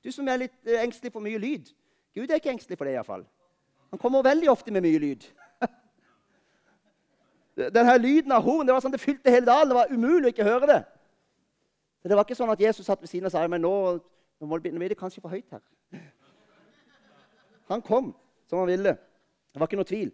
Du 0.07 0.13
som 0.15 0.29
er 0.31 0.47
litt 0.47 0.57
eh, 0.69 0.81
engstelig 0.83 1.13
for 1.15 1.23
mye 1.23 1.39
lyd. 1.39 1.69
Gud 2.17 2.31
er 2.31 2.41
ikke 2.41 2.51
engstelig 2.55 2.79
for 2.79 2.89
det, 2.89 2.97
iallfall. 2.97 3.27
Han 3.93 4.01
kommer 4.01 4.25
veldig 4.27 4.49
ofte 4.51 4.73
med 4.75 4.83
mye 4.87 4.99
lyd. 5.03 5.27
Denne 7.77 7.97
lyden 8.01 8.35
av 8.35 8.45
horn 8.47 8.67
det 8.67 8.75
var 8.75 8.85
sånn 8.85 8.95
det 8.95 9.03
fylte 9.03 9.33
hele 9.33 9.47
dalen. 9.47 9.71
Det 9.71 9.79
var 9.79 9.93
umulig 9.93 10.31
å 10.31 10.35
ikke 10.35 10.49
høre 10.49 10.71
det. 10.73 10.83
Men 12.03 12.11
Det 12.11 12.19
var 12.19 12.27
ikke 12.27 12.39
sånn 12.39 12.55
at 12.55 12.63
Jesus 12.63 12.87
satt 12.89 13.03
ved 13.03 13.13
siden 13.13 13.29
og 13.29 13.35
sa 13.35 13.45
men 13.51 13.63
nå, 13.63 13.75
nå, 14.01 14.49
må 14.49 14.59
det, 14.63 14.73
nå 14.73 14.81
blir 14.81 14.95
det 14.95 14.99
kanskje 14.99 15.23
for 15.23 15.35
høyt 15.35 15.53
her. 15.53 15.63
Han 17.71 17.85
kom 17.85 18.15
som 18.47 18.59
han 18.59 18.71
ville. 18.71 18.97
Det 19.53 19.61
var 19.61 19.69
ikke 19.69 19.81
noe 19.81 19.89
tvil. 19.89 20.13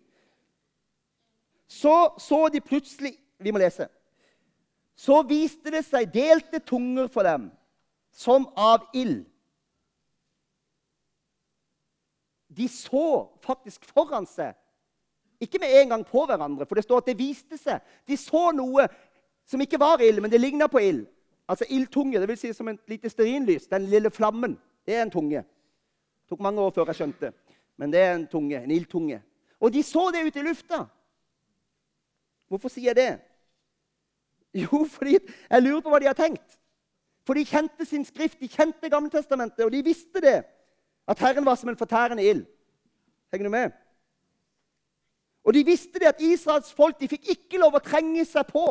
Så 1.68 1.96
så 2.18 2.48
de 2.52 2.60
plutselig 2.60 3.16
Vi 3.42 3.50
må 3.50 3.58
lese. 3.58 3.88
Så 4.94 5.16
viste 5.26 5.72
det 5.74 5.80
seg 5.82 6.12
delte 6.14 6.60
tunger 6.62 7.08
for 7.10 7.26
dem, 7.26 7.48
som 8.14 8.44
av 8.54 8.84
ild. 8.94 9.24
De 12.46 12.68
så 12.70 13.32
faktisk 13.42 13.88
foran 13.90 14.28
seg, 14.30 14.52
ikke 15.42 15.58
med 15.58 15.74
en 15.80 15.94
gang 15.94 16.04
på 16.06 16.22
hverandre, 16.28 16.68
for 16.68 16.78
det 16.78 16.84
står 16.84 17.02
at 17.02 17.08
det 17.10 17.18
viste 17.18 17.58
seg. 17.58 17.82
De 18.06 18.14
så 18.20 18.52
noe 18.54 18.86
som 19.48 19.60
ikke 19.64 19.80
var 19.80 20.04
ild, 20.04 20.20
men 20.22 20.30
det 20.30 20.38
ligna 20.38 20.68
på 20.70 20.78
ild. 20.84 21.06
Altså 21.50 21.66
ildtunge, 21.68 22.20
vil 22.26 22.38
si 22.38 22.52
som 22.54 22.68
et 22.70 22.80
lite 22.88 23.10
stearinlys. 23.10 23.66
Den 23.66 23.88
lille 23.90 24.10
flammen. 24.10 24.54
Det 24.86 24.94
er 24.94 25.02
en 25.02 25.10
tunge. 25.10 25.42
Det 25.42 26.30
tok 26.30 26.44
mange 26.46 26.62
år 26.62 26.70
før 26.70 26.92
jeg 26.92 27.00
skjønte. 27.00 27.32
Men 27.82 27.90
det 27.90 27.98
er 27.98 28.12
en 28.14 28.28
tunge, 28.30 28.60
en 28.62 28.70
ildtunge. 28.70 29.18
Og 29.58 29.72
de 29.74 29.80
så 29.82 30.04
det 30.14 30.22
ute 30.22 30.38
i 30.38 30.46
lufta. 30.46 30.84
Hvorfor 32.46 32.70
sier 32.70 32.92
jeg 32.92 32.98
det? 33.00 33.12
Jo, 34.62 34.84
fordi 34.86 35.16
jeg 35.18 35.62
lurer 35.64 35.80
på 35.82 35.90
hva 35.90 35.98
de 35.98 36.06
har 36.06 36.18
tenkt. 36.18 36.60
For 37.26 37.34
de 37.34 37.46
kjente 37.46 37.86
sin 37.88 38.04
skrift, 38.06 38.38
de 38.38 38.50
kjente 38.50 38.90
Gammeltestamentet, 38.92 39.64
og 39.64 39.72
de 39.74 39.82
visste 39.82 40.22
det. 40.22 40.44
At 41.10 41.18
Herren 41.18 41.46
var 41.46 41.58
som 41.58 41.72
en 41.72 41.78
fortærende 41.80 42.22
ild. 42.22 42.44
Henger 43.32 43.48
du 43.48 43.50
med? 43.50 43.74
Og 45.42 45.54
de 45.56 45.64
visste 45.66 45.98
det 45.98 46.12
at 46.12 46.22
Israels 46.22 46.70
folk 46.70 47.00
de 47.00 47.10
fikk 47.10 47.32
ikke 47.34 47.58
lov 47.58 47.74
å 47.74 47.82
trenge 47.82 48.22
seg 48.28 48.46
på. 48.46 48.66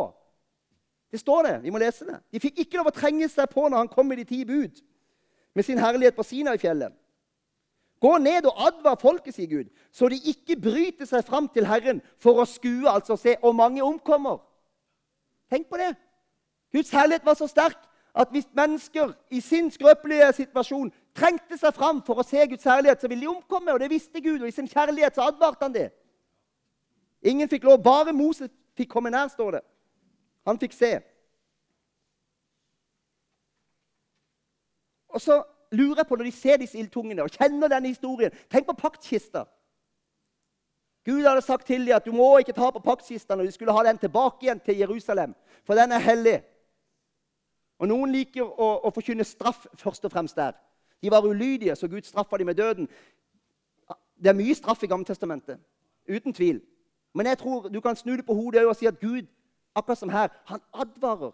Det 1.11 1.19
står 1.19 1.49
det. 1.49 1.55
Vi 1.65 1.75
må 1.75 1.83
lese 1.83 2.07
det. 2.07 2.21
De 2.31 2.39
fikk 2.39 2.63
ikke 2.63 2.79
lov 2.79 2.93
å 2.93 2.95
trenge 2.95 3.27
seg 3.27 3.51
på 3.51 3.67
når 3.67 3.83
han 3.83 3.91
kom 3.91 4.07
med 4.07 4.23
de 4.23 4.29
ti 4.29 4.45
bud 4.47 4.79
med 5.51 5.67
sin 5.67 5.81
herlighet 5.83 6.15
på 6.15 6.23
Sinai-fjellet. 6.23 6.95
Gå 8.01 8.17
ned 8.17 8.47
og 8.49 8.57
advar 8.67 8.97
folket, 8.97 9.35
sier 9.35 9.49
Gud, 9.49 9.67
så 9.93 10.09
de 10.09 10.17
ikke 10.31 10.57
bryter 10.57 11.05
seg 11.05 11.25
fram 11.27 11.45
til 11.53 11.67
Herren 11.69 12.01
for 12.21 12.41
å 12.41 12.47
skue, 12.49 12.89
altså 12.89 13.17
se, 13.19 13.35
og 13.45 13.55
mange 13.55 13.83
omkommer. 13.85 14.39
Tenk 15.51 15.69
på 15.69 15.77
det. 15.77 15.91
Guds 16.73 16.89
herlighet 16.95 17.25
var 17.25 17.37
så 17.37 17.47
sterk 17.51 17.77
at 18.17 18.31
hvis 18.33 18.47
mennesker 18.57 19.13
i 19.29 19.39
sin 19.43 19.69
skrøpelige 19.71 20.31
situasjon 20.33 20.89
trengte 21.15 21.57
seg 21.59 21.75
fram 21.75 22.01
for 22.07 22.19
å 22.19 22.25
se 22.25 22.41
Guds 22.49 22.65
herlighet, 22.67 23.01
så 23.01 23.07
ville 23.11 23.27
de 23.27 23.31
omkomme. 23.31 23.73
Og 23.73 23.79
det 23.79 23.91
visste 23.91 24.21
Gud, 24.23 24.41
og 24.41 24.47
i 24.47 24.55
sin 24.55 24.67
kjærlighet 24.67 25.15
så 25.15 25.29
advarte 25.29 25.63
han 25.67 25.75
det. 25.75 25.89
Ingen 27.21 27.49
fikk 27.49 27.67
lov. 27.69 27.83
Bare 27.83 28.15
Moses 28.15 28.49
fikk 28.75 28.89
komme 28.91 29.11
nær, 29.13 29.29
står 29.31 29.59
det. 29.59 29.63
Han 30.47 30.59
fikk 30.59 30.73
se. 30.73 30.95
Og 35.11 35.21
så 35.21 35.43
lurer 35.71 36.03
på, 36.03 36.15
når 36.15 36.23
de 36.23 36.31
ser 36.31 36.57
disse 36.57 36.77
ildtungene 36.77 37.23
og 37.23 37.31
kjenner 37.31 37.71
denne 37.71 37.91
historien 37.91 38.31
Tenk 38.51 38.67
på 38.67 38.77
paktkista. 38.77 39.45
Gud 41.05 41.23
hadde 41.25 41.41
sagt 41.41 41.65
til 41.67 41.85
dem 41.85 41.95
at 41.95 42.05
du 42.05 42.11
må 42.13 42.37
ikke 42.37 42.53
ta 42.53 42.69
på 42.69 42.79
paktkista 42.79 43.35
når 43.35 43.49
de 43.49 43.51
skulle 43.51 43.73
ha 43.73 43.83
den 43.83 43.97
tilbake 43.97 44.45
igjen 44.45 44.59
til 44.59 44.77
Jerusalem, 44.77 45.35
for 45.65 45.73
den 45.73 45.91
er 45.91 45.99
hellig. 45.99 46.41
Og 47.81 47.87
Noen 47.89 48.11
liker 48.13 48.45
å, 48.45 48.67
å 48.85 48.91
forkynne 48.93 49.25
straff 49.25 49.65
først 49.81 50.05
og 50.05 50.13
fremst 50.13 50.37
der. 50.37 50.53
De 51.01 51.09
var 51.09 51.25
ulydige, 51.25 51.75
så 51.75 51.87
Gud 51.89 52.05
straffa 52.05 52.37
dem 52.37 52.51
med 52.51 52.59
døden. 52.59 52.87
Det 54.21 54.29
er 54.29 54.37
mye 54.37 54.53
straff 54.55 54.83
i 54.83 54.89
Gammeltestamentet. 54.91 55.57
Uten 56.05 56.33
tvil. 56.33 56.61
Men 57.17 57.25
jeg 57.25 57.39
tror 57.41 57.69
du 57.73 57.81
kan 57.81 57.97
snu 57.97 58.13
det 58.13 58.25
på 58.25 58.37
hodet 58.37 58.67
og 58.67 58.75
si 58.77 58.85
at 58.85 58.99
Gud 59.01 59.25
akkurat 59.75 59.97
som 59.97 60.13
her, 60.13 60.29
han 60.45 60.61
advarer. 60.73 61.33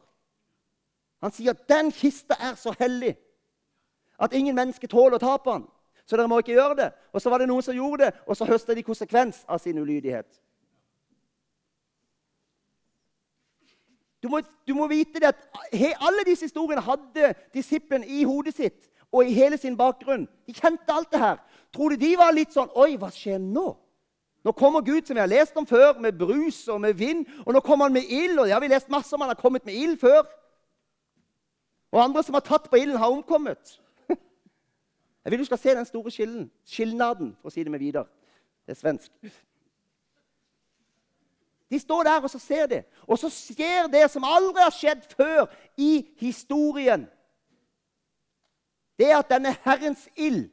Han 1.22 1.32
sier 1.32 1.52
at 1.52 1.68
'den 1.70 1.92
kista 1.92 2.36
er 2.40 2.56
så 2.56 2.72
hellig' 2.80 3.18
at 4.20 4.34
ingen 4.34 4.55
mennesker 4.55 4.88
tåler 4.88 5.18
å 5.18 5.24
tape 5.24 5.51
han. 5.51 5.68
Så 6.07 6.15
dere 6.15 6.30
må 6.32 6.39
ikke 6.39 6.55
gjøre 6.55 6.76
det. 6.80 6.89
Og 7.13 7.22
så 7.22 7.30
var 7.30 7.41
det 7.41 7.49
noen 7.49 7.65
som 7.65 7.76
gjorde 7.76 8.05
det, 8.05 8.13
og 8.26 8.38
så 8.38 8.47
høsta 8.47 8.76
de 8.76 8.86
konsekvens 8.86 9.43
av 9.47 9.59
sin 9.61 9.78
ulydighet. 9.78 10.28
Du 14.24 14.30
må, 14.32 14.41
du 14.68 14.74
må 14.74 14.88
vite 14.89 15.22
det 15.22 15.30
at 15.30 15.43
he, 15.72 15.91
Alle 16.01 16.24
disse 16.26 16.47
historiene 16.47 16.82
hadde 16.82 17.36
disippelen 17.53 18.03
i 18.03 18.24
hodet 18.26 18.55
sitt 18.57 18.88
og 19.13 19.28
i 19.28 19.36
hele 19.36 19.59
sin 19.61 19.78
bakgrunn. 19.78 20.26
De 20.47 20.55
kjente 20.55 20.93
alt 20.93 21.11
det 21.13 21.22
her. 21.22 21.38
Tror 21.74 21.93
du 21.93 22.01
de 22.01 22.15
var 22.20 22.34
litt 22.36 22.55
sånn 22.55 22.72
Oi, 22.76 22.95
hva 22.99 23.11
skjer 23.13 23.38
nå? 23.39 23.70
Nå 24.47 24.53
kommer 24.55 24.82
Gud, 24.82 25.03
som 25.05 25.18
vi 25.18 25.22
har 25.22 25.30
lest 25.30 25.57
om 25.59 25.65
før, 25.68 25.97
med 25.99 26.18
brus 26.18 26.61
og 26.72 26.80
med 26.82 26.95
vind. 26.95 27.26
Og 27.45 27.51
nå 27.55 27.61
kommer 27.63 27.88
han 27.88 27.95
med 27.97 28.07
ild, 28.07 28.38
og 28.39 28.47
det 28.47 28.55
har 28.55 28.63
vi 28.63 28.70
lest 28.72 28.89
masse 28.91 29.11
om. 29.15 29.22
Han 29.26 29.34
har 29.34 29.39
kommet 29.39 29.65
med 29.68 29.76
ild 29.76 29.97
før. 29.99 30.22
Og 31.91 31.99
andre 32.03 32.24
som 32.24 32.38
har 32.38 32.45
tatt 32.47 32.70
på 32.72 32.80
ilden, 32.80 32.99
har 32.99 33.11
omkommet. 33.11 33.78
Jeg 35.28 35.32
vil 35.32 35.40
du 35.40 35.46
skal 35.46 35.58
se 35.58 35.76
den 35.76 35.86
store 35.86 36.12
skillen. 36.12 36.52
skilnaden, 36.66 37.34
for 37.42 37.50
å 37.50 37.52
si 37.52 37.64
det 37.64 37.72
med 37.72 37.82
Vidar. 37.84 38.06
Det 38.64 38.72
er 38.72 38.78
svensk. 38.80 39.12
De 41.68 41.80
står 41.80 42.04
der 42.08 42.24
og 42.24 42.30
så 42.32 42.40
ser 42.40 42.70
det. 42.72 42.86
Og 43.04 43.20
så 43.20 43.28
skjer 43.28 43.90
det 43.92 44.06
som 44.08 44.24
aldri 44.24 44.64
har 44.64 44.72
skjedd 44.72 45.04
før 45.18 45.50
i 45.76 46.08
historien. 46.24 47.04
Det 48.96 49.12
er 49.12 49.18
at 49.18 49.28
denne 49.28 49.52
Herrens 49.66 50.08
ild 50.16 50.48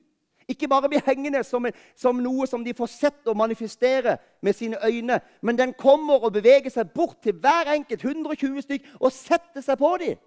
ikke 0.48 0.68
bare 0.68 0.90
blir 0.90 1.06
hengende 1.06 1.44
som, 1.46 1.70
som, 1.94 2.18
noe 2.18 2.50
som 2.50 2.66
de 2.66 2.74
får 2.74 2.90
sett 2.90 3.30
og 3.30 3.38
manifestere 3.38 4.18
med 4.42 4.58
sine 4.58 4.82
øyne, 4.82 5.20
men 5.40 5.58
den 5.58 5.72
kommer 5.78 6.18
og 6.18 6.34
beveger 6.34 6.74
seg 6.74 6.90
bort 6.90 7.22
til 7.22 7.38
hver 7.38 7.70
enkelt 7.78 8.04
120 8.04 8.66
stykk 8.66 8.90
og 8.98 9.14
setter 9.14 9.62
seg 9.62 9.78
på 9.78 9.96
dem. 10.02 10.18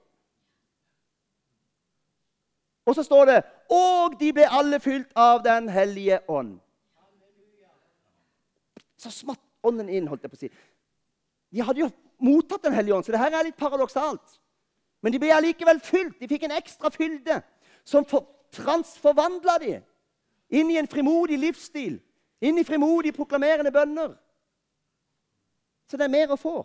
Og 2.88 2.95
så 2.95 3.03
står 3.03 3.25
det 3.25 3.41
Og 3.69 4.15
de 4.19 4.31
ble 4.33 4.47
alle 4.47 4.79
fylt 4.79 5.11
av 5.15 5.43
Den 5.43 5.69
hellige 5.69 6.19
ånd. 6.31 6.57
Så 8.97 9.11
smatt 9.11 9.43
ånden 9.63 9.89
inn, 9.89 10.07
holdt 10.07 10.23
jeg 10.23 10.31
på 10.31 10.38
å 10.38 10.39
si. 10.39 10.49
De 11.53 11.61
hadde 11.61 11.83
jo 11.83 11.91
mottatt 12.23 12.63
Den 12.63 12.73
hellige 12.73 12.95
ånd, 12.95 13.05
så 13.05 13.13
det 13.13 13.21
her 13.21 13.35
er 13.35 13.49
litt 13.49 13.59
paradoksalt. 13.59 14.39
Men 15.03 15.13
de 15.13 15.19
ble 15.21 15.33
allikevel 15.35 15.79
fylt. 15.83 16.15
De 16.19 16.29
fikk 16.29 16.47
en 16.47 16.55
ekstra 16.57 16.89
fylde 16.89 17.41
som 17.85 18.07
transforvandla 18.55 19.57
dem 19.61 19.83
inn 20.49 20.71
i 20.71 20.79
en 20.79 20.88
frimodig 20.88 21.38
livsstil, 21.39 21.99
inn 22.39 22.57
i 22.57 22.65
frimodig 22.65 23.13
proklamerende 23.15 23.71
bønner. 23.71 24.15
Så 25.88 25.99
det 25.99 26.07
er 26.07 26.15
mer 26.15 26.33
å 26.33 26.39
få. 26.39 26.55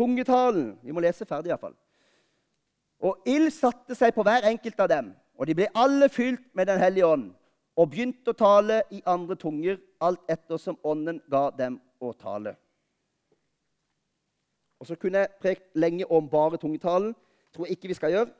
Tungetalen 0.00 0.78
Vi 0.82 0.94
må 0.96 1.02
lese 1.04 1.26
ferdig, 1.28 1.50
iallfall. 1.52 1.76
Og 3.04 3.28
ild 3.28 3.50
satte 3.52 3.96
seg 3.96 4.14
på 4.16 4.24
hver 4.24 4.46
enkelt 4.48 4.80
av 4.80 4.88
dem, 4.92 5.12
og 5.36 5.48
de 5.48 5.56
ble 5.56 5.68
alle 5.76 6.08
fylt 6.12 6.42
med 6.56 6.68
Den 6.68 6.80
hellige 6.80 7.08
ånd 7.08 7.30
og 7.80 7.88
begynte 7.88 8.32
å 8.32 8.36
tale 8.36 8.82
i 8.92 8.98
andre 9.08 9.36
tunger, 9.40 9.78
alt 10.04 10.20
etter 10.28 10.58
som 10.60 10.76
Ånden 10.84 11.20
ga 11.32 11.46
dem 11.56 11.78
å 12.00 12.10
tale. 12.12 12.52
Og 14.80 14.88
Så 14.88 14.96
kunne 14.96 15.22
jeg 15.22 15.36
prekt 15.40 15.76
lenge 15.76 16.04
om 16.08 16.28
bare 16.28 16.58
tungetalen, 16.60 17.14
tror 17.54 17.66
jeg 17.66 17.76
ikke 17.76 17.88
vi 17.88 17.96
skal 17.96 18.12
gjøre. 18.12 18.32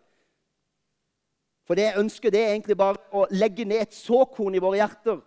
For 1.64 1.78
det 1.78 1.86
jeg 1.86 2.00
ønsker, 2.02 2.30
det 2.30 2.40
er 2.42 2.52
egentlig 2.52 2.76
bare 2.76 3.00
å 3.12 3.26
legge 3.30 3.64
ned 3.64 3.84
et 3.84 3.96
såkorn 3.96 4.54
i 4.54 4.62
våre 4.62 4.80
hjerter 4.80 5.20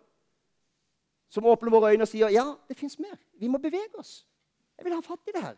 som 1.33 1.45
åpner 1.49 1.73
våre 1.73 1.93
øyne 1.93 2.05
og 2.05 2.09
sier 2.09 2.29
ja, 2.29 2.45
det 2.69 2.77
fins 2.77 2.99
mer. 2.99 3.17
Vi 3.39 3.49
må 3.49 3.57
bevege 3.57 3.97
oss. 3.97 4.27
Jeg 4.77 4.85
vil 4.85 4.93
ha 4.93 5.01
fatt 5.01 5.29
i 5.29 5.33
det 5.33 5.41
her. 5.41 5.55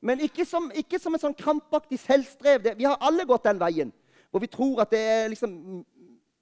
Men 0.00 0.20
ikke 0.22 0.44
som, 0.46 0.70
ikke 0.74 0.98
som 1.02 1.14
en 1.14 1.22
sånn 1.22 1.36
krampaktig 1.38 1.98
selvstrev. 2.00 2.74
Vi 2.78 2.86
har 2.86 3.00
alle 3.00 3.26
gått 3.26 3.48
den 3.48 3.60
veien 3.60 3.94
hvor 4.28 4.42
vi 4.42 4.50
tror 4.52 4.82
at 4.82 4.90
det 4.92 5.00
er 5.00 5.30
liksom 5.32 5.52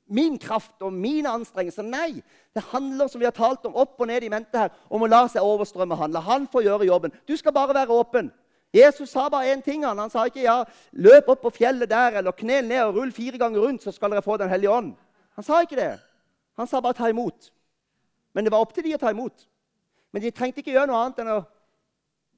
min 0.06 0.38
kraft 0.38 0.82
og 0.82 0.94
mine 0.94 1.30
anstrengelser. 1.30 1.86
Nei, 1.86 2.22
det 2.54 2.64
handler 2.72 3.06
som 3.10 3.20
vi 3.22 3.28
har 3.28 3.34
talt 3.34 3.66
om, 3.66 3.76
opp 3.78 4.00
og 4.00 4.08
ned 4.10 4.26
i 4.26 4.30
mente 4.30 4.58
her, 4.58 4.74
om 4.90 5.02
å 5.02 5.10
la 5.10 5.24
seg 5.30 5.46
overstrømme 5.46 5.98
han. 5.98 6.14
La 6.14 6.22
han 6.26 6.46
få 6.50 6.62
gjøre 6.64 6.86
jobben. 6.86 7.14
Du 7.26 7.36
skal 7.38 7.54
bare 7.54 7.74
være 7.74 7.94
åpen. 7.94 8.30
Jesus 8.74 9.10
sa 9.10 9.28
bare 9.30 9.54
én 9.54 9.62
ting. 9.62 9.84
Han, 9.86 9.98
han 9.98 10.10
sa 10.10 10.26
ikke 10.26 10.44
ja, 10.44 10.64
'løp 10.92 11.30
opp 11.32 11.42
på 11.46 11.54
fjellet 11.58 11.90
der' 11.90 12.18
eller 12.18 12.32
'knel 12.32 12.66
ned 12.68 12.82
og 12.84 12.96
rull 12.96 13.12
fire 13.12 13.38
ganger 13.38 13.60
rundt, 13.60 13.82
så 13.82 13.92
skal 13.92 14.10
dere 14.10 14.22
få 14.22 14.36
Den 14.36 14.48
hellige 14.48 14.70
ånd'. 14.70 14.94
Han 15.34 15.44
sa 15.44 15.60
ikke 15.60 15.76
det. 15.76 15.98
Han 16.56 16.66
sa 16.66 16.80
bare 16.80 16.94
'ta 16.94 17.10
imot'. 17.10 17.50
Men 18.34 18.44
det 18.44 18.52
var 18.52 18.60
opp 18.60 18.74
til 18.74 18.84
de 18.84 18.94
å 18.94 18.98
ta 18.98 19.10
imot. 19.10 19.48
Men 20.12 20.22
de 20.22 20.30
trengte 20.30 20.60
ikke 20.60 20.72
gjøre 20.72 20.86
noe 20.86 20.96
annet 21.04 21.18
enn 21.18 21.28
å 21.28 21.44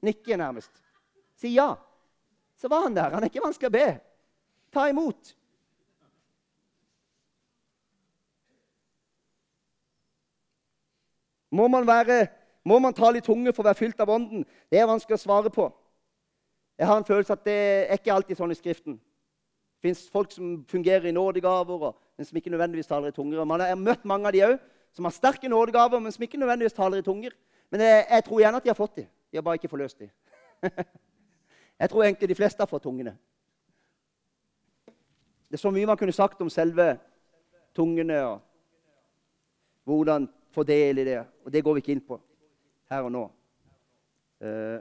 nikke, 0.01 0.37
nærmest. 0.37 0.71
Si 1.39 1.53
ja. 1.55 1.73
Så 2.59 2.67
var 2.67 2.83
han 2.83 2.95
der. 2.95 3.13
Han 3.15 3.23
er 3.23 3.31
ikke 3.31 3.43
vanskelig 3.43 3.69
å 3.69 3.75
be. 3.77 3.89
Ta 4.75 4.89
imot. 4.91 5.35
Må 11.49 11.67
man, 11.67 11.87
være, 11.87 12.27
må 12.67 12.77
man 12.79 12.93
tale 12.93 13.17
i 13.17 13.25
tunge 13.25 13.53
for 13.55 13.63
å 13.63 13.69
være 13.71 13.79
fylt 13.79 14.01
av 14.03 14.11
Ånden? 14.13 14.43
Det 14.69 14.77
er 14.77 14.89
vanskelig 14.89 15.17
å 15.17 15.23
svare 15.23 15.49
på. 15.53 15.65
Jeg 16.77 16.87
har 16.87 16.99
en 16.99 17.07
følelse 17.07 17.33
at 17.33 17.47
det 17.47 17.55
er 17.87 17.97
ikke 17.97 18.13
alltid 18.13 18.37
sånn 18.37 18.53
i 18.53 18.59
Skriften. 18.59 18.99
Det 18.99 19.87
fins 19.87 20.03
folk 20.11 20.31
som 20.35 20.59
fungerer 20.69 21.07
i 21.09 21.15
nådegaver, 21.15 21.95
men 22.19 22.27
som 22.27 22.37
ikke 22.37 22.51
nødvendigvis 22.53 22.91
taler 22.91 23.09
i 23.09 23.15
tunger. 23.15 23.41
Man 23.47 23.63
har 23.63 23.79
møtt 23.79 24.05
mange 24.07 24.29
av 24.29 24.35
de 24.35 24.45
òg, 24.45 24.55
som 24.93 25.07
har 25.07 25.15
sterke 25.15 25.49
nådegaver, 25.49 26.03
men 26.03 26.13
som 26.13 26.23
ikke 26.27 26.39
nødvendigvis 26.39 26.77
taler 26.77 27.01
i 27.01 27.05
tunger. 27.05 27.33
Men 27.71 27.83
jeg, 27.87 28.05
jeg 28.11 28.25
tror 28.27 28.43
gjerne 28.43 28.61
at 28.61 28.67
de 28.67 28.71
har 28.71 28.77
fått 28.77 28.97
dem. 28.99 29.09
De 29.31 29.39
har 29.39 29.45
bare 29.45 29.59
ikke 29.59 29.71
forløst 29.71 30.03
dem. 30.03 30.11
jeg 31.79 31.89
tror 31.89 32.03
egentlig 32.03 32.29
de 32.29 32.35
fleste 32.35 32.61
har 32.61 32.67
fått 32.67 32.83
tungene. 32.83 33.15
Det 35.49 35.57
er 35.57 35.61
så 35.63 35.71
mye 35.73 35.87
man 35.89 35.97
kunne 35.97 36.13
sagt 36.13 36.41
om 36.41 36.49
selve 36.51 36.91
tungene 37.75 38.19
og 38.25 38.41
hvordan 39.89 40.27
få 40.53 40.63
del 40.63 40.99
i 41.01 41.07
det. 41.07 41.23
Og 41.45 41.53
det 41.53 41.63
går 41.63 41.77
vi 41.77 41.83
ikke 41.83 41.95
inn 41.95 42.05
på 42.05 42.19
her 42.91 43.07
og 43.07 43.13
nå. 43.13 43.23
Uh, 44.43 44.79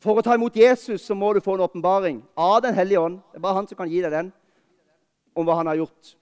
for 0.00 0.16
å 0.16 0.24
ta 0.24 0.36
imot 0.36 0.56
Jesus 0.56 1.02
så 1.04 1.16
må 1.16 1.32
du 1.34 1.42
få 1.44 1.56
en 1.56 1.64
åpenbaring 1.66 2.22
av 2.36 2.60
Den 2.64 2.76
hellige 2.76 3.00
ånd. 3.00 3.18
Det 3.32 3.40
er 3.40 3.44
bare 3.44 3.58
han 3.58 3.68
som 3.68 3.80
kan 3.80 3.90
gi 3.90 4.00
deg 4.04 4.14
den, 4.14 4.30
om 5.36 5.46
hva 5.46 5.58
han 5.58 5.68
har 5.68 5.80
gjort. 5.82 6.14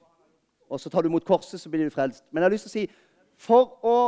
Og 0.69 0.81
så 0.81 0.91
tar 0.91 1.03
du 1.03 1.11
imot 1.11 1.27
korset, 1.27 1.61
så 1.61 1.71
blir 1.71 1.87
du 1.87 1.95
frelst. 1.95 2.25
Men 2.31 2.43
jeg 2.43 2.49
har 2.49 2.57
lyst 2.57 2.69
til 2.69 2.73
å 2.73 2.77
si 2.79 2.87
for 3.39 3.79
å 3.87 3.99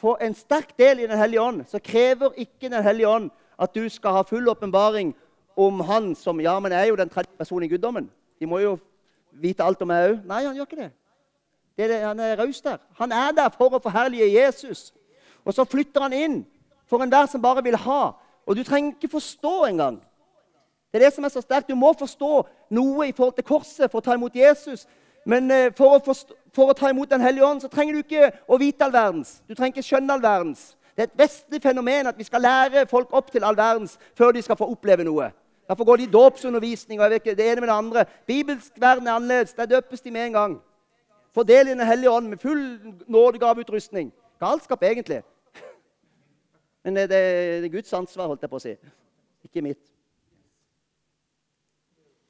få 0.00 0.16
en 0.24 0.34
sterk 0.34 0.72
del 0.80 1.02
i 1.02 1.10
Den 1.10 1.20
hellige 1.20 1.42
ånd, 1.42 1.66
så 1.68 1.82
krever 1.84 2.38
ikke 2.40 2.70
Den 2.72 2.84
hellige 2.86 3.08
ånd 3.08 3.30
at 3.60 3.74
du 3.74 3.88
skal 3.92 4.16
ha 4.16 4.22
full 4.26 4.48
åpenbaring 4.48 5.12
om 5.56 5.80
Han 5.80 6.14
som 6.14 6.40
Ja, 6.40 6.60
men 6.60 6.72
jeg 6.72 6.80
er 6.80 6.88
jo 6.88 6.96
den 6.96 7.08
tredje 7.08 7.36
personen 7.38 7.68
i 7.68 7.68
guddommen. 7.68 8.10
De 8.40 8.46
må 8.46 8.58
jo 8.58 8.78
vite 9.30 9.64
alt 9.64 9.82
om 9.82 9.88
meg 9.88 10.08
òg. 10.08 10.22
Nei, 10.24 10.44
han 10.46 10.56
gjør 10.56 10.68
ikke 10.68 10.80
det. 10.80 10.90
det, 11.76 11.88
det 11.90 12.00
han 12.02 12.20
er 12.20 12.38
raus 12.40 12.60
der. 12.60 12.78
Han 12.98 13.12
er 13.12 13.32
der 13.36 13.50
for 13.52 13.76
å 13.76 13.82
forherlige 13.82 14.30
Jesus. 14.32 14.92
Og 15.44 15.54
så 15.54 15.64
flytter 15.64 16.06
han 16.06 16.16
inn 16.16 16.38
for 16.88 17.02
enhver 17.02 17.28
som 17.28 17.42
bare 17.42 17.62
vil 17.64 17.76
ha. 17.76 18.14
Og 18.46 18.56
du 18.56 18.64
trenger 18.64 18.96
ikke 18.96 19.12
forstå 19.12 19.64
engang. 19.68 20.00
Det 20.90 20.98
er 20.98 21.06
det 21.06 21.14
som 21.14 21.24
er 21.24 21.28
så 21.28 21.42
sterkt. 21.44 21.68
Du 21.68 21.76
må 21.78 21.92
forstå 21.98 22.46
noe 22.74 23.08
i 23.08 23.12
forhold 23.12 23.36
til 23.36 23.46
korset 23.46 23.90
for 23.90 24.00
å 24.00 24.04
ta 24.04 24.16
imot 24.16 24.34
Jesus. 24.34 24.86
Men 25.28 25.50
eh, 25.52 25.70
for 25.76 25.98
å, 25.98 26.02
forstå, 26.02 26.34
for 26.56 26.72
å 26.72 26.74
ta 26.74 26.90
imot 26.90 27.10
Den 27.10 27.22
hellige 27.22 27.46
ånd 27.46 27.62
så 27.62 27.68
trenger 27.70 27.94
du 27.94 28.00
ikke 28.00 28.32
å 28.48 28.58
vite 28.58 28.86
all 28.86 28.94
verdens. 28.94 29.38
Du 29.46 29.54
trenger 29.54 29.76
ikke 29.76 29.86
skjønne 29.86 30.16
all 30.16 30.24
verdens. 30.24 30.70
Det 31.00 31.06
er 31.06 31.12
et 31.14 31.20
vestlig 31.22 31.62
fenomen 31.62 32.06
at 32.06 32.18
vi 32.18 32.24
skal 32.28 32.42
lære 32.44 32.82
folk 32.86 33.08
opp 33.16 33.30
til 33.32 33.44
all 33.44 33.56
verdens 33.56 33.94
før 34.14 34.34
de 34.36 34.42
skal 34.44 34.56
få 34.60 34.66
oppleve 34.68 35.04
noe. 35.08 35.30
Derfor 35.68 35.84
går 35.88 35.96
de 35.96 36.02
i 36.04 36.10
dåpsundervisning 36.12 37.00
og 37.00 37.04
jeg 37.04 37.10
vet 37.10 37.22
ikke, 37.22 37.34
det 37.38 37.46
ene 37.52 37.60
med 37.60 37.68
det 37.68 37.74
andre. 37.74 38.02
Bibelsk 38.26 38.72
verden 38.76 39.06
er 39.06 39.12
annerledes. 39.12 39.54
Der 39.56 39.64
døpes 39.64 40.00
de 40.00 40.10
med 40.10 40.26
en 40.26 40.32
gang. 40.32 40.58
Fordel 41.32 41.68
i 41.68 41.70
Den 41.70 41.86
hellige 41.86 42.10
ånd 42.10 42.28
med 42.28 42.38
full 42.38 42.80
nådegaveutrustning. 43.06 44.12
Galskap, 44.40 44.82
egentlig. 44.82 45.22
Men 46.84 46.96
det, 46.96 47.08
det, 47.10 47.22
det, 47.62 47.64
er 47.64 47.72
Guds 47.72 47.92
ansvar, 47.92 48.26
holdt 48.26 48.42
jeg 48.42 48.50
på 48.50 48.60
å 48.60 48.64
si. 48.66 48.74
Ikke 49.44 49.62
mitt. 49.64 49.80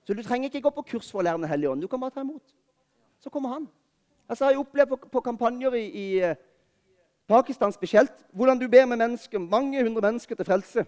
Så 0.07 0.15
du 0.15 0.23
trenger 0.23 0.47
ikke 0.47 0.63
gå 0.69 0.71
på 0.77 0.87
kurs 0.93 1.11
for 1.11 1.25
å 1.25 1.27
lære 1.27 1.43
Den 1.43 1.51
hellige 1.51 1.71
ånd. 1.75 1.83
Du 1.83 1.89
kan 1.89 2.01
bare 2.01 2.15
ta 2.15 2.23
imot. 2.23 2.55
Så 3.19 3.35
kommer 3.35 3.57
han. 3.57 3.67
Altså, 4.29 4.45
jeg 4.45 4.55
har 4.55 4.63
opplevd 4.63 4.95
på, 4.95 5.11
på 5.11 5.25
kampanjer 5.27 5.75
i, 5.75 5.85
i, 5.91 6.07
eh, 6.23 6.37
Pakistan 7.31 7.73
spesielt 7.73 8.13
hvordan 8.35 8.59
du 8.59 8.67
ber 8.69 8.89
med 8.91 8.99
mennesker, 8.99 9.39
mange 9.39 9.83
hundre 9.83 10.03
mennesker 10.03 10.35
til 10.35 10.45
frelse. 10.45 10.87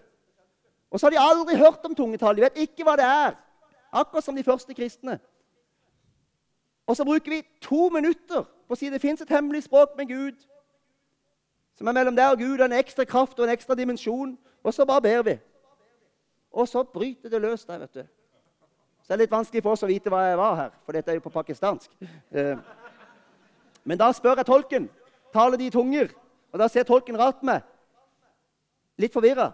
Og 0.91 0.99
så 0.99 1.07
har 1.07 1.11
de 1.11 1.19
aldri 1.19 1.57
hørt 1.57 1.85
om 1.85 1.95
tungetall. 1.95 2.35
De 2.35 2.43
vet 2.43 2.65
ikke 2.67 2.85
hva 2.85 2.97
det 2.99 3.05
er. 3.07 3.37
Akkurat 3.93 4.23
som 4.23 4.35
de 4.35 4.43
første 4.43 4.73
kristne. 4.73 5.19
Og 6.87 6.97
så 6.97 7.05
bruker 7.05 7.31
vi 7.31 7.45
to 7.61 7.87
minutter 7.89 8.43
på 8.43 8.75
å 8.75 8.77
si 8.77 8.89
det 8.91 9.01
fins 9.01 9.23
et 9.23 9.31
hemmelig 9.31 9.63
språk 9.65 9.95
med 9.97 10.11
Gud 10.11 10.41
som 11.77 11.87
er 11.89 11.95
mellom 11.97 12.15
deg 12.15 12.35
og 12.35 12.41
Gud, 12.41 12.61
en 12.61 12.75
ekstra 12.77 13.05
kraft 13.05 13.39
og 13.39 13.47
en 13.47 13.53
ekstra 13.53 13.75
dimensjon. 13.75 14.35
Og 14.63 14.73
så 14.73 14.85
bare 14.85 15.01
ber 15.01 15.23
vi. 15.25 15.37
Og 16.53 16.67
så 16.69 16.83
bryter 16.83 17.29
det 17.29 17.41
løs 17.41 17.65
der, 17.65 17.79
vet 17.81 17.93
du. 17.93 18.03
Så 19.01 19.09
det 19.09 19.15
er 19.15 19.23
litt 19.23 19.33
vanskelig 19.33 19.63
for 19.65 19.75
oss 19.75 19.83
å 19.83 19.89
vite 19.89 20.11
hva 20.13 20.21
jeg 20.29 20.37
var 20.39 20.53
her, 20.55 20.75
for 20.85 20.95
dette 20.95 21.11
er 21.11 21.17
jo 21.17 21.23
på 21.25 21.33
pakistansk. 21.33 21.89
Eh, 22.31 22.59
men 23.83 23.99
da 23.99 24.11
spør 24.15 24.39
jeg 24.39 24.47
tolken 24.47 24.85
taler 25.33 25.57
de 25.57 25.69
tunger. 25.73 26.13
Og 26.53 26.61
da 26.61 26.69
ser 26.69 26.85
tolken 26.85 27.17
rart 27.17 27.41
meg. 27.45 27.65
Litt 29.01 29.13
forvirra. 29.13 29.49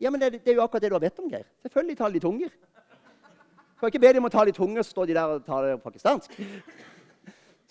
Ja, 0.00 0.10
men 0.12 0.20
det, 0.20 0.34
det, 0.36 0.50
er 0.52 0.58
jo 0.58 0.64
akkurat 0.64 0.84
det 0.84 0.90
du 0.92 0.98
har 0.98 1.04
bedt 1.04 1.22
om, 1.22 1.30
Geir. 1.32 1.46
Selvfølgelig 1.64 1.96
taler 1.98 2.18
de 2.18 2.24
tunger. 2.24 2.50
Du 2.52 3.80
kan 3.80 3.92
ikke 3.92 4.02
be 4.02 4.12
dem 4.12 4.24
om 4.24 4.28
å 4.28 4.32
tale 4.34 4.52
i 4.52 4.56
tunger, 4.56 4.84
så 4.84 4.92
står 4.92 5.08
de 5.08 5.16
der 5.16 5.32
og 5.38 5.46
taler 5.46 5.80
pakistansk. 5.80 6.36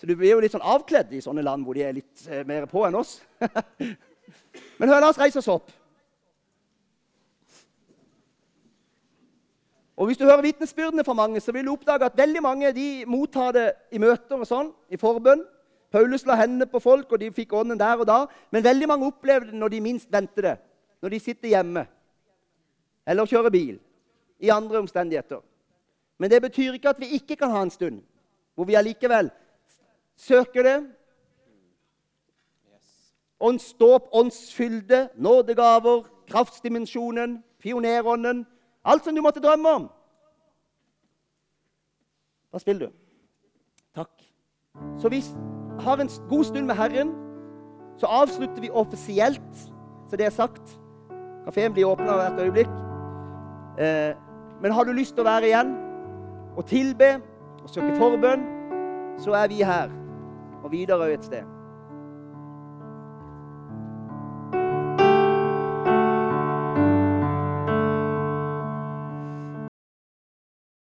Så 0.00 0.08
du 0.10 0.16
blir 0.18 0.34
jo 0.34 0.42
litt 0.42 0.52
sånn 0.54 0.66
avkledd 0.66 1.14
i 1.14 1.22
sånne 1.22 1.44
land 1.46 1.64
hvor 1.64 1.78
de 1.78 1.84
er 1.86 1.94
litt 1.96 2.26
eh, 2.26 2.42
mer 2.46 2.66
på 2.70 2.82
enn 2.86 2.98
oss. 2.98 3.20
Men 4.78 4.90
hør, 4.90 5.00
la 5.00 5.10
oss 5.12 5.20
reise 5.22 5.38
oss 5.38 5.50
opp. 5.52 5.70
Og 9.94 10.10
Hvis 10.10 10.18
du 10.18 10.24
hører 10.26 10.42
vitnesbyrdene 10.42 11.04
fra 11.06 11.14
mange, 11.14 11.40
så 11.40 11.54
vil 11.54 11.68
du 11.68 11.72
oppdage 11.72 12.08
at 12.08 12.18
veldig 12.18 12.42
mange 12.42 12.72
de 12.74 12.88
mottar 13.06 13.54
det 13.54 13.68
i 13.94 14.00
møter 14.02 14.40
og 14.42 14.48
sånn, 14.50 14.72
i 14.90 14.98
forbønn. 14.98 15.44
Paulus 15.94 16.24
la 16.26 16.34
hendene 16.40 16.66
på 16.66 16.80
folk, 16.82 17.12
og 17.12 17.20
de 17.22 17.30
fikk 17.30 17.52
ånden 17.54 17.78
der 17.78 18.00
og 18.02 18.08
da. 18.08 18.24
Men 18.50 18.64
veldig 18.66 18.88
mange 18.90 19.06
opplever 19.06 19.46
det 19.46 19.58
når 19.58 19.70
de 19.76 19.82
minst 19.84 20.10
venter 20.12 20.48
det. 20.48 20.54
Når 21.02 21.14
de 21.14 21.20
sitter 21.22 21.52
hjemme 21.52 21.84
eller 23.06 23.28
kjører 23.28 23.52
bil. 23.52 23.76
I 24.40 24.50
andre 24.50 24.80
omstendigheter. 24.82 25.38
Men 26.18 26.30
det 26.30 26.40
betyr 26.42 26.74
ikke 26.74 26.90
at 26.90 27.00
vi 27.00 27.14
ikke 27.14 27.36
kan 27.36 27.50
ha 27.54 27.62
en 27.62 27.70
stund 27.70 28.02
hvor 28.54 28.66
vi 28.68 28.76
allikevel 28.78 29.30
søker 30.16 30.62
det. 30.62 30.76
Åndsdåp, 33.40 34.08
åndsfylde, 34.12 35.08
nådegaver, 35.16 36.04
kraftsdimensjonen, 36.30 37.42
pionerånden 37.58 38.46
Alt 38.84 39.04
som 39.04 39.14
du 39.14 39.22
måtte 39.24 39.40
drømme 39.40 39.68
om. 39.68 39.88
Hva 42.52 42.60
spiller 42.60 42.86
du? 42.86 42.92
Takk. 43.96 44.12
Så 45.00 45.08
vi 45.08 45.22
har 45.84 46.00
en 46.02 46.10
god 46.28 46.44
stund 46.44 46.66
med 46.66 46.78
Herren. 46.78 47.12
Så 48.00 48.06
avslutter 48.06 48.60
vi 48.60 48.70
offisielt, 48.70 49.54
så 50.10 50.16
det 50.18 50.26
er 50.26 50.34
sagt. 50.34 50.78
Kafeen 51.44 51.72
blir 51.72 51.88
åpna 51.88 52.16
hvert 52.18 52.40
øyeblikk. 52.40 52.72
Eh, 53.78 54.16
men 54.62 54.72
har 54.72 54.84
du 54.84 54.92
lyst 54.92 55.14
til 55.14 55.24
å 55.24 55.28
være 55.28 55.50
igjen 55.50 55.74
og 56.56 56.66
tilbe 56.70 57.16
og 57.62 57.70
søke 57.70 57.94
forbønn, 57.98 58.46
så 59.18 59.34
er 59.38 59.50
vi 59.50 59.62
her 59.62 59.92
og 60.64 60.72
videre 60.72 61.12
et 61.12 61.26
sted. 61.26 61.53